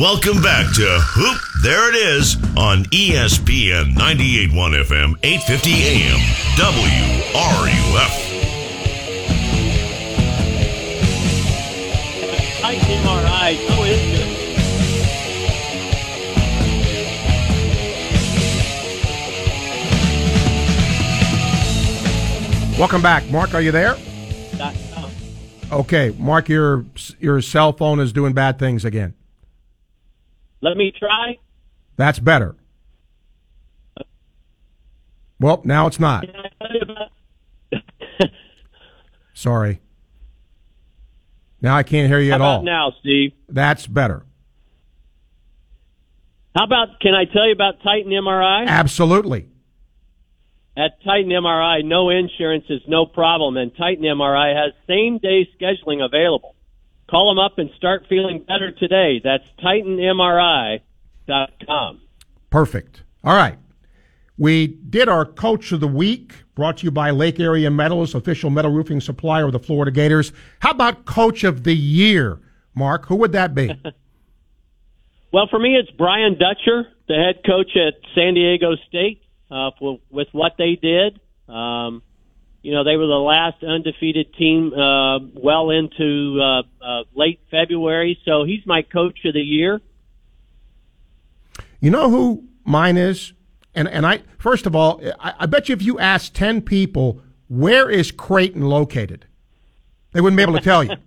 Welcome 0.00 0.40
back 0.40 0.72
to 0.76 0.86
Hoop 1.00 1.40
There 1.64 1.88
It 1.90 1.96
Is 1.96 2.36
on 2.56 2.84
ESPN 2.84 3.94
98.1 3.94 4.84
FM, 4.84 5.18
850 5.20 5.72
AM, 5.82 6.20
WRUF. 6.54 8.14
Hi, 12.62 12.74
MRI. 12.76 13.56
How 13.68 13.82
is 13.82 14.00
it? 22.72 22.78
Welcome 22.78 23.02
back. 23.02 23.28
Mark, 23.28 23.54
are 23.54 23.60
you 23.60 23.72
there? 23.72 23.96
Okay, 25.72 26.14
Mark, 26.16 26.48
your 26.48 26.84
your 27.18 27.40
cell 27.42 27.72
phone 27.72 27.98
is 27.98 28.12
doing 28.12 28.32
bad 28.32 28.56
things 28.58 28.84
again. 28.84 29.14
Let 30.60 30.76
me 30.76 30.92
try. 30.96 31.38
That's 31.96 32.18
better. 32.18 32.56
Well, 35.38 35.62
now 35.64 35.86
it's 35.86 35.98
not. 35.98 36.26
Can 36.26 36.36
I 36.36 36.48
tell 36.58 36.74
you 36.74 36.80
about, 36.82 38.30
Sorry. 39.34 39.80
Now 41.62 41.76
I 41.76 41.82
can't 41.82 42.08
hear 42.08 42.20
you 42.20 42.30
how 42.30 42.36
at 42.36 42.40
all. 42.42 42.62
now, 42.62 42.92
Steve? 43.00 43.32
That's 43.48 43.86
better. 43.86 44.24
How 46.54 46.64
about, 46.64 47.00
can 47.00 47.14
I 47.14 47.24
tell 47.32 47.46
you 47.46 47.52
about 47.52 47.82
Titan 47.82 48.10
MRI? 48.10 48.66
Absolutely. 48.66 49.48
At 50.76 51.02
Titan 51.04 51.30
MRI, 51.30 51.84
no 51.84 52.10
insurance 52.10 52.64
is 52.68 52.80
no 52.88 53.06
problem, 53.06 53.56
and 53.56 53.72
Titan 53.76 54.04
MRI 54.04 54.54
has 54.54 54.72
same 54.86 55.18
day 55.18 55.48
scheduling 55.60 56.04
available. 56.04 56.54
Call 57.10 57.34
them 57.34 57.38
up 57.38 57.58
and 57.58 57.70
start 57.76 58.06
feeling 58.08 58.44
better 58.46 58.70
today. 58.70 59.20
That's 59.22 59.44
TitanMRI.com. 59.62 60.80
Perfect. 62.50 63.02
All 63.24 63.34
right. 63.34 63.58
We 64.38 64.68
did 64.68 65.08
our 65.08 65.24
Coach 65.26 65.72
of 65.72 65.80
the 65.80 65.88
Week, 65.88 66.32
brought 66.54 66.78
to 66.78 66.84
you 66.84 66.90
by 66.90 67.10
Lake 67.10 67.40
Area 67.40 67.70
Metals, 67.70 68.14
official 68.14 68.48
metal 68.48 68.70
roofing 68.70 69.00
supplier 69.00 69.46
of 69.46 69.52
the 69.52 69.58
Florida 69.58 69.90
Gators. 69.90 70.32
How 70.60 70.70
about 70.70 71.04
Coach 71.04 71.44
of 71.44 71.64
the 71.64 71.74
Year, 71.74 72.40
Mark? 72.74 73.06
Who 73.06 73.16
would 73.16 73.32
that 73.32 73.54
be? 73.54 73.70
Well, 75.32 75.46
for 75.48 75.60
me, 75.60 75.76
it's 75.76 75.90
Brian 75.92 76.36
Dutcher, 76.38 76.88
the 77.06 77.14
head 77.14 77.44
coach 77.46 77.76
at 77.76 77.94
San 78.14 78.34
Diego 78.34 78.74
State, 78.88 79.22
uh, 79.50 79.70
for, 79.78 80.00
with 80.10 80.26
what 80.32 80.54
they 80.58 80.74
did. 80.74 81.20
Um, 81.48 82.02
you 82.62 82.72
know, 82.72 82.84
they 82.84 82.96
were 82.96 83.06
the 83.06 83.14
last 83.14 83.62
undefeated 83.64 84.34
team 84.34 84.72
uh, 84.74 85.18
well 85.34 85.70
into 85.70 86.38
uh, 86.40 86.62
uh, 86.84 87.04
late 87.14 87.40
February, 87.50 88.18
so 88.24 88.44
he's 88.44 88.64
my 88.66 88.82
coach 88.82 89.18
of 89.24 89.34
the 89.34 89.40
year. 89.40 89.80
You 91.80 91.90
know 91.90 92.10
who 92.10 92.44
mine 92.64 92.96
is? 92.96 93.32
And 93.74 93.88
and 93.88 94.06
I 94.06 94.22
first 94.38 94.66
of 94.66 94.74
all, 94.74 95.00
I, 95.18 95.34
I 95.40 95.46
bet 95.46 95.68
you 95.68 95.72
if 95.74 95.82
you 95.82 95.98
ask 95.98 96.32
ten 96.32 96.60
people 96.60 97.22
where 97.48 97.88
is 97.88 98.10
Creighton 98.12 98.62
located, 98.62 99.26
they 100.12 100.20
wouldn't 100.20 100.36
be 100.36 100.42
able 100.42 100.54
to 100.54 100.60
tell 100.60 100.84
you. 100.84 100.94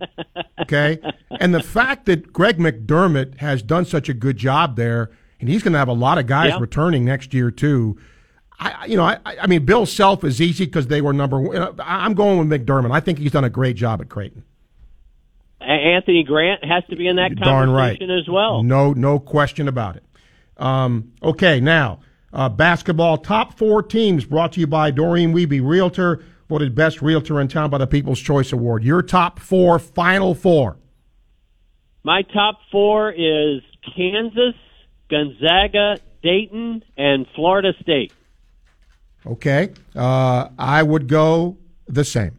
Okay, 0.61 0.99
and 1.41 1.53
the 1.53 1.61
fact 1.61 2.05
that 2.05 2.31
Greg 2.31 2.57
McDermott 2.57 3.39
has 3.39 3.61
done 3.61 3.83
such 3.85 4.07
a 4.07 4.13
good 4.13 4.37
job 4.37 4.77
there, 4.77 5.11
and 5.41 5.49
he's 5.49 5.61
going 5.61 5.73
to 5.73 5.79
have 5.79 5.89
a 5.89 5.93
lot 5.93 6.17
of 6.17 6.25
guys 6.25 6.51
Yeah. 6.51 6.59
returning 6.59 7.03
next 7.03 7.33
year 7.33 7.51
too. 7.51 7.97
I, 8.59 8.85
you 8.85 8.97
know, 8.97 9.03
I, 9.03 9.19
I 9.25 9.47
mean, 9.47 9.65
Bill 9.65 9.85
Self 9.85 10.23
is 10.23 10.41
easy 10.41 10.65
because 10.65 10.87
they 10.87 11.01
were 11.01 11.13
number 11.13 11.39
one. 11.39 11.75
I'm 11.79 12.13
going 12.13 12.47
with 12.47 12.47
McDermott. 12.47 12.91
I 12.91 12.99
think 12.99 13.19
he's 13.19 13.31
done 13.31 13.43
a 13.43 13.49
great 13.49 13.75
job 13.75 14.01
at 14.01 14.09
Creighton. 14.09 14.43
Anthony 15.59 16.23
Grant 16.23 16.63
has 16.63 16.83
to 16.89 16.95
be 16.95 17.07
in 17.07 17.15
that 17.15 17.35
Darn 17.35 17.69
right. 17.69 17.99
conversation 17.99 18.11
as 18.11 18.27
well. 18.29 18.63
No, 18.63 18.93
no 18.93 19.19
question 19.19 19.67
about 19.67 19.95
it. 19.95 20.03
Um, 20.57 21.13
okay, 21.23 21.59
now 21.59 21.99
uh, 22.31 22.49
basketball 22.49 23.17
top 23.17 23.57
four 23.57 23.81
teams 23.81 24.25
brought 24.25 24.53
to 24.53 24.59
you 24.59 24.67
by 24.67 24.91
Doreen 24.91 25.33
Wiebe 25.33 25.61
Realtor, 25.63 26.23
voted 26.49 26.75
best 26.75 27.01
realtor 27.01 27.39
in 27.39 27.47
town 27.47 27.69
by 27.69 27.77
the 27.77 27.87
People's 27.87 28.19
Choice 28.19 28.51
Award. 28.51 28.83
Your 28.83 29.01
top 29.01 29.39
four, 29.39 29.79
final 29.79 30.35
four. 30.35 30.77
My 32.03 32.21
top 32.21 32.59
four 32.71 33.11
is 33.11 33.61
Kansas, 33.95 34.55
Gonzaga, 35.09 35.97
Dayton, 36.21 36.83
and 36.97 37.25
Florida 37.35 37.73
State. 37.81 38.11
Okay, 39.25 39.71
uh, 39.95 40.49
I 40.57 40.83
would 40.83 41.07
go 41.07 41.57
the 41.87 42.03
same. 42.03 42.37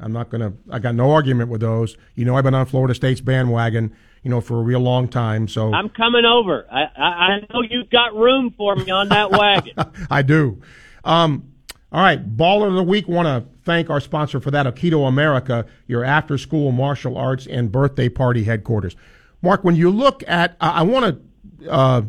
I'm 0.00 0.12
not 0.12 0.30
gonna. 0.30 0.52
I 0.70 0.78
got 0.78 0.94
no 0.94 1.10
argument 1.10 1.50
with 1.50 1.60
those. 1.60 1.96
You 2.14 2.24
know, 2.24 2.36
I've 2.36 2.44
been 2.44 2.54
on 2.54 2.66
Florida 2.66 2.94
State's 2.94 3.20
bandwagon, 3.20 3.94
you 4.22 4.30
know, 4.30 4.40
for 4.40 4.58
a 4.58 4.62
real 4.62 4.80
long 4.80 5.08
time. 5.08 5.48
So 5.48 5.74
I'm 5.74 5.88
coming 5.88 6.24
over. 6.24 6.66
I, 6.70 6.82
I, 6.96 7.02
I 7.02 7.38
know 7.52 7.62
you've 7.68 7.90
got 7.90 8.14
room 8.14 8.54
for 8.56 8.76
me 8.76 8.90
on 8.90 9.08
that 9.08 9.32
wagon. 9.32 9.74
I 10.10 10.22
do. 10.22 10.60
Um, 11.04 11.52
all 11.90 12.02
right, 12.02 12.36
baller 12.36 12.68
of 12.68 12.74
the 12.74 12.82
week. 12.82 13.08
Want 13.08 13.26
to 13.26 13.50
thank 13.64 13.90
our 13.90 14.00
sponsor 14.00 14.40
for 14.40 14.50
that, 14.50 14.66
Okito 14.66 15.08
America, 15.08 15.66
your 15.86 16.04
after-school 16.04 16.70
martial 16.70 17.16
arts 17.16 17.46
and 17.46 17.72
birthday 17.72 18.08
party 18.08 18.44
headquarters. 18.44 18.94
Mark, 19.42 19.64
when 19.64 19.74
you 19.74 19.90
look 19.90 20.22
at, 20.28 20.56
I, 20.60 20.70
I 20.70 20.82
want 20.82 21.20
to 21.60 21.70
uh, 21.70 22.02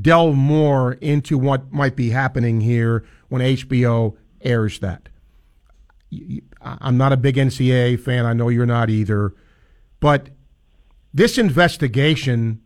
delve 0.00 0.36
more 0.36 0.94
into 0.94 1.38
what 1.38 1.72
might 1.72 1.96
be 1.96 2.10
happening 2.10 2.60
here 2.60 3.04
when 3.28 3.42
HBO 3.42 4.16
airs 4.40 4.78
that. 4.80 5.08
I'm 6.60 6.96
not 6.96 7.12
a 7.12 7.16
big 7.16 7.36
NCAA 7.36 8.00
fan. 8.00 8.26
I 8.26 8.32
know 8.32 8.48
you're 8.48 8.66
not 8.66 8.90
either. 8.90 9.34
But 10.00 10.30
this 11.12 11.38
investigation 11.38 12.60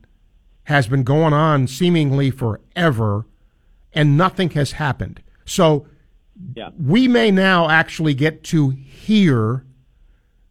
has 0.65 0.87
been 0.87 1.03
going 1.03 1.33
on 1.33 1.67
seemingly 1.67 2.31
forever, 2.31 3.27
and 3.93 4.17
nothing 4.17 4.51
has 4.51 4.73
happened. 4.73 5.23
So 5.45 5.87
yeah. 6.55 6.71
we 6.79 7.09
may 7.09 7.31
now 7.31 7.69
actually 7.69 8.15
get 8.15 8.45
to 8.45 8.71
hear 8.71 9.65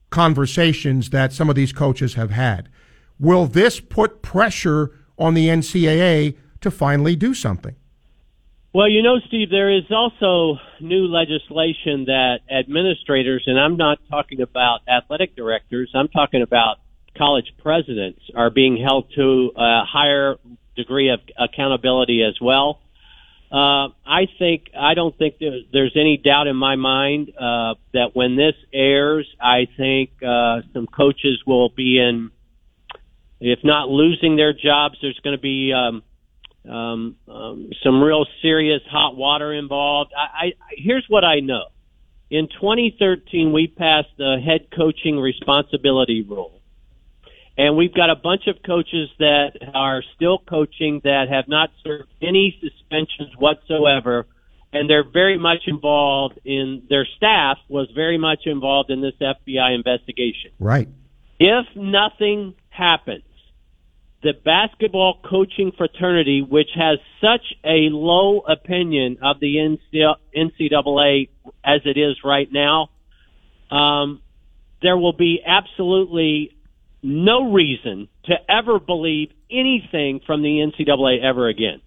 conversations 0.09 1.11
that 1.11 1.31
some 1.31 1.49
of 1.49 1.55
these 1.55 1.71
coaches 1.71 2.15
have 2.15 2.31
had. 2.31 2.69
Will 3.19 3.45
this 3.45 3.79
put 3.79 4.21
pressure 4.21 4.91
on 5.17 5.33
the 5.33 5.47
NCAA 5.47 6.35
to 6.61 6.71
finally 6.71 7.15
do 7.15 7.33
something? 7.33 7.75
Well, 8.71 8.87
you 8.87 9.01
know, 9.01 9.19
Steve, 9.27 9.49
there 9.49 9.75
is 9.75 9.85
also 9.89 10.59
new 10.79 11.07
legislation 11.07 12.05
that 12.05 12.41
administrators, 12.51 13.43
and 13.47 13.59
I'm 13.59 13.77
not 13.77 13.97
talking 14.11 14.41
about 14.41 14.81
athletic 14.87 15.35
directors, 15.35 15.89
I'm 15.95 16.07
talking 16.07 16.43
about 16.43 16.77
college 17.17 17.51
presidents, 17.63 18.21
are 18.35 18.51
being 18.51 18.77
held 18.77 19.11
to 19.15 19.51
a 19.55 19.85
higher 19.85 20.35
degree 20.75 21.09
of 21.09 21.19
accountability 21.37 22.23
as 22.23 22.39
well. 22.39 22.79
Uh, 23.51 23.89
I 24.05 24.27
think 24.37 24.69
I 24.79 24.93
don't 24.93 25.17
think 25.17 25.37
there's, 25.39 25.63
there's 25.73 25.95
any 25.95 26.17
doubt 26.17 26.45
in 26.45 26.55
my 26.55 26.75
mind 26.75 27.31
uh, 27.31 27.73
that 27.93 28.11
when 28.13 28.35
this 28.35 28.53
airs, 28.71 29.27
I 29.41 29.67
think 29.75 30.11
uh, 30.21 30.61
some 30.73 30.85
coaches 30.85 31.41
will 31.47 31.69
be 31.69 31.97
in, 31.97 32.29
if 33.39 33.59
not 33.63 33.89
losing 33.89 34.35
their 34.35 34.53
jobs, 34.53 34.99
there's 35.01 35.19
going 35.23 35.35
to 35.35 35.41
be 35.41 35.73
um, 35.73 36.03
um, 36.67 37.15
um, 37.27 37.69
some 37.83 38.01
real 38.01 38.25
serious 38.41 38.81
hot 38.89 39.15
water 39.15 39.53
involved. 39.53 40.11
I, 40.15 40.47
I 40.47 40.51
here's 40.71 41.05
what 41.07 41.23
I 41.23 41.39
know. 41.39 41.65
In 42.29 42.47
2013, 42.47 43.51
we 43.51 43.67
passed 43.67 44.09
the 44.17 44.37
head 44.43 44.67
coaching 44.75 45.19
responsibility 45.19 46.21
rule, 46.21 46.61
and 47.57 47.75
we've 47.75 47.93
got 47.93 48.09
a 48.09 48.15
bunch 48.15 48.47
of 48.47 48.57
coaches 48.63 49.09
that 49.17 49.53
are 49.73 50.03
still 50.15 50.37
coaching 50.37 51.01
that 51.03 51.25
have 51.29 51.47
not 51.47 51.71
served 51.83 52.09
any 52.21 52.59
suspensions 52.61 53.35
whatsoever, 53.37 54.27
and 54.71 54.89
they're 54.89 55.09
very 55.09 55.39
much 55.39 55.63
involved 55.65 56.39
in 56.45 56.83
their 56.89 57.07
staff 57.17 57.57
was 57.67 57.89
very 57.95 58.19
much 58.19 58.41
involved 58.45 58.91
in 58.91 59.01
this 59.01 59.15
FBI 59.19 59.73
investigation. 59.73 60.51
Right. 60.59 60.87
If 61.39 61.65
nothing 61.75 62.53
happens 62.69 63.23
the 64.21 64.33
basketball 64.33 65.19
coaching 65.23 65.71
fraternity, 65.77 66.41
which 66.41 66.69
has 66.75 66.99
such 67.21 67.55
a 67.63 67.89
low 67.89 68.39
opinion 68.41 69.17
of 69.21 69.39
the 69.39 69.77
NCAA 70.35 71.29
as 71.63 71.81
it 71.85 71.97
is 71.97 72.17
right 72.23 72.49
now, 72.51 72.89
um, 73.71 74.21
there 74.81 74.97
will 74.97 75.13
be 75.13 75.41
absolutely 75.45 76.55
no 77.01 77.51
reason 77.51 78.09
to 78.25 78.33
ever 78.49 78.79
believe 78.79 79.31
anything 79.49 80.19
from 80.25 80.41
the 80.41 80.59
NCAA 80.59 81.23
ever 81.23 81.47
again. 81.47 81.81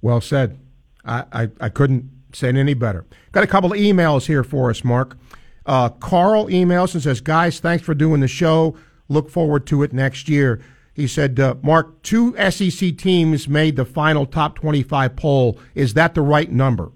Well 0.00 0.20
said. 0.20 0.58
I, 1.04 1.24
I, 1.32 1.48
I 1.60 1.68
couldn't 1.68 2.10
say 2.32 2.48
any 2.48 2.74
better. 2.74 3.06
Got 3.32 3.42
a 3.42 3.48
couple 3.48 3.72
of 3.72 3.78
emails 3.78 4.26
here 4.26 4.44
for 4.44 4.70
us, 4.70 4.84
Mark. 4.84 5.16
Uh, 5.66 5.88
Carl 5.88 6.46
emails 6.46 6.94
and 6.94 7.02
says, 7.02 7.20
Guys, 7.20 7.60
thanks 7.60 7.84
for 7.84 7.94
doing 7.94 8.20
the 8.20 8.28
show. 8.28 8.76
Look 9.08 9.30
forward 9.30 9.66
to 9.68 9.82
it 9.82 9.92
next 9.92 10.28
year. 10.28 10.60
He 10.98 11.06
said, 11.06 11.38
uh, 11.38 11.54
Mark, 11.62 12.02
two 12.02 12.34
SEC 12.50 12.96
teams 12.96 13.46
made 13.46 13.76
the 13.76 13.84
final 13.84 14.26
top 14.26 14.56
25 14.56 15.14
poll. 15.14 15.56
Is 15.76 15.94
that 15.94 16.14
the 16.16 16.22
right 16.22 16.50
number? 16.50 16.90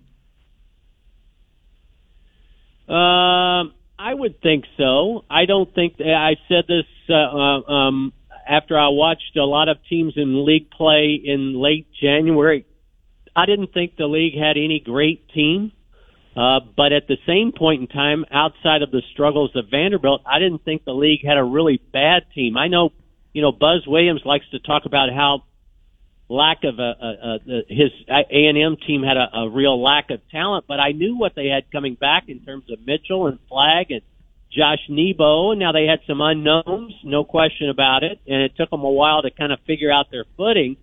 Um, 2.89 3.73
I 3.97 4.13
would 4.13 4.43
think 4.43 4.65
so. 4.77 5.25
I 5.31 5.45
don't 5.47 5.73
think 5.73 6.01
I 6.01 6.35
said 6.49 6.65
this 6.67 6.85
uh, 7.09 7.15
um, 7.15 8.13
after 8.45 8.77
I 8.77 8.89
watched 8.89 9.37
a 9.37 9.45
lot 9.45 9.69
of 9.69 9.77
teams 9.89 10.15
in 10.17 10.45
league 10.45 10.73
play 10.73 11.21
in 11.25 11.55
late 11.55 11.87
January. 12.03 12.67
I 13.37 13.47
didn't 13.47 13.73
think 13.73 13.95
the 13.97 14.07
league 14.07 14.35
had 14.35 14.57
any 14.57 14.83
great 14.85 15.29
team. 15.29 15.71
Uh, 16.35 16.59
but 16.77 16.93
at 16.93 17.07
the 17.07 17.19
same 17.25 17.53
point 17.57 17.83
in 17.83 17.87
time, 17.87 18.25
outside 18.33 18.83
of 18.83 18.91
the 18.91 19.03
struggles 19.13 19.55
of 19.55 19.67
Vanderbilt, 19.71 20.23
I 20.27 20.41
didn't 20.41 20.65
think 20.65 20.85
the 20.85 20.93
league 20.93 21.25
had 21.25 21.37
a 21.39 21.45
really 21.45 21.81
bad 21.93 22.25
team. 22.35 22.57
I 22.57 22.67
know 22.67 22.91
you 23.33 23.43
know, 23.43 23.53
Buzz 23.53 23.85
Williams 23.87 24.23
likes 24.25 24.49
to 24.51 24.59
talk 24.59 24.85
about 24.85 25.09
how 25.13 25.45
lack 26.29 26.65
of 26.65 26.79
a, 26.79 26.83
a, 26.83 27.39
a 27.47 27.63
his 27.69 27.91
A 28.09 28.47
and 28.47 28.59
M 28.59 28.77
team 28.87 29.03
had 29.03 29.17
a, 29.17 29.41
a 29.41 29.51
real 29.51 29.83
lack 29.83 30.11
of 30.11 30.21
talent, 30.31 30.65
but 30.67 30.81
I 30.81 30.93
knew 30.93 31.17
what 31.17 31.35
they 31.35 31.47
had 31.47 31.71
coming 31.71 31.95
back 31.95 32.25
in 32.29 32.41
terms 32.41 32.65
of 32.71 32.79
Mitchell 32.87 33.27
and 33.27 33.39
Flagg 33.49 33.91
and 33.91 34.03
Josh 34.51 34.81
Nebo. 34.89 35.51
And 35.51 35.61
now 35.61 35.73
they 35.73 35.87
had 35.87 36.01
some 36.07 36.21
unknowns, 36.21 36.95
no 37.05 37.25
question 37.25 37.69
about 37.69 38.03
it, 38.03 38.21
and 38.27 38.43
it 38.43 38.57
took 38.57 38.71
them 38.71 38.83
a 38.83 38.91
while 38.91 39.23
to 39.23 39.31
kind 39.31 39.53
of 39.53 39.61
figure 39.67 39.93
out 39.93 40.11
their 40.11 40.25
footing. 40.37 40.77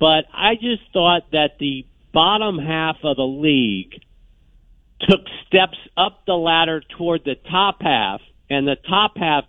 But 0.00 0.26
I 0.32 0.54
just 0.54 0.82
thought 0.92 1.30
that 1.32 1.58
the 1.58 1.86
bottom 2.12 2.58
half 2.58 2.96
of 3.02 3.16
the 3.16 3.26
league 3.26 4.00
took 5.00 5.20
steps 5.46 5.78
up 5.96 6.24
the 6.26 6.34
ladder 6.34 6.82
toward 6.96 7.24
the 7.24 7.36
top 7.50 7.82
half, 7.82 8.20
and 8.50 8.66
the 8.66 8.76
top 8.88 9.16
half 9.16 9.44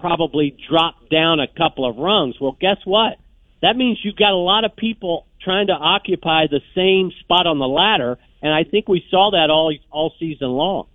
probably 0.00 0.56
dropped 0.68 1.10
down 1.10 1.40
a 1.40 1.46
couple 1.46 1.88
of 1.88 1.96
rungs. 1.96 2.36
Well, 2.40 2.56
guess 2.60 2.78
what? 2.84 3.18
That 3.62 3.76
means 3.76 3.98
you've 4.02 4.16
got 4.16 4.32
a 4.32 4.36
lot 4.36 4.64
of 4.64 4.74
people 4.74 5.26
trying 5.42 5.66
to 5.66 5.74
occupy 5.74 6.46
the 6.46 6.60
same 6.74 7.12
spot 7.20 7.46
on 7.46 7.58
the 7.58 7.68
ladder, 7.68 8.18
and 8.42 8.52
I 8.52 8.64
think 8.64 8.88
we 8.88 9.04
saw 9.10 9.30
that 9.32 9.50
all 9.50 9.74
all 9.90 10.12
season 10.18 10.48
long. 10.48 10.86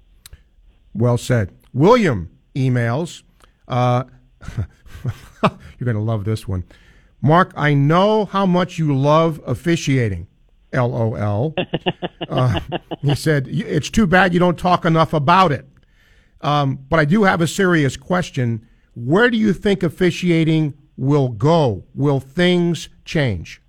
Well 0.93 1.17
said. 1.17 1.51
William 1.73 2.29
emails. 2.55 3.23
Uh, 3.67 4.05
you're 5.43 5.85
going 5.85 5.95
to 5.95 6.01
love 6.01 6.23
this 6.25 6.47
one. 6.47 6.63
Mark, 7.21 7.53
I 7.55 7.73
know 7.73 8.25
how 8.25 8.45
much 8.45 8.77
you 8.77 8.95
love 8.95 9.41
officiating. 9.45 10.27
LOL. 10.73 11.53
Uh, 12.27 12.59
he 13.01 13.13
said, 13.13 13.47
It's 13.47 13.89
too 13.89 14.07
bad 14.07 14.33
you 14.33 14.39
don't 14.39 14.57
talk 14.57 14.83
enough 14.83 15.13
about 15.13 15.51
it. 15.51 15.67
Um, 16.41 16.79
but 16.89 16.99
I 16.99 17.05
do 17.05 17.23
have 17.23 17.39
a 17.39 17.45
serious 17.45 17.95
question. 17.95 18.67
Where 18.95 19.29
do 19.29 19.37
you 19.37 19.53
think 19.53 19.83
officiating 19.83 20.73
will 20.97 21.29
go? 21.29 21.83
Will 21.93 22.19
things 22.19 22.89
change? 23.03 23.61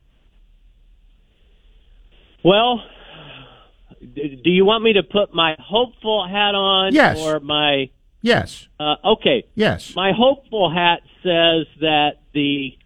Well, 2.45 2.83
do 4.01 4.51
you 4.51 4.65
want 4.65 4.85
me 4.85 4.93
to 4.95 5.03
put 5.03 5.35
my 5.35 5.57
hopeful 5.59 6.27
hat 6.27 6.55
on 6.55 6.95
yes. 6.95 7.19
or 7.19 7.41
my 7.41 7.91
Yes. 8.27 8.67
Uh, 8.81 8.97
okay. 9.05 9.45
Yes. 9.55 9.95
My 9.95 10.11
hopeful 10.11 10.69
hat 10.69 11.01
says 11.23 11.67
that 11.81 12.23
the 12.35 12.77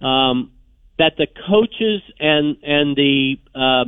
um, 0.00 0.50
that 0.98 1.12
the 1.16 1.28
coaches 1.48 2.02
and 2.18 2.56
and 2.64 2.96
the 2.96 3.36
uh, 3.54 3.84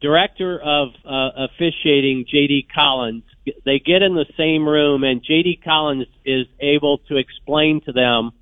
director 0.00 0.58
of 0.58 0.88
uh, 1.04 1.44
officiating, 1.50 2.24
J.D. 2.30 2.68
Collins, 2.74 3.24
they 3.64 3.78
get 3.78 4.02
in 4.02 4.14
the 4.14 4.26
same 4.36 4.68
room, 4.68 5.04
and 5.04 5.22
J.D. 5.22 5.60
Collins 5.64 6.06
is 6.24 6.46
able 6.60 6.98
to 7.08 7.16
explain 7.16 7.80
to 7.82 7.92
them, 7.92 8.32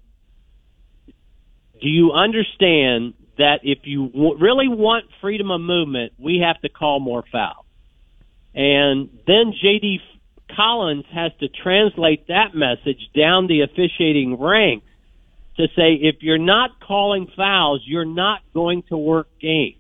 do 1.81 1.89
you 1.89 2.13
understand 2.13 3.15
that 3.39 3.61
if 3.63 3.81
you 3.85 4.09
w- 4.09 4.39
really 4.39 4.69
want 4.69 5.07
freedom 5.21 5.51
of 5.51 5.61
movement, 5.61 6.13
we 6.19 6.39
have 6.39 6.61
to 6.63 6.69
call 6.69 7.01
more 7.01 7.25
fouls. 7.31 7.67
And 8.55 9.11
then 9.27 9.53
JD 9.63 10.01
Collins 10.55 11.05
has 11.13 11.33
to 11.41 11.49
translate 11.49 12.29
that 12.29 12.55
message 12.55 13.11
down 13.15 13.47
the 13.47 13.61
officiating 13.61 14.39
ranks 14.41 14.87
to 15.59 15.67
say 15.77 15.95
if 15.95 16.17
you're 16.23 16.39
not 16.39 16.81
calling 16.81 17.29
fouls, 17.37 17.83
you're 17.85 18.05
not 18.05 18.41
going 18.55 18.83
to 18.85 18.97
work 18.97 19.29
games. 19.41 19.77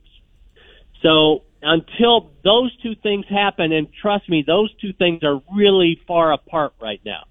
So 1.02 1.42
until 1.62 2.30
those 2.44 2.76
two 2.82 2.94
things 3.02 3.24
happen, 3.28 3.72
and 3.72 3.88
trust 4.02 4.28
me, 4.28 4.44
those 4.46 4.72
two 4.80 4.92
things 4.92 5.22
are 5.22 5.40
really 5.54 6.00
far 6.06 6.32
apart 6.32 6.74
right 6.80 7.00
now. 7.04 7.24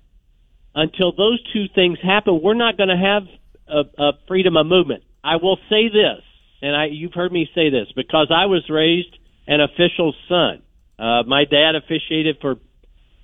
Until 0.73 1.11
those 1.11 1.41
two 1.53 1.65
things 1.73 1.99
happen, 2.03 2.41
we're 2.41 2.53
not 2.53 2.77
going 2.77 2.89
to 2.89 2.97
have 2.97 3.23
a, 3.67 4.03
a 4.03 4.11
freedom 4.27 4.57
of 4.57 4.65
movement. 4.65 5.03
I 5.23 5.37
will 5.37 5.57
say 5.69 5.87
this, 5.87 6.23
and 6.61 6.75
I, 6.75 6.85
you've 6.85 7.13
heard 7.13 7.31
me 7.31 7.47
say 7.55 7.69
this 7.69 7.87
because 7.95 8.31
I 8.35 8.45
was 8.47 8.63
raised 8.69 9.17
an 9.47 9.61
official's 9.61 10.15
son. 10.27 10.61
Uh, 10.97 11.23
my 11.23 11.45
dad 11.45 11.75
officiated 11.75 12.37
for 12.41 12.55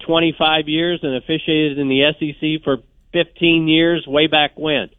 25 0.06 0.68
years 0.68 1.00
and 1.04 1.16
officiated 1.16 1.78
in 1.78 1.90
the 1.90 2.12
SEC 2.20 2.64
for 2.64 2.78
15 3.14 3.68
years, 3.68 4.06
way 4.08 4.28
back 4.28 4.52
when. 4.56 4.90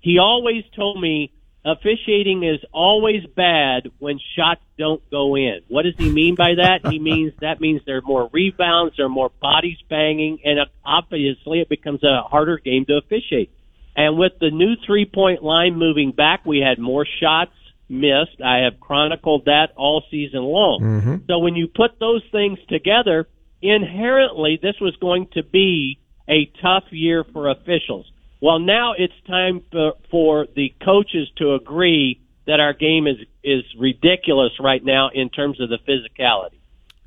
He 0.00 0.18
always 0.18 0.64
told 0.76 1.00
me 1.00 1.32
officiating 1.64 2.42
is 2.42 2.60
always 2.72 3.24
bad 3.36 3.90
when 3.98 4.18
shots 4.36 4.62
don't 4.78 5.02
go 5.10 5.36
in. 5.36 5.60
What 5.68 5.82
does 5.82 5.94
he 5.98 6.10
mean 6.10 6.34
by 6.34 6.54
that? 6.56 6.90
he 6.90 6.98
means 7.10 7.32
that 7.40 7.60
means 7.60 7.82
there 7.86 7.98
are 7.98 8.02
more 8.02 8.30
rebounds, 8.32 8.96
there 8.96 9.06
are 9.06 9.10
more 9.10 9.30
bodies 9.40 9.78
banging, 9.88 10.38
and 10.44 10.58
obviously 10.84 11.60
it 11.60 11.68
becomes 11.68 12.02
a 12.02 12.22
harder 12.22 12.58
game 12.58 12.84
to 12.86 12.98
officiate. 12.98 13.50
And 13.96 14.16
with 14.16 14.32
the 14.40 14.50
new 14.50 14.74
three 14.86 15.04
point 15.04 15.42
line 15.42 15.76
moving 15.76 16.12
back, 16.12 16.46
we 16.46 16.60
had 16.60 16.78
more 16.78 17.06
shots 17.20 17.52
missed. 17.88 18.40
I 18.44 18.64
have 18.64 18.80
chronicled 18.80 19.46
that 19.46 19.68
all 19.76 20.02
season 20.10 20.42
long. 20.42 20.80
Mm-hmm. 20.82 21.16
So 21.28 21.38
when 21.40 21.56
you 21.56 21.66
put 21.66 21.98
those 21.98 22.22
things 22.30 22.58
together, 22.68 23.28
inherently 23.60 24.58
this 24.62 24.76
was 24.80 24.96
going 24.96 25.28
to 25.34 25.42
be 25.42 25.98
a 26.28 26.50
tough 26.62 26.84
year 26.90 27.24
for 27.32 27.50
officials. 27.50 28.10
Well, 28.40 28.58
now 28.58 28.94
it's 28.96 29.14
time 29.26 29.62
for, 29.70 29.92
for 30.10 30.46
the 30.56 30.74
coaches 30.82 31.28
to 31.36 31.54
agree 31.54 32.20
that 32.46 32.58
our 32.60 32.72
game 32.72 33.06
is 33.06 33.16
is 33.42 33.64
ridiculous 33.78 34.52
right 34.60 34.84
now 34.84 35.10
in 35.14 35.30
terms 35.30 35.60
of 35.60 35.68
the 35.68 35.78
physicality. 35.88 36.58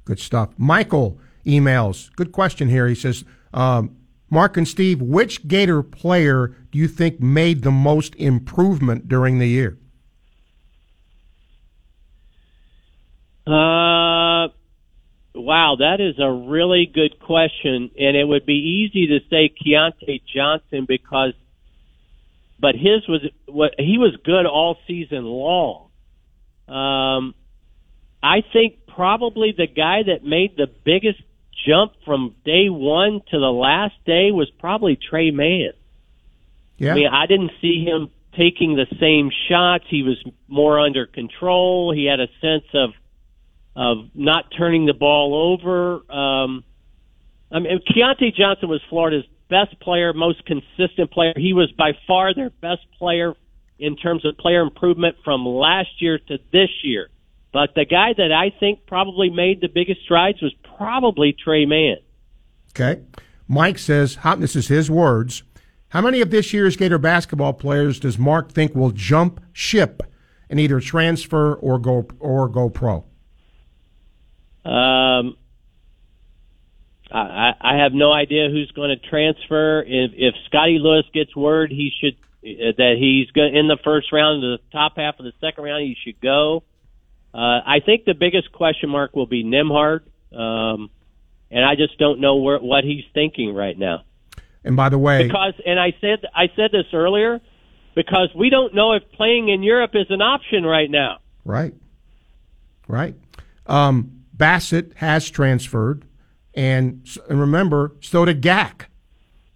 Good 0.05 0.19
stuff. 0.19 0.49
Michael 0.57 1.19
emails. 1.45 2.13
Good 2.15 2.31
question 2.31 2.69
here. 2.69 2.87
He 2.87 2.95
says, 2.95 3.23
um, 3.53 3.95
Mark 4.29 4.57
and 4.57 4.67
Steve, 4.67 5.01
which 5.01 5.47
Gator 5.47 5.83
player 5.83 6.55
do 6.71 6.79
you 6.79 6.87
think 6.87 7.19
made 7.19 7.61
the 7.61 7.71
most 7.71 8.15
improvement 8.15 9.07
during 9.07 9.37
the 9.37 9.47
year? 9.47 9.77
Uh, 13.45 14.47
wow, 15.35 15.77
that 15.79 15.99
is 15.99 16.19
a 16.19 16.31
really 16.31 16.89
good 16.91 17.19
question, 17.19 17.91
and 17.97 18.17
it 18.17 18.27
would 18.27 18.45
be 18.45 18.87
easy 18.91 19.07
to 19.07 19.19
say 19.29 19.49
Keyontae 19.49 20.21
Johnson 20.33 20.85
because, 20.87 21.33
but 22.59 22.75
his 22.75 23.07
was 23.07 23.21
what 23.47 23.75
he 23.77 23.97
was 23.97 24.15
good 24.23 24.45
all 24.45 24.77
season 24.87 25.25
long. 25.25 25.89
Um, 26.67 27.35
I 28.21 28.43
think 28.53 28.87
probably 28.87 29.53
the 29.55 29.67
guy 29.67 30.03
that 30.03 30.23
made 30.23 30.55
the 30.55 30.67
biggest 30.67 31.21
jump 31.67 31.93
from 32.05 32.35
day 32.45 32.69
one 32.69 33.21
to 33.31 33.39
the 33.39 33.51
last 33.51 33.95
day 34.05 34.31
was 34.31 34.49
probably 34.59 34.97
Tre 34.97 35.31
Mann. 35.31 35.73
Yeah. 36.77 36.91
I 36.91 36.95
mean, 36.95 37.07
I 37.07 37.25
didn't 37.25 37.51
see 37.61 37.83
him 37.83 38.09
taking 38.37 38.75
the 38.75 38.87
same 38.99 39.29
shots. 39.49 39.85
He 39.89 40.03
was 40.03 40.23
more 40.47 40.79
under 40.79 41.05
control. 41.05 41.93
He 41.93 42.05
had 42.05 42.19
a 42.19 42.27
sense 42.41 42.65
of 42.73 42.91
of 43.75 44.09
not 44.13 44.45
turning 44.57 44.85
the 44.85 44.93
ball 44.93 45.53
over. 45.53 45.95
Um, 46.11 46.63
I 47.51 47.59
mean, 47.59 47.79
Keyontae 47.87 48.35
Johnson 48.35 48.69
was 48.69 48.81
Florida's 48.89 49.25
best 49.49 49.79
player, 49.79 50.13
most 50.13 50.43
consistent 50.45 51.11
player. 51.11 51.33
He 51.35 51.53
was 51.53 51.71
by 51.71 51.91
far 52.07 52.33
their 52.33 52.49
best 52.49 52.81
player 52.97 53.33
in 53.79 53.95
terms 53.95 54.25
of 54.25 54.37
player 54.37 54.61
improvement 54.61 55.17
from 55.23 55.45
last 55.45 56.01
year 56.01 56.17
to 56.17 56.37
this 56.51 56.69
year. 56.83 57.09
But 57.51 57.75
the 57.75 57.85
guy 57.85 58.13
that 58.17 58.31
I 58.31 58.57
think 58.59 58.87
probably 58.87 59.29
made 59.29 59.61
the 59.61 59.67
biggest 59.67 60.01
strides 60.01 60.41
was 60.41 60.53
probably 60.75 61.33
Tre 61.33 61.65
Mann. 61.65 61.97
Okay. 62.69 63.01
Mike 63.47 63.77
says, 63.77 64.17
this 64.37 64.55
is 64.55 64.67
his 64.67 64.89
words. 64.89 65.43
How 65.89 66.01
many 66.01 66.21
of 66.21 66.31
this 66.31 66.53
year's 66.53 66.75
Gator 66.75 66.97
basketball 66.97 67.53
players 67.53 67.99
does 67.99 68.17
Mark 68.17 68.51
think 68.51 68.73
will 68.73 68.89
jump 68.89 69.39
ship 69.51 70.01
and 70.49 70.59
either 70.59 70.79
transfer 70.79 71.53
or 71.53 71.77
go 71.77 72.07
or 72.19 72.49
go 72.49 72.69
pro? 72.69 73.05
Um, 74.65 75.37
I, 77.11 77.53
I 77.61 77.77
have 77.83 77.93
no 77.93 78.11
idea 78.11 78.49
who's 78.49 78.71
going 78.71 78.89
to 78.89 79.09
transfer. 79.09 79.81
If, 79.81 80.11
if 80.15 80.35
Scottie 80.47 80.79
Lewis 80.79 81.05
gets 81.13 81.35
word 81.35 81.71
he 81.71 81.91
should 81.99 82.15
uh, 82.43 82.73
that 82.77 82.95
he's 82.97 83.31
going 83.31 83.55
in 83.55 83.67
the 83.67 83.77
first 83.83 84.11
round, 84.11 84.41
the 84.41 84.59
top 84.71 84.93
half 84.97 85.19
of 85.19 85.25
the 85.25 85.33
second 85.39 85.63
round, 85.63 85.83
he 85.83 85.95
should 86.03 86.19
go. 86.19 86.63
Uh, 87.33 87.61
I 87.65 87.79
think 87.85 88.05
the 88.05 88.13
biggest 88.13 88.51
question 88.51 88.89
mark 88.89 89.15
will 89.15 89.25
be 89.25 89.43
Nembhard, 89.43 90.01
um, 90.35 90.89
and 91.49 91.65
I 91.65 91.75
just 91.75 91.97
don't 91.97 92.19
know 92.19 92.35
where, 92.37 92.59
what 92.59 92.83
he's 92.83 93.05
thinking 93.13 93.53
right 93.53 93.77
now. 93.77 94.03
And 94.63 94.75
by 94.75 94.89
the 94.89 94.97
way, 94.97 95.23
because 95.23 95.53
and 95.65 95.79
I 95.79 95.93
said 95.99 96.25
I 96.33 96.47
said 96.55 96.71
this 96.71 96.85
earlier, 96.93 97.41
because 97.95 98.29
we 98.35 98.49
don't 98.49 98.73
know 98.73 98.93
if 98.93 99.03
playing 99.13 99.49
in 99.49 99.63
Europe 99.63 99.91
is 99.93 100.07
an 100.09 100.21
option 100.21 100.63
right 100.63 100.89
now. 100.89 101.19
Right, 101.43 101.73
right. 102.87 103.15
Um, 103.65 104.22
Bassett 104.43 104.91
has 104.97 105.29
transferred, 105.29 106.03
and, 106.53 107.07
and 107.29 107.39
remember, 107.39 107.95
so 108.01 108.25
did 108.25 108.41
Gak. 108.41 108.87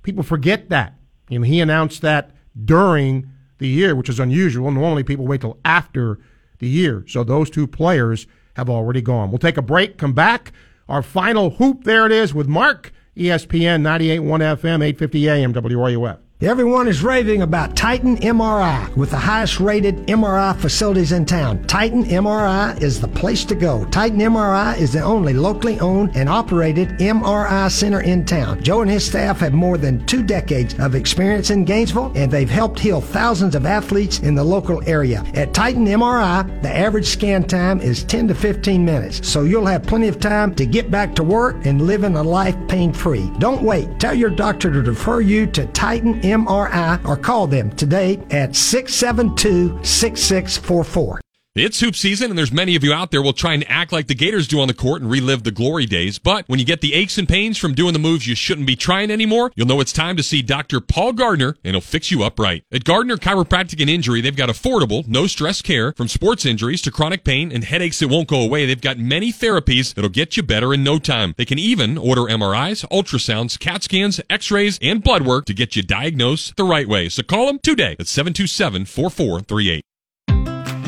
People 0.02 0.24
forget 0.24 0.70
that. 0.70 0.94
You 1.28 1.40
know, 1.40 1.46
he 1.46 1.60
announced 1.60 2.02
that 2.04 2.32
during 2.64 3.30
the 3.58 3.68
year, 3.68 3.98
which 3.98 4.08
is 4.08 4.18
unusual. 4.18 4.72
Normally, 4.72 5.04
people 5.04 5.28
wait 5.28 5.42
till 5.42 5.60
after 5.66 6.20
the 6.60 6.70
year. 6.70 7.04
So 7.06 7.26
those 7.26 7.50
two 7.50 7.68
players 7.68 8.28
have 8.56 8.70
already 8.70 9.02
gone. 9.02 9.30
We'll 9.30 9.40
take 9.40 9.58
a 9.58 9.62
break, 9.62 9.98
come 9.98 10.14
back. 10.14 10.54
Our 10.88 11.04
final 11.04 11.50
hoop, 11.50 11.84
there 11.84 12.06
it 12.06 12.14
is 12.14 12.34
with 12.34 12.48
Mark, 12.48 12.94
ESPN 13.18 13.82
98.1 13.82 14.22
FM, 14.56 14.86
850 14.86 15.30
AM, 15.30 15.54
WRUF. 15.54 16.20
Everyone 16.40 16.88
is 16.88 17.02
raving 17.02 17.42
about 17.42 17.76
Titan 17.76 18.18
MRI 18.18 18.96
with 18.96 19.10
the 19.10 19.18
highest 19.18 19.60
rated 19.60 20.06
MRI 20.06 20.56
facilities 20.56 21.12
in 21.12 21.26
town. 21.26 21.64
Titan 21.64 22.04
MRI 22.04 22.80
is 22.80 23.02
the 23.02 23.08
place 23.08 23.44
to 23.46 23.56
go. 23.56 23.86
Titan 23.86 24.20
MRI 24.20 24.78
is 24.78 24.94
the 24.94 25.02
only 25.02 25.34
locally 25.34 25.80
owned 25.80 26.16
and 26.16 26.30
operated 26.30 26.90
MRI 27.00 27.72
center 27.72 28.02
in 28.02 28.24
town. 28.24 28.62
Joe 28.62 28.82
and 28.82 28.92
his 28.92 29.04
staff 29.04 29.40
have 29.40 29.54
more 29.54 29.80
than 29.80 30.06
two 30.06 30.22
decades 30.22 30.76
of 30.78 30.94
experience 30.94 31.50
in 31.50 31.66
Gainesville 31.66 32.12
and 32.14 32.32
they've 32.32 32.48
helped 32.48 32.78
heal 32.78 33.02
thousands 33.02 33.56
of 33.56 33.66
athletes 33.66 34.20
in 34.20 34.36
the 34.36 34.44
local 34.44 34.88
area. 34.88 35.24
At 35.34 35.56
Titan 35.56 35.88
MRI, 35.88 36.62
the 36.62 36.70
average 36.70 37.08
scan 37.08 37.46
time 37.46 37.82
is 37.82 38.04
10 38.04 38.28
to 38.28 38.36
15 38.36 38.86
minutes, 38.86 39.28
so 39.28 39.42
you'll 39.42 39.66
have 39.66 39.88
plenty 39.88 40.08
of 40.08 40.20
time 40.20 40.54
to 40.54 40.68
get 40.68 40.92
back 40.92 41.16
to 41.16 41.24
work 41.24 41.66
and 41.66 41.82
living 41.82 42.16
a 42.16 42.22
life 42.22 42.56
pain 42.68 42.94
free. 42.94 43.28
Don't 43.40 43.64
wait. 43.64 44.00
Tell 44.00 44.14
your 44.14 44.30
doctor 44.30 44.72
to 44.72 44.84
refer 44.84 45.22
you 45.22 45.48
to 45.48 45.66
Titan 45.68 46.27
MRI 46.28 47.04
or 47.06 47.18
call 47.18 47.48
them 47.48 47.72
today 47.72 48.20
at 48.32 48.56
672 48.56 49.80
6644. 49.84 51.22
It's 51.60 51.80
hoop 51.80 51.95
season, 51.95 52.30
and 52.30 52.38
there's 52.38 52.51
many 52.51 52.76
of 52.76 52.84
you 52.84 52.93
out 52.93 53.10
there 53.10 53.20
will 53.20 53.34
try 53.34 53.55
and 53.55 53.66
act 53.68 53.91
like 53.91 54.05
the 54.05 54.14
Gators 54.14 54.47
do 54.47 54.60
on 54.60 54.68
the 54.68 54.76
court 54.76 55.01
and 55.01 55.10
relive 55.10 55.43
the 55.43 55.49
glory 55.49 55.88
days. 55.88 56.20
But 56.20 56.47
when 56.47 56.60
you 56.60 56.66
get 56.66 56.82
the 56.82 56.93
aches 56.93 57.18
and 57.18 57.28
pains 57.28 57.58
from 57.58 57.74
doing 57.74 57.93
the 57.93 57.99
moves 57.99 58.28
you 58.28 58.36
shouldn't 58.36 58.68
be 58.68 58.76
trying 58.76 59.10
anymore, 59.10 59.51
you'll 59.55 59.66
know 59.66 59.82
it's 59.82 59.91
time 59.91 60.18
to 60.18 60.24
see 60.24 60.43
Dr. 60.43 60.80
Paul 60.80 61.14
Gardner, 61.14 61.58
and 61.64 61.74
he'll 61.74 61.82
fix 61.82 62.12
you 62.12 62.22
up 62.22 62.38
right. 62.38 62.64
At 62.72 62.84
Gardner 62.84 63.18
Chiropractic 63.18 63.82
and 63.82 63.89
Injury, 63.89 64.22
they've 64.22 64.36
got 64.36 64.49
affordable, 64.49 65.08
no 65.08 65.26
stress 65.26 65.64
care 65.64 65.93
from 65.93 66.08
sports 66.08 66.45
injuries 66.45 66.84
to 66.84 66.91
chronic 66.91 67.24
pain 67.24 67.51
and 67.51 67.64
headaches 67.64 67.97
that 67.99 68.10
won't 68.10 68.28
go 68.28 68.41
away. 68.41 68.68
They've 68.68 68.80
got 68.80 68.99
many 68.99 69.34
therapies 69.34 69.95
that'll 69.95 70.12
get 70.12 70.38
you 70.38 70.43
better 70.43 70.76
in 70.76 70.84
no 70.84 70.99
time. 70.99 71.34
They 71.38 71.45
can 71.45 71.58
even 71.58 71.97
order 71.97 72.22
MRIs, 72.22 72.88
ultrasounds, 72.89 73.58
CAT 73.58 73.82
scans, 73.82 74.22
X-rays, 74.30 74.78
and 74.80 75.01
blood 75.01 75.26
work 75.26 75.45
to 75.45 75.55
get 75.55 75.76
you 75.76 75.82
diagnosed 75.82 76.55
the 76.55 76.66
right 76.66 76.88
way. 76.88 77.10
So 77.10 77.24
call 77.24 77.47
them 77.47 77.58
today 77.58 77.95
at 77.99 78.05
727 78.05 78.86
4438. 78.86 79.87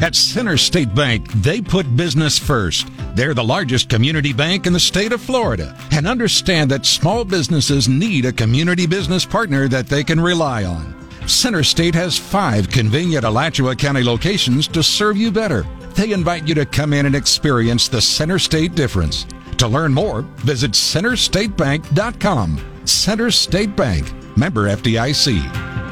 At 0.01 0.15
Center 0.15 0.55
State 0.55 0.95
Bank, 0.95 1.29
they 1.33 1.59
put 1.59 1.97
business 1.97 2.39
first. 2.39 2.87
They're 3.15 3.33
the 3.33 3.43
largest 3.43 3.89
community 3.89 4.31
bank 4.31 4.65
in 4.65 4.71
the 4.71 4.79
state 4.79 5.11
of 5.11 5.21
Florida 5.21 5.77
and 5.91 6.07
understand 6.07 6.71
that 6.71 6.85
small 6.85 7.25
businesses 7.25 7.89
need 7.89 8.25
a 8.25 8.31
community 8.31 8.87
business 8.87 9.25
partner 9.25 9.67
that 9.67 9.87
they 9.87 10.05
can 10.05 10.21
rely 10.21 10.63
on. 10.63 10.95
Center 11.27 11.63
State 11.63 11.95
has 11.95 12.17
five 12.17 12.69
convenient 12.69 13.25
Alachua 13.25 13.75
County 13.75 14.01
locations 14.01 14.69
to 14.69 14.81
serve 14.81 15.17
you 15.17 15.31
better. 15.31 15.63
They 15.95 16.13
invite 16.13 16.47
you 16.47 16.55
to 16.55 16.65
come 16.65 16.93
in 16.93 17.05
and 17.05 17.15
experience 17.15 17.89
the 17.89 18.01
Center 18.01 18.39
State 18.39 18.75
difference. 18.75 19.25
To 19.57 19.67
learn 19.67 19.93
more, 19.93 20.21
visit 20.37 20.71
centerstatebank.com. 20.71 22.85
Center 22.85 23.31
State 23.31 23.75
Bank, 23.75 24.37
member 24.37 24.69
FDIC. 24.69 25.88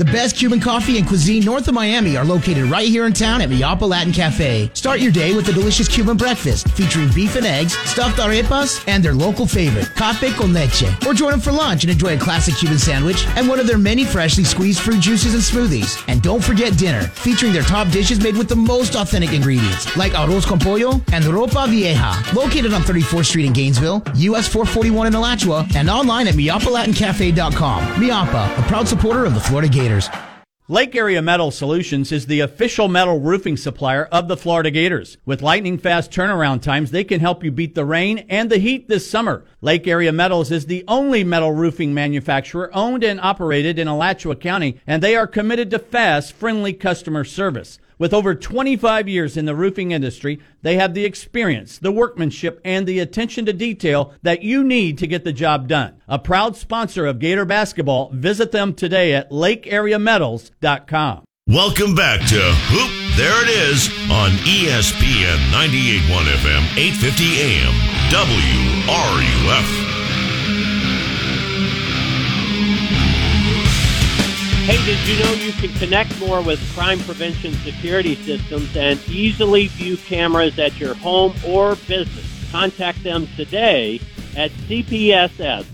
The 0.00 0.06
best 0.06 0.36
Cuban 0.36 0.60
coffee 0.60 0.96
and 0.96 1.06
cuisine 1.06 1.44
north 1.44 1.68
of 1.68 1.74
Miami 1.74 2.16
are 2.16 2.24
located 2.24 2.64
right 2.70 2.88
here 2.88 3.04
in 3.04 3.12
town 3.12 3.42
at 3.42 3.50
Miapa 3.50 3.86
Latin 3.86 4.14
Cafe. 4.14 4.70
Start 4.72 5.00
your 5.00 5.12
day 5.12 5.36
with 5.36 5.46
a 5.48 5.52
delicious 5.52 5.88
Cuban 5.88 6.16
breakfast 6.16 6.70
featuring 6.70 7.10
beef 7.14 7.36
and 7.36 7.44
eggs, 7.44 7.76
stuffed 7.80 8.16
arepas, 8.16 8.82
and 8.88 9.04
their 9.04 9.12
local 9.12 9.44
favorite, 9.44 9.94
cafe 9.96 10.32
con 10.32 10.54
leche. 10.54 10.84
Or 11.06 11.12
join 11.12 11.32
them 11.32 11.40
for 11.40 11.52
lunch 11.52 11.84
and 11.84 11.92
enjoy 11.92 12.16
a 12.16 12.18
classic 12.18 12.54
Cuban 12.54 12.78
sandwich 12.78 13.26
and 13.36 13.46
one 13.46 13.60
of 13.60 13.66
their 13.66 13.76
many 13.76 14.06
freshly 14.06 14.42
squeezed 14.42 14.80
fruit 14.80 15.00
juices 15.00 15.34
and 15.34 15.42
smoothies. 15.42 16.02
And 16.08 16.22
don't 16.22 16.42
forget 16.42 16.78
dinner, 16.78 17.02
featuring 17.02 17.52
their 17.52 17.62
top 17.62 17.90
dishes 17.90 18.22
made 18.22 18.38
with 18.38 18.48
the 18.48 18.56
most 18.56 18.94
authentic 18.94 19.34
ingredients, 19.34 19.94
like 19.98 20.12
arroz 20.12 20.46
con 20.46 20.58
pollo 20.58 20.92
and 21.12 21.24
ropa 21.26 21.68
vieja. 21.68 22.14
Located 22.34 22.72
on 22.72 22.80
34th 22.80 23.26
Street 23.26 23.44
in 23.44 23.52
Gainesville, 23.52 24.02
US 24.14 24.48
441 24.48 25.08
in 25.08 25.14
Alachua, 25.14 25.66
and 25.74 25.90
online 25.90 26.26
at 26.26 26.36
miapalatincafe.com. 26.36 27.84
Miapa, 27.96 28.58
a 28.58 28.62
proud 28.62 28.88
supporter 28.88 29.26
of 29.26 29.34
the 29.34 29.40
Florida 29.40 29.68
Gators. 29.68 29.89
Lake 30.68 30.94
Area 30.94 31.20
Metal 31.20 31.50
Solutions 31.50 32.12
is 32.12 32.26
the 32.26 32.38
official 32.38 32.86
metal 32.86 33.18
roofing 33.18 33.56
supplier 33.56 34.04
of 34.12 34.28
the 34.28 34.36
Florida 34.36 34.70
Gators. 34.70 35.18
With 35.26 35.42
lightning 35.42 35.78
fast 35.78 36.12
turnaround 36.12 36.62
times, 36.62 36.92
they 36.92 37.02
can 37.02 37.18
help 37.18 37.42
you 37.42 37.50
beat 37.50 37.74
the 37.74 37.84
rain 37.84 38.24
and 38.28 38.48
the 38.48 38.58
heat 38.58 38.88
this 38.88 39.10
summer. 39.10 39.44
Lake 39.60 39.88
Area 39.88 40.12
Metals 40.12 40.52
is 40.52 40.66
the 40.66 40.84
only 40.86 41.24
metal 41.24 41.50
roofing 41.50 41.92
manufacturer 41.92 42.70
owned 42.72 43.02
and 43.02 43.20
operated 43.20 43.80
in 43.80 43.88
Alachua 43.88 44.36
County, 44.36 44.80
and 44.86 45.02
they 45.02 45.16
are 45.16 45.26
committed 45.26 45.72
to 45.72 45.80
fast, 45.80 46.34
friendly 46.34 46.72
customer 46.72 47.24
service. 47.24 47.80
With 48.00 48.14
over 48.14 48.34
25 48.34 49.08
years 49.10 49.36
in 49.36 49.44
the 49.44 49.54
roofing 49.54 49.90
industry, 49.90 50.40
they 50.62 50.76
have 50.76 50.94
the 50.94 51.04
experience, 51.04 51.76
the 51.76 51.92
workmanship, 51.92 52.58
and 52.64 52.86
the 52.86 52.98
attention 52.98 53.44
to 53.44 53.52
detail 53.52 54.14
that 54.22 54.42
you 54.42 54.64
need 54.64 54.96
to 54.98 55.06
get 55.06 55.22
the 55.22 55.34
job 55.34 55.68
done. 55.68 56.00
A 56.08 56.18
proud 56.18 56.56
sponsor 56.56 57.04
of 57.04 57.18
Gator 57.18 57.44
basketball, 57.44 58.10
visit 58.14 58.52
them 58.52 58.72
today 58.72 59.12
at 59.12 59.30
lakeareametals.com. 59.30 61.24
Welcome 61.46 61.94
back 61.94 62.26
to 62.28 62.40
Hoop 62.40 63.18
There 63.18 63.44
It 63.44 63.50
Is 63.50 63.88
on 64.10 64.30
ESPN 64.48 65.36
98.1 65.52 66.24
FM, 66.40 66.78
850 66.78 67.24
AM, 67.36 67.74
WRUF. 68.88 69.79
Hey, 74.70 74.86
did 74.86 75.08
you 75.08 75.18
know 75.24 75.32
you 75.32 75.50
can 75.50 75.76
connect 75.80 76.16
more 76.20 76.40
with 76.40 76.60
crime 76.76 77.00
prevention 77.00 77.52
security 77.54 78.14
systems 78.14 78.76
and 78.76 79.00
easily 79.08 79.66
view 79.66 79.96
cameras 79.96 80.60
at 80.60 80.78
your 80.78 80.94
home 80.94 81.34
or 81.44 81.74
business? 81.74 82.24
Contact 82.52 83.02
them 83.02 83.26
today 83.34 84.00
at 84.36 84.52
cpss.net. 84.52 85.66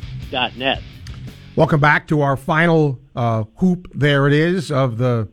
Welcome 1.56 1.78
back 1.78 2.08
to 2.08 2.22
our 2.22 2.38
final 2.38 2.98
uh, 3.14 3.44
hoop. 3.56 3.86
There 3.94 4.26
it 4.28 4.32
is 4.32 4.72
of 4.72 4.96
the 4.96 5.28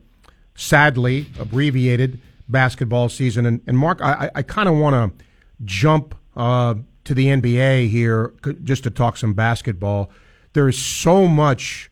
sadly 0.55 1.27
abbreviated 1.39 2.19
basketball 2.49 3.07
season. 3.07 3.45
And, 3.45 3.61
and 3.65 3.77
Mark, 3.77 4.01
I, 4.01 4.29
I 4.35 4.41
kind 4.41 4.67
of 4.67 4.75
want 4.75 5.17
to 5.17 5.25
jump 5.63 6.15
uh, 6.35 6.75
to 7.05 7.13
the 7.13 7.27
NBA 7.27 7.89
here 7.89 8.33
just 8.65 8.83
to 8.83 8.89
talk 8.89 9.15
some 9.15 9.33
basketball. 9.33 10.11
There 10.51 10.67
is 10.67 10.77
so 10.77 11.29
much 11.29 11.89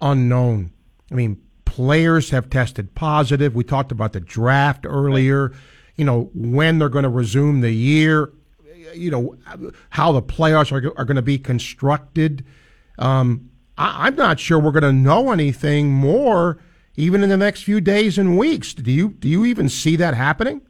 unknown. 0.00 0.70
I 1.10 1.14
mean, 1.14 1.40
players 1.64 2.30
have 2.30 2.50
tested 2.50 2.94
positive. 2.94 3.54
We 3.54 3.64
talked 3.64 3.92
about 3.92 4.12
the 4.12 4.20
draft 4.20 4.84
earlier. 4.86 5.52
You 5.96 6.04
know 6.04 6.30
when 6.34 6.78
they're 6.78 6.88
going 6.88 7.04
to 7.04 7.08
resume 7.10 7.60
the 7.60 7.72
year. 7.72 8.32
You 8.94 9.10
know 9.10 9.36
how 9.90 10.12
the 10.12 10.22
playoffs 10.22 10.72
are, 10.72 10.98
are 10.98 11.04
going 11.04 11.16
to 11.16 11.22
be 11.22 11.38
constructed. 11.38 12.44
Um, 12.98 13.50
I, 13.76 14.06
I'm 14.06 14.16
not 14.16 14.40
sure 14.40 14.58
we're 14.58 14.72
going 14.72 14.82
to 14.82 14.92
know 14.92 15.30
anything 15.30 15.92
more 15.92 16.58
even 16.96 17.22
in 17.22 17.28
the 17.28 17.36
next 17.36 17.62
few 17.62 17.80
days 17.80 18.18
and 18.18 18.36
weeks. 18.38 18.74
Do 18.74 18.90
you 18.90 19.10
do 19.10 19.28
you 19.28 19.44
even 19.44 19.68
see 19.68 19.96
that 19.96 20.14
happening? 20.14 20.62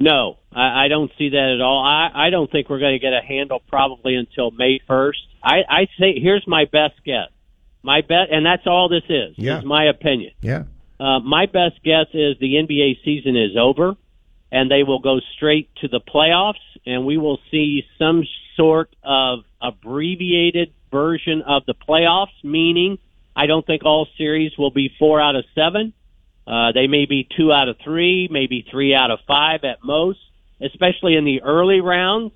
No, 0.00 0.38
I, 0.52 0.84
I 0.84 0.88
don't 0.88 1.10
see 1.18 1.30
that 1.30 1.54
at 1.56 1.60
all. 1.60 1.84
I, 1.84 2.26
I 2.26 2.30
don't 2.30 2.50
think 2.50 2.68
we're 2.68 2.78
going 2.78 2.94
to 2.94 3.00
get 3.00 3.12
a 3.12 3.20
handle 3.20 3.60
probably 3.68 4.14
until 4.14 4.52
May 4.52 4.80
1st. 4.88 5.12
I, 5.42 5.56
I 5.68 5.86
say, 5.98 6.20
here's 6.20 6.46
my 6.46 6.66
best 6.66 6.94
guess. 7.04 7.30
My 7.82 8.00
bet, 8.00 8.30
and 8.30 8.44
that's 8.44 8.66
all 8.66 8.88
this 8.88 9.04
is, 9.08 9.34
Yeah. 9.38 9.58
is 9.60 9.64
my 9.64 9.84
opinion. 9.84 10.32
Yeah. 10.42 10.64
Uh, 11.00 11.20
my 11.20 11.46
best 11.46 11.82
guess 11.84 12.06
is 12.12 12.36
the 12.38 12.56
NBA 12.56 12.98
season 13.04 13.36
is 13.36 13.56
over, 13.56 13.96
and 14.50 14.70
they 14.70 14.82
will 14.82 14.98
go 14.98 15.20
straight 15.36 15.68
to 15.76 15.88
the 15.88 16.00
playoffs, 16.00 16.54
and 16.86 17.06
we 17.06 17.18
will 17.18 17.38
see 17.50 17.84
some 17.98 18.24
sort 18.56 18.94
of 19.04 19.44
abbreviated 19.62 20.72
version 20.90 21.42
of 21.42 21.64
the 21.66 21.74
playoffs. 21.74 22.32
Meaning, 22.42 22.98
I 23.36 23.46
don't 23.46 23.64
think 23.64 23.84
all 23.84 24.08
series 24.16 24.52
will 24.58 24.70
be 24.72 24.90
four 24.98 25.20
out 25.20 25.36
of 25.36 25.44
seven. 25.54 25.92
Uh, 26.46 26.72
they 26.72 26.86
may 26.86 27.04
be 27.04 27.28
two 27.36 27.52
out 27.52 27.68
of 27.68 27.76
three, 27.84 28.26
maybe 28.30 28.66
three 28.70 28.94
out 28.94 29.10
of 29.10 29.20
five 29.26 29.64
at 29.64 29.84
most, 29.84 30.18
especially 30.60 31.14
in 31.14 31.24
the 31.24 31.42
early 31.42 31.80
rounds. 31.80 32.32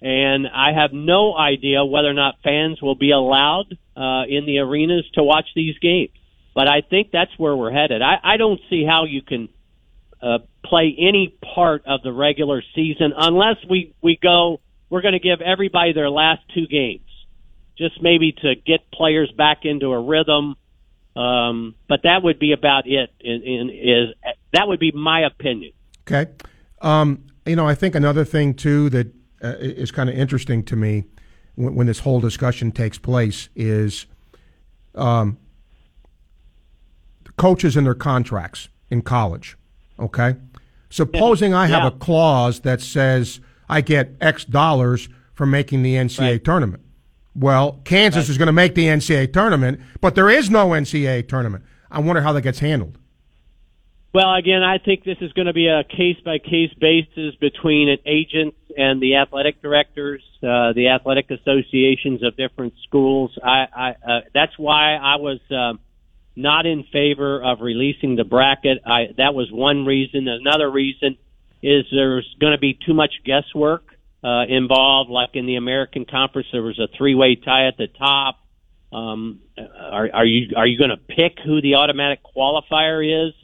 And 0.00 0.46
I 0.48 0.72
have 0.72 0.92
no 0.94 1.36
idea 1.36 1.84
whether 1.84 2.08
or 2.08 2.14
not 2.14 2.36
fans 2.42 2.80
will 2.80 2.94
be 2.94 3.10
allowed 3.10 3.76
uh, 4.00 4.24
in 4.26 4.46
the 4.46 4.58
arenas 4.58 5.04
to 5.12 5.22
watch 5.22 5.46
these 5.54 5.78
games. 5.78 6.10
But 6.54 6.68
I 6.68 6.80
think 6.80 7.10
that's 7.12 7.30
where 7.36 7.54
we're 7.54 7.70
headed. 7.70 8.00
I, 8.00 8.18
I 8.22 8.36
don't 8.38 8.60
see 8.70 8.84
how 8.84 9.04
you 9.04 9.20
can 9.20 9.50
uh, 10.22 10.38
play 10.64 10.96
any 10.98 11.36
part 11.54 11.84
of 11.86 12.02
the 12.02 12.12
regular 12.12 12.62
season 12.74 13.12
unless 13.16 13.56
we 13.68 13.94
we 14.02 14.18
go. 14.20 14.60
We're 14.88 15.02
going 15.02 15.12
to 15.12 15.20
give 15.20 15.40
everybody 15.40 15.92
their 15.92 16.10
last 16.10 16.42
two 16.52 16.66
games, 16.66 17.06
just 17.78 18.02
maybe 18.02 18.32
to 18.32 18.54
get 18.56 18.90
players 18.90 19.30
back 19.36 19.64
into 19.64 19.92
a 19.92 20.00
rhythm. 20.00 20.56
Um, 21.14 21.74
but 21.88 22.00
that 22.04 22.22
would 22.22 22.38
be 22.38 22.52
about 22.52 22.86
it. 22.86 23.10
In, 23.20 23.42
in 23.42 23.70
is 23.70 24.34
that 24.52 24.66
would 24.66 24.80
be 24.80 24.92
my 24.92 25.20
opinion. 25.20 25.72
Okay. 26.10 26.32
Um, 26.80 27.26
you 27.46 27.54
know, 27.54 27.68
I 27.68 27.74
think 27.74 27.94
another 27.94 28.24
thing 28.24 28.54
too 28.54 28.88
that 28.90 29.14
uh, 29.44 29.54
is 29.60 29.90
kind 29.92 30.08
of 30.08 30.16
interesting 30.16 30.64
to 30.64 30.76
me 30.76 31.04
when, 31.54 31.74
when 31.74 31.86
this 31.86 32.00
whole 32.00 32.20
discussion 32.20 32.72
takes 32.72 32.98
place 32.98 33.48
is 33.54 34.06
um, 34.94 35.38
coaches 37.36 37.76
and 37.76 37.86
their 37.86 37.94
contracts 37.94 38.68
in 38.90 39.02
college. 39.02 39.56
Okay. 39.98 40.36
Supposing 40.88 41.54
I 41.54 41.66
have 41.66 41.82
Yeah. 41.82 41.88
a 41.88 41.90
clause 41.92 42.60
that 42.60 42.80
says 42.80 43.40
I 43.68 43.80
get 43.80 44.16
X 44.20 44.44
dollars 44.44 45.08
for 45.34 45.46
making 45.46 45.82
the 45.82 45.94
NCAA 45.94 46.42
tournament. 46.42 46.82
Well, 47.34 47.80
Kansas 47.84 48.28
is 48.28 48.36
going 48.36 48.48
to 48.48 48.52
make 48.52 48.74
the 48.74 48.86
NCAA 48.86 49.32
tournament, 49.32 49.80
but 50.00 50.14
there 50.16 50.28
is 50.28 50.50
no 50.50 50.70
NCAA 50.70 51.28
tournament. 51.28 51.64
I 51.90 52.00
wonder 52.00 52.22
how 52.22 52.32
that 52.32 52.42
gets 52.42 52.58
handled. 52.58 52.98
Well, 54.12 54.34
again, 54.34 54.64
I 54.64 54.78
think 54.78 55.04
this 55.04 55.18
is 55.20 55.32
going 55.34 55.46
to 55.46 55.52
be 55.52 55.68
a 55.68 55.84
case 55.84 56.16
by 56.24 56.38
case 56.38 56.74
basis 56.80 57.36
between 57.40 57.88
an 57.88 57.98
agents 58.04 58.56
and 58.76 59.00
the 59.00 59.16
athletic 59.16 59.62
directors, 59.62 60.20
uh, 60.42 60.72
the 60.72 60.88
athletic 60.88 61.30
associations 61.30 62.24
of 62.24 62.36
different 62.36 62.74
schools. 62.88 63.38
I, 63.42 63.66
I 63.72 63.90
uh, 63.90 64.20
that's 64.34 64.58
why 64.58 64.96
I 64.96 65.16
was 65.16 65.38
um 65.50 65.78
not 66.34 66.66
in 66.66 66.84
favor 66.92 67.40
of 67.42 67.60
releasing 67.60 68.16
the 68.16 68.24
bracket. 68.24 68.78
I 68.84 69.14
that 69.16 69.34
was 69.34 69.48
one 69.52 69.86
reason. 69.86 70.26
Another 70.26 70.68
reason 70.68 71.16
is 71.62 71.84
there's 71.92 72.26
going 72.40 72.52
to 72.52 72.58
be 72.58 72.76
too 72.84 72.94
much 72.94 73.12
guesswork 73.24 73.84
uh, 74.24 74.42
involved. 74.48 75.10
Like 75.10 75.30
in 75.34 75.46
the 75.46 75.54
American 75.54 76.04
Conference, 76.04 76.48
there 76.50 76.62
was 76.62 76.80
a 76.80 76.88
three 76.96 77.14
way 77.14 77.36
tie 77.36 77.68
at 77.68 77.76
the 77.76 77.86
top. 77.86 78.38
Um, 78.92 79.40
are, 79.56 80.08
are 80.12 80.26
you 80.26 80.56
are 80.56 80.66
you 80.66 80.78
going 80.78 80.90
to 80.90 80.96
pick 80.96 81.38
who 81.44 81.62
the 81.62 81.76
automatic 81.76 82.20
qualifier 82.24 83.28
is? 83.28 83.34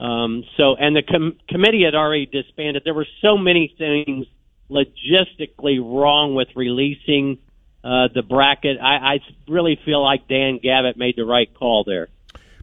Um, 0.00 0.44
so, 0.56 0.76
and 0.76 0.96
the 0.96 1.02
com- 1.02 1.36
committee 1.48 1.84
had 1.84 1.94
already 1.94 2.26
disbanded. 2.26 2.82
There 2.84 2.94
were 2.94 3.06
so 3.20 3.36
many 3.36 3.74
things 3.76 4.26
logistically 4.70 5.78
wrong 5.78 6.34
with 6.34 6.48
releasing 6.56 7.38
uh, 7.84 8.08
the 8.14 8.22
bracket. 8.22 8.78
I, 8.80 9.14
I 9.14 9.20
really 9.46 9.78
feel 9.84 10.02
like 10.02 10.26
Dan 10.26 10.58
Gavitt 10.62 10.96
made 10.96 11.16
the 11.16 11.24
right 11.24 11.52
call 11.52 11.84
there. 11.84 12.08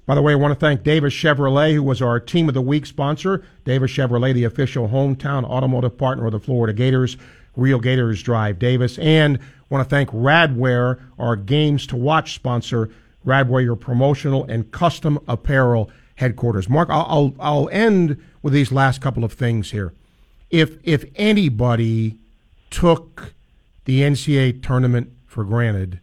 By 0.08 0.16
the 0.16 0.22
way, 0.22 0.32
I 0.32 0.36
want 0.36 0.54
to 0.54 0.60
thank 0.60 0.84
Davis 0.84 1.14
Chevrolet, 1.14 1.74
who 1.74 1.84
was 1.84 2.02
our 2.02 2.20
Team 2.20 2.48
of 2.48 2.54
the 2.54 2.62
Week 2.62 2.86
sponsor. 2.86 3.44
Davis 3.66 3.92
Chevrolet, 3.92 4.34
the 4.34 4.46
official 4.46 4.88
hometown 4.88 5.44
automotive 5.44 5.98
partner 5.98 6.26
of 6.26 6.32
the 6.32 6.40
Florida 6.40 6.74
Gators. 6.74 7.18
Real 7.58 7.80
Gators 7.80 8.22
Drive 8.22 8.60
Davis. 8.60 8.98
And 9.00 9.38
I 9.38 9.42
want 9.70 9.84
to 9.84 9.90
thank 9.90 10.10
Radware, 10.12 11.02
our 11.20 11.36
Games 11.36 11.86
to 11.88 11.98
Watch 11.98 12.36
sponsor. 12.36 12.90
Radware, 13.26 13.64
your 13.64 13.76
promotional 13.76 14.46
and 14.46 14.72
custom 14.72 15.20
apparel 15.28 15.90
headquarters. 16.18 16.70
Mark, 16.70 16.89
I'll, 16.89 17.05
I'll, 17.07 17.36
I'll 17.39 17.70
end 17.70 18.22
with 18.41 18.53
these 18.53 18.72
last 18.72 19.01
couple 19.01 19.24
of 19.24 19.34
things 19.34 19.72
here. 19.72 19.93
If, 20.49 20.78
if 20.84 21.05
anybody 21.15 22.18
took 22.70 23.34
the 23.86 24.01
NCAA 24.01 24.61
tournament 24.61 25.11
for 25.26 25.43
granted, 25.43 25.99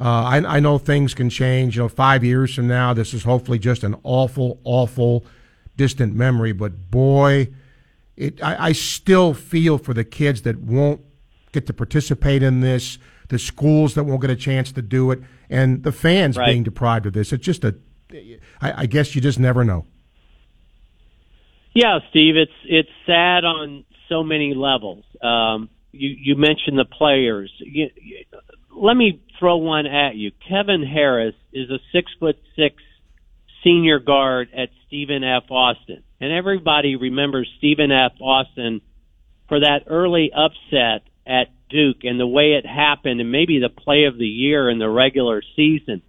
uh, 0.00 0.04
I, 0.04 0.56
I 0.56 0.60
know 0.60 0.78
things 0.78 1.14
can 1.14 1.28
change. 1.30 1.76
You 1.76 1.82
know, 1.82 1.88
five 1.88 2.22
years 2.22 2.54
from 2.54 2.68
now, 2.68 2.92
this 2.94 3.12
is 3.14 3.24
hopefully 3.24 3.58
just 3.58 3.82
an 3.82 3.96
awful, 4.04 4.60
awful, 4.64 5.24
distant 5.76 6.14
memory. 6.14 6.52
But 6.52 6.90
boy, 6.90 7.48
it 8.16 8.42
I, 8.42 8.68
I 8.68 8.72
still 8.72 9.34
feel 9.34 9.78
for 9.78 9.94
the 9.94 10.04
kids 10.04 10.42
that 10.42 10.58
won't 10.58 11.00
get 11.52 11.66
to 11.66 11.72
participate 11.72 12.42
in 12.42 12.60
this, 12.60 12.98
the 13.28 13.38
schools 13.38 13.94
that 13.94 14.04
won't 14.04 14.20
get 14.20 14.30
a 14.30 14.36
chance 14.36 14.70
to 14.72 14.82
do 14.82 15.10
it, 15.10 15.20
and 15.50 15.82
the 15.82 15.92
fans 15.92 16.36
Right. 16.36 16.46
being 16.52 16.62
deprived 16.62 17.06
of 17.06 17.12
this. 17.12 17.32
It's 17.32 17.44
just 17.44 17.64
a 17.64 17.74
I, 18.60 18.82
I 18.82 18.86
guess 18.86 19.14
you 19.14 19.20
just 19.20 19.38
never 19.38 19.64
know. 19.64 19.86
Yeah, 21.74 21.98
Steve, 22.10 22.36
it's 22.36 22.52
it's 22.64 22.88
sad 23.06 23.44
on 23.44 23.84
so 24.08 24.22
many 24.22 24.54
levels. 24.54 25.04
Um, 25.22 25.68
you 25.92 26.08
you 26.08 26.36
mentioned 26.36 26.78
the 26.78 26.84
players. 26.84 27.52
You, 27.58 27.90
you, 27.94 28.24
let 28.74 28.96
me 28.96 29.22
throw 29.38 29.58
one 29.58 29.86
at 29.86 30.16
you. 30.16 30.32
Kevin 30.48 30.84
Harris 30.84 31.34
is 31.52 31.70
a 31.70 31.78
six 31.92 32.10
foot 32.18 32.36
six 32.56 32.76
senior 33.62 33.98
guard 33.98 34.48
at 34.56 34.70
Stephen 34.86 35.22
F. 35.24 35.50
Austin, 35.50 36.02
and 36.20 36.32
everybody 36.32 36.96
remembers 36.96 37.48
Stephen 37.58 37.92
F. 37.92 38.12
Austin 38.20 38.80
for 39.48 39.60
that 39.60 39.84
early 39.86 40.30
upset 40.34 41.02
at 41.26 41.48
Duke 41.68 42.04
and 42.04 42.18
the 42.18 42.26
way 42.26 42.52
it 42.52 42.66
happened, 42.66 43.20
and 43.20 43.30
maybe 43.30 43.60
the 43.60 43.68
play 43.68 44.04
of 44.04 44.18
the 44.18 44.26
year 44.26 44.70
in 44.70 44.78
the 44.78 44.88
regular 44.88 45.42
season. 45.54 46.02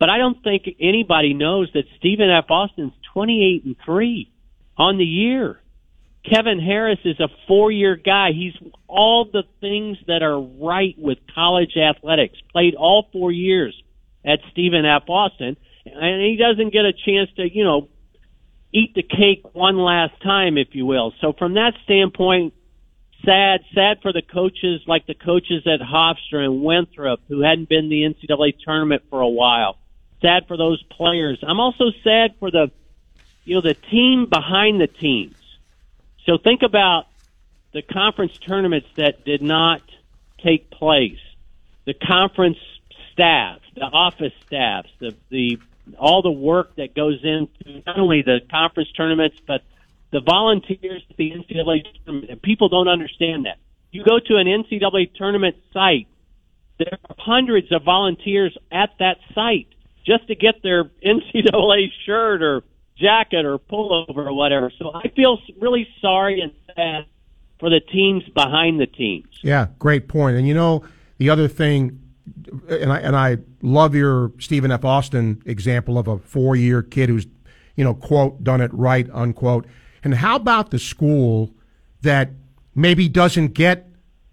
But 0.00 0.08
I 0.08 0.16
don't 0.16 0.42
think 0.42 0.64
anybody 0.80 1.34
knows 1.34 1.70
that 1.74 1.84
Stephen 1.98 2.30
F. 2.30 2.46
Austin's 2.50 2.94
28 3.12 3.64
and 3.66 3.76
3 3.84 4.32
on 4.78 4.96
the 4.96 5.04
year. 5.04 5.60
Kevin 6.24 6.58
Harris 6.58 6.98
is 7.04 7.20
a 7.20 7.28
four 7.46 7.70
year 7.70 7.96
guy. 7.96 8.30
He's 8.32 8.54
all 8.88 9.26
the 9.30 9.42
things 9.60 9.98
that 10.06 10.22
are 10.22 10.40
right 10.40 10.94
with 10.98 11.18
college 11.34 11.76
athletics. 11.76 12.38
Played 12.50 12.74
all 12.74 13.08
four 13.12 13.30
years 13.30 13.74
at 14.24 14.38
Stephen 14.52 14.84
F. 14.84 15.04
Austin, 15.08 15.56
and 15.84 16.22
he 16.22 16.36
doesn't 16.36 16.72
get 16.72 16.84
a 16.84 16.92
chance 16.92 17.30
to, 17.36 17.48
you 17.50 17.64
know, 17.64 17.88
eat 18.72 18.94
the 18.94 19.02
cake 19.02 19.42
one 19.52 19.78
last 19.78 20.12
time, 20.22 20.56
if 20.56 20.68
you 20.72 20.86
will. 20.86 21.12
So 21.20 21.32
from 21.38 21.54
that 21.54 21.72
standpoint, 21.84 22.54
sad, 23.24 23.60
sad 23.74 23.98
for 24.02 24.12
the 24.12 24.22
coaches 24.22 24.82
like 24.86 25.06
the 25.06 25.14
coaches 25.14 25.66
at 25.66 25.80
Hofstra 25.80 26.44
and 26.44 26.62
Winthrop 26.62 27.20
who 27.28 27.40
hadn't 27.40 27.68
been 27.68 27.84
in 27.84 27.88
the 27.90 28.02
NCAA 28.02 28.54
tournament 28.64 29.02
for 29.10 29.20
a 29.20 29.28
while 29.28 29.76
sad 30.20 30.46
for 30.46 30.56
those 30.56 30.82
players. 30.84 31.38
I'm 31.42 31.60
also 31.60 31.90
sad 32.04 32.34
for 32.38 32.50
the, 32.50 32.70
you 33.44 33.56
know, 33.56 33.60
the 33.60 33.74
team 33.74 34.26
behind 34.26 34.80
the 34.80 34.86
teams. 34.86 35.36
So 36.26 36.38
think 36.38 36.62
about 36.62 37.06
the 37.72 37.82
conference 37.82 38.36
tournaments 38.38 38.88
that 38.96 39.24
did 39.24 39.42
not 39.42 39.82
take 40.42 40.70
place, 40.70 41.18
the 41.84 41.94
conference 41.94 42.58
staff, 43.12 43.60
the 43.74 43.82
office 43.82 44.32
staffs, 44.46 44.90
the 44.98 45.14
the 45.30 45.58
all 45.98 46.22
the 46.22 46.30
work 46.30 46.76
that 46.76 46.94
goes 46.94 47.20
into 47.24 47.82
not 47.86 47.98
only 47.98 48.22
the 48.22 48.40
conference 48.50 48.90
tournaments 48.92 49.36
but 49.46 49.62
the 50.12 50.20
volunteers 50.20 51.02
at 51.08 51.16
the 51.16 51.30
NCAA 51.30 51.84
tournament. 52.04 52.30
And 52.30 52.42
people 52.42 52.68
don't 52.68 52.88
understand 52.88 53.46
that. 53.46 53.58
You 53.92 54.04
go 54.04 54.18
to 54.18 54.36
an 54.36 54.46
NCAA 54.46 55.14
tournament 55.14 55.56
site, 55.72 56.06
there 56.78 56.98
are 57.08 57.16
hundreds 57.18 57.72
of 57.72 57.82
volunteers 57.82 58.56
at 58.70 58.90
that 58.98 59.18
site 59.34 59.68
just 60.04 60.26
to 60.28 60.34
get 60.34 60.62
their 60.62 60.84
NCAA 61.04 61.88
shirt 62.04 62.42
or 62.42 62.62
jacket 62.96 63.44
or 63.44 63.58
pullover 63.58 64.26
or 64.26 64.32
whatever. 64.32 64.70
So 64.78 64.92
I 64.94 65.08
feel 65.08 65.38
really 65.58 65.88
sorry 66.00 66.40
and 66.40 66.52
sad 66.74 67.06
for 67.58 67.70
the 67.70 67.80
teams 67.80 68.24
behind 68.34 68.80
the 68.80 68.86
teams. 68.86 69.28
Yeah, 69.42 69.68
great 69.78 70.08
point. 70.08 70.36
And 70.36 70.46
you 70.46 70.54
know, 70.54 70.84
the 71.18 71.30
other 71.30 71.48
thing, 71.48 72.00
and 72.68 72.92
I 72.92 72.98
and 73.00 73.16
I 73.16 73.38
love 73.62 73.94
your 73.94 74.32
Stephen 74.38 74.70
F. 74.70 74.84
Austin 74.84 75.42
example 75.46 75.98
of 75.98 76.08
a 76.08 76.18
four-year 76.18 76.82
kid 76.82 77.08
who's, 77.08 77.26
you 77.76 77.84
know, 77.84 77.94
quote 77.94 78.42
done 78.44 78.60
it 78.60 78.72
right 78.74 79.08
unquote. 79.12 79.66
And 80.02 80.14
how 80.14 80.36
about 80.36 80.70
the 80.70 80.78
school 80.78 81.54
that 82.02 82.30
maybe 82.74 83.08
doesn't 83.08 83.48
get 83.48 83.86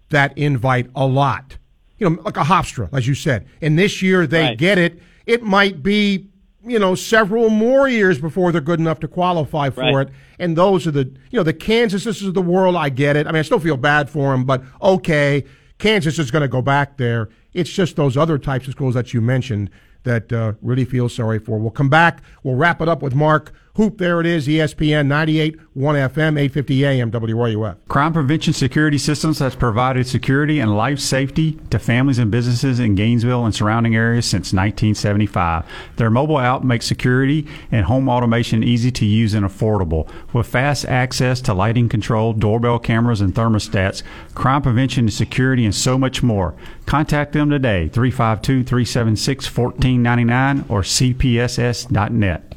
that 0.08 0.36
invite 0.36 0.88
a 0.94 1.06
lot? 1.06 1.58
You 1.98 2.08
know, 2.08 2.22
like 2.22 2.36
a 2.36 2.44
Hofstra, 2.44 2.88
as 2.92 3.06
you 3.06 3.14
said. 3.14 3.46
And 3.60 3.78
this 3.78 4.00
year 4.00 4.26
they 4.26 4.42
right. 4.42 4.58
get 4.58 4.78
it 4.78 5.00
it 5.28 5.44
might 5.44 5.80
be 5.80 6.26
you 6.66 6.78
know 6.80 6.96
several 6.96 7.50
more 7.50 7.88
years 7.88 8.18
before 8.18 8.50
they're 8.50 8.60
good 8.60 8.80
enough 8.80 8.98
to 8.98 9.06
qualify 9.06 9.70
for 9.70 9.82
right. 9.82 10.08
it. 10.08 10.12
And 10.40 10.56
those 10.56 10.88
are 10.88 10.90
the 10.90 11.04
you 11.30 11.38
know 11.38 11.44
the 11.44 11.52
kansas 11.52 12.02
this 12.02 12.20
is 12.20 12.32
the 12.32 12.42
world 12.42 12.74
i 12.74 12.88
get 12.88 13.14
it. 13.14 13.28
I 13.28 13.30
mean 13.30 13.38
i 13.38 13.42
still 13.42 13.60
feel 13.60 13.76
bad 13.76 14.10
for 14.10 14.32
them 14.32 14.44
but 14.44 14.64
okay 14.82 15.44
kansas 15.78 16.18
is 16.18 16.30
going 16.30 16.42
to 16.42 16.48
go 16.48 16.60
back 16.60 16.96
there. 16.96 17.28
It's 17.54 17.70
just 17.70 17.96
those 17.96 18.16
other 18.16 18.38
types 18.38 18.66
of 18.66 18.72
schools 18.72 18.94
that 18.94 19.14
you 19.14 19.20
mentioned 19.20 19.70
that 20.02 20.32
uh, 20.32 20.52
really 20.60 20.84
feel 20.84 21.08
sorry 21.08 21.38
for. 21.38 21.58
We'll 21.58 21.70
come 21.70 21.88
back. 21.88 22.22
We'll 22.42 22.56
wrap 22.56 22.80
it 22.80 22.88
up 22.88 23.02
with 23.02 23.14
mark 23.14 23.52
Hoop, 23.78 23.98
there 23.98 24.18
it 24.18 24.26
is, 24.26 24.48
ESPN 24.48 25.06
98, 25.06 25.56
1 25.74 25.94
FM, 25.94 26.36
850 26.36 26.84
AM, 26.84 27.12
WRUF. 27.12 27.76
Crime 27.86 28.12
Prevention 28.12 28.52
Security 28.52 28.98
Systems 28.98 29.38
has 29.38 29.54
provided 29.54 30.04
security 30.04 30.58
and 30.58 30.76
life 30.76 30.98
safety 30.98 31.60
to 31.70 31.78
families 31.78 32.18
and 32.18 32.28
businesses 32.28 32.80
in 32.80 32.96
Gainesville 32.96 33.44
and 33.44 33.54
surrounding 33.54 33.94
areas 33.94 34.26
since 34.26 34.52
1975. 34.52 35.64
Their 35.94 36.10
mobile 36.10 36.40
app 36.40 36.64
makes 36.64 36.86
security 36.86 37.46
and 37.70 37.86
home 37.86 38.08
automation 38.08 38.64
easy 38.64 38.90
to 38.90 39.06
use 39.06 39.32
and 39.32 39.46
affordable. 39.46 40.10
With 40.32 40.48
fast 40.48 40.84
access 40.86 41.40
to 41.42 41.54
lighting 41.54 41.88
control, 41.88 42.32
doorbell 42.32 42.80
cameras, 42.80 43.20
and 43.20 43.32
thermostats, 43.32 44.02
crime 44.34 44.62
prevention 44.62 45.04
and 45.04 45.12
security, 45.12 45.64
and 45.64 45.72
so 45.72 45.96
much 45.96 46.20
more. 46.20 46.56
Contact 46.86 47.32
them 47.32 47.48
today, 47.48 47.86
352 47.86 48.64
376 48.64 49.56
1499 49.56 50.64
or 50.68 50.82
cpss.net. 50.82 52.47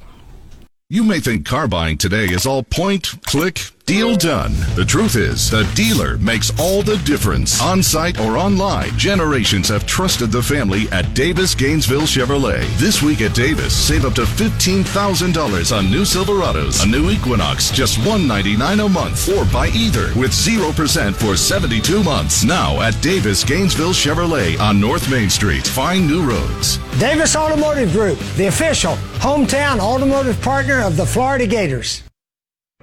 You 0.92 1.06
may 1.06 1.22
think 1.22 1.46
car 1.46 1.70
buying 1.70 1.98
today 1.98 2.26
is 2.26 2.46
all 2.46 2.64
point, 2.64 3.14
click, 3.26 3.70
deal 3.86 4.16
done. 4.16 4.54
The 4.76 4.86
truth 4.86 5.16
is, 5.16 5.50
the 5.50 5.70
dealer 5.76 6.18
makes 6.18 6.52
all 6.60 6.82
the 6.82 6.98
difference. 7.00 7.62
On 7.62 7.84
site 7.84 8.20
or 8.20 8.38
online, 8.38 8.98
generations 8.98 9.70
have 9.70 9.86
trusted 9.86 10.32
the 10.32 10.42
family 10.42 10.90
at 10.92 11.14
Davis 11.14 11.56
Gainesville 11.56 12.02
Chevrolet. 12.02 12.66
This 12.78 13.02
week 13.02 13.22
at 13.22 13.36
Davis, 13.36 13.76
save 13.76 14.06
up 14.06 14.14
to 14.16 14.22
$15,000 14.22 15.78
on 15.78 15.92
new 15.92 16.02
Silverados, 16.02 16.84
a 16.84 16.88
new 16.88 17.10
Equinox, 17.10 17.72
just 17.72 17.98
199 18.00 18.80
a 18.80 18.90
month, 18.90 19.30
or 19.30 19.46
buy 19.52 19.68
either 19.70 20.08
with 20.20 20.32
0% 20.32 21.14
for 21.14 21.36
72 21.36 22.04
months. 22.04 22.44
Now 22.44 22.82
at 22.82 23.00
Davis 23.02 23.44
Gainesville 23.44 23.94
Chevrolet 23.94 24.60
on 24.60 24.80
North 24.80 25.10
Main 25.10 25.30
Street. 25.30 25.66
Find 25.66 26.08
new 26.08 26.24
roads. 26.24 26.78
Davis 27.00 27.36
Automotive 27.36 27.92
Group, 27.92 28.20
the 28.36 28.48
official 28.48 28.96
hometown 29.20 29.80
automotive 29.80 30.42
partner 30.42 30.82
of 30.82 30.98
the 30.98 31.06
Florida 31.06 31.48
Gators. 31.48 32.04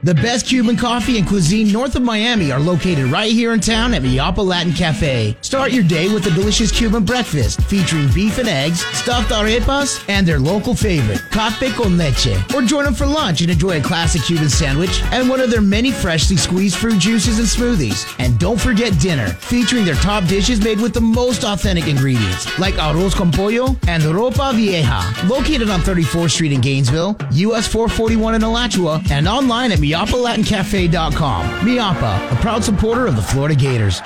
The 0.05 0.15
best 0.15 0.47
Cuban 0.47 0.77
coffee 0.77 1.19
and 1.19 1.27
cuisine 1.27 1.73
north 1.73 1.97
of 1.97 2.03
Miami 2.03 2.53
are 2.53 2.61
located 2.61 3.07
right 3.07 3.33
here 3.33 3.53
in 3.53 3.59
town 3.59 3.95
at 3.95 4.03
Miapa 4.03 4.47
Latin 4.47 4.73
Cafe. 4.73 5.37
Start 5.41 5.73
your 5.73 5.83
day 5.83 6.09
with 6.09 6.25
a 6.27 6.31
delicious 6.31 6.71
Cuban 6.71 7.05
breakfast 7.05 7.61
featuring 7.63 8.09
beef 8.15 8.39
and 8.39 8.49
eggs, 8.49 8.79
stuffed 8.97 9.31
arepas, 9.31 10.01
and 10.09 10.25
their 10.25 10.39
local 10.39 10.73
favorite, 10.73 11.21
cafe 11.33 11.73
con 11.73 11.99
leche. 11.99 12.37
Or 12.55 12.63
join 12.63 12.85
them 12.85 12.95
for 12.95 13.07
lunch 13.07 13.41
and 13.41 13.51
enjoy 13.51 13.81
a 13.81 13.83
classic 13.83 14.23
Cuban 14.23 14.49
sandwich 14.49 15.03
and 15.11 15.29
one 15.29 15.41
of 15.41 15.51
their 15.51 15.61
many 15.61 15.91
freshly 15.91 16.37
squeezed 16.37 16.77
fruit 16.77 17.01
juices 17.01 17.41
and 17.41 17.49
smoothies. 17.49 18.07
And 18.21 18.39
don't 18.39 18.61
forget 18.61 19.01
dinner, 19.01 19.27
featuring 19.27 19.85
their 19.85 19.97
top 19.97 20.29
dishes 20.29 20.63
made 20.63 20.79
with 20.79 20.95
the 20.95 21.01
most 21.01 21.43
authentic 21.43 21.89
ingredients, 21.89 22.57
like 22.61 22.75
arroz 22.75 23.17
con 23.17 23.33
pollo 23.33 23.77
and 23.89 24.05
ropa 24.05 24.55
vieja. 24.55 25.03
Located 25.27 25.71
on 25.71 25.81
34th 25.81 26.31
Street 26.31 26.53
in 26.53 26.61
Gainesville, 26.61 27.17
US 27.33 27.67
441 27.67 28.37
in 28.37 28.45
Alachua, 28.45 29.03
and 29.11 29.27
online 29.27 29.73
at 29.73 29.81
MiapaLatinCafe.com. 29.89 31.47
Miapa, 31.61 32.33
a 32.33 32.37
proud 32.43 32.63
supporter 32.63 33.07
of 33.07 33.17
the 33.17 33.23
Florida 33.23 33.55
Gators. 33.55 34.03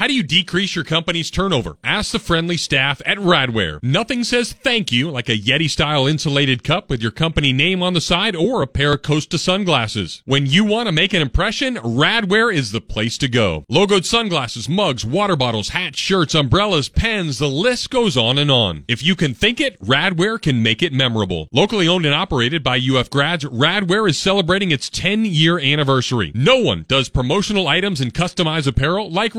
How 0.00 0.06
do 0.06 0.14
you 0.14 0.22
decrease 0.22 0.74
your 0.74 0.84
company's 0.84 1.30
turnover? 1.30 1.76
Ask 1.84 2.12
the 2.12 2.18
friendly 2.18 2.56
staff 2.56 3.02
at 3.04 3.18
Radware. 3.18 3.82
Nothing 3.82 4.24
says 4.24 4.54
thank 4.54 4.90
you 4.90 5.10
like 5.10 5.28
a 5.28 5.36
Yeti 5.36 5.68
style 5.68 6.06
insulated 6.06 6.64
cup 6.64 6.88
with 6.88 7.02
your 7.02 7.10
company 7.10 7.52
name 7.52 7.82
on 7.82 7.92
the 7.92 8.00
side 8.00 8.34
or 8.34 8.62
a 8.62 8.66
pair 8.66 8.94
of 8.94 9.02
Costa 9.02 9.36
sunglasses. 9.36 10.22
When 10.24 10.46
you 10.46 10.64
want 10.64 10.86
to 10.86 10.92
make 10.92 11.12
an 11.12 11.20
impression, 11.20 11.76
Radware 11.76 12.50
is 12.50 12.72
the 12.72 12.80
place 12.80 13.18
to 13.18 13.28
go. 13.28 13.66
Logoed 13.70 14.06
sunglasses, 14.06 14.70
mugs, 14.70 15.04
water 15.04 15.36
bottles, 15.36 15.68
hats, 15.68 15.98
shirts, 15.98 16.34
umbrellas, 16.34 16.88
pens, 16.88 17.36
the 17.36 17.50
list 17.50 17.90
goes 17.90 18.16
on 18.16 18.38
and 18.38 18.50
on. 18.50 18.86
If 18.88 19.02
you 19.02 19.14
can 19.14 19.34
think 19.34 19.60
it, 19.60 19.78
Radware 19.82 20.40
can 20.40 20.62
make 20.62 20.82
it 20.82 20.94
memorable. 20.94 21.46
Locally 21.52 21.86
owned 21.86 22.06
and 22.06 22.14
operated 22.14 22.62
by 22.62 22.80
UF 22.80 23.10
grads, 23.10 23.44
Radware 23.44 24.08
is 24.08 24.18
celebrating 24.18 24.70
its 24.70 24.88
10 24.88 25.26
year 25.26 25.58
anniversary. 25.58 26.32
No 26.34 26.56
one 26.56 26.86
does 26.88 27.10
promotional 27.10 27.68
items 27.68 28.00
and 28.00 28.14
customized 28.14 28.66
apparel 28.66 29.10
like 29.10 29.34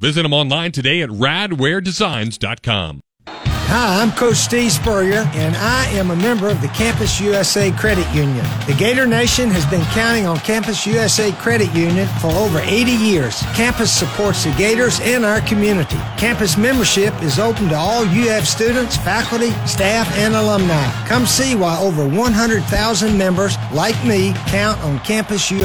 Visit 0.00 0.22
them 0.22 0.32
online 0.32 0.72
today 0.72 1.02
at 1.02 1.10
radwaredesigns.com. 1.10 3.00
Hi, 3.66 4.02
I'm 4.02 4.12
Coach 4.12 4.36
Steve 4.36 4.70
Spurrier, 4.70 5.28
and 5.34 5.56
I 5.56 5.86
am 5.86 6.10
a 6.10 6.16
member 6.16 6.48
of 6.48 6.60
the 6.60 6.68
Campus 6.68 7.18
USA 7.18 7.72
Credit 7.72 8.06
Union. 8.14 8.44
The 8.66 8.76
Gator 8.78 9.06
Nation 9.06 9.50
has 9.50 9.66
been 9.66 9.82
counting 9.86 10.26
on 10.26 10.36
Campus 10.40 10.86
USA 10.86 11.32
Credit 11.32 11.74
Union 11.74 12.06
for 12.20 12.28
over 12.28 12.60
80 12.60 12.92
years. 12.92 13.40
Campus 13.54 13.90
supports 13.90 14.44
the 14.44 14.52
Gators 14.52 15.00
and 15.00 15.24
our 15.24 15.40
community. 15.40 15.96
Campus 16.18 16.56
membership 16.58 17.20
is 17.22 17.38
open 17.38 17.70
to 17.70 17.74
all 17.74 18.04
UF 18.04 18.46
students, 18.46 18.96
faculty, 18.98 19.50
staff, 19.66 20.14
and 20.18 20.36
alumni. 20.36 20.84
Come 21.08 21.26
see 21.26 21.56
why 21.56 21.76
over 21.78 22.06
100,000 22.06 23.18
members 23.18 23.56
like 23.72 23.96
me 24.04 24.34
count 24.46 24.78
on 24.82 25.00
Campus 25.00 25.50
USA. 25.50 25.62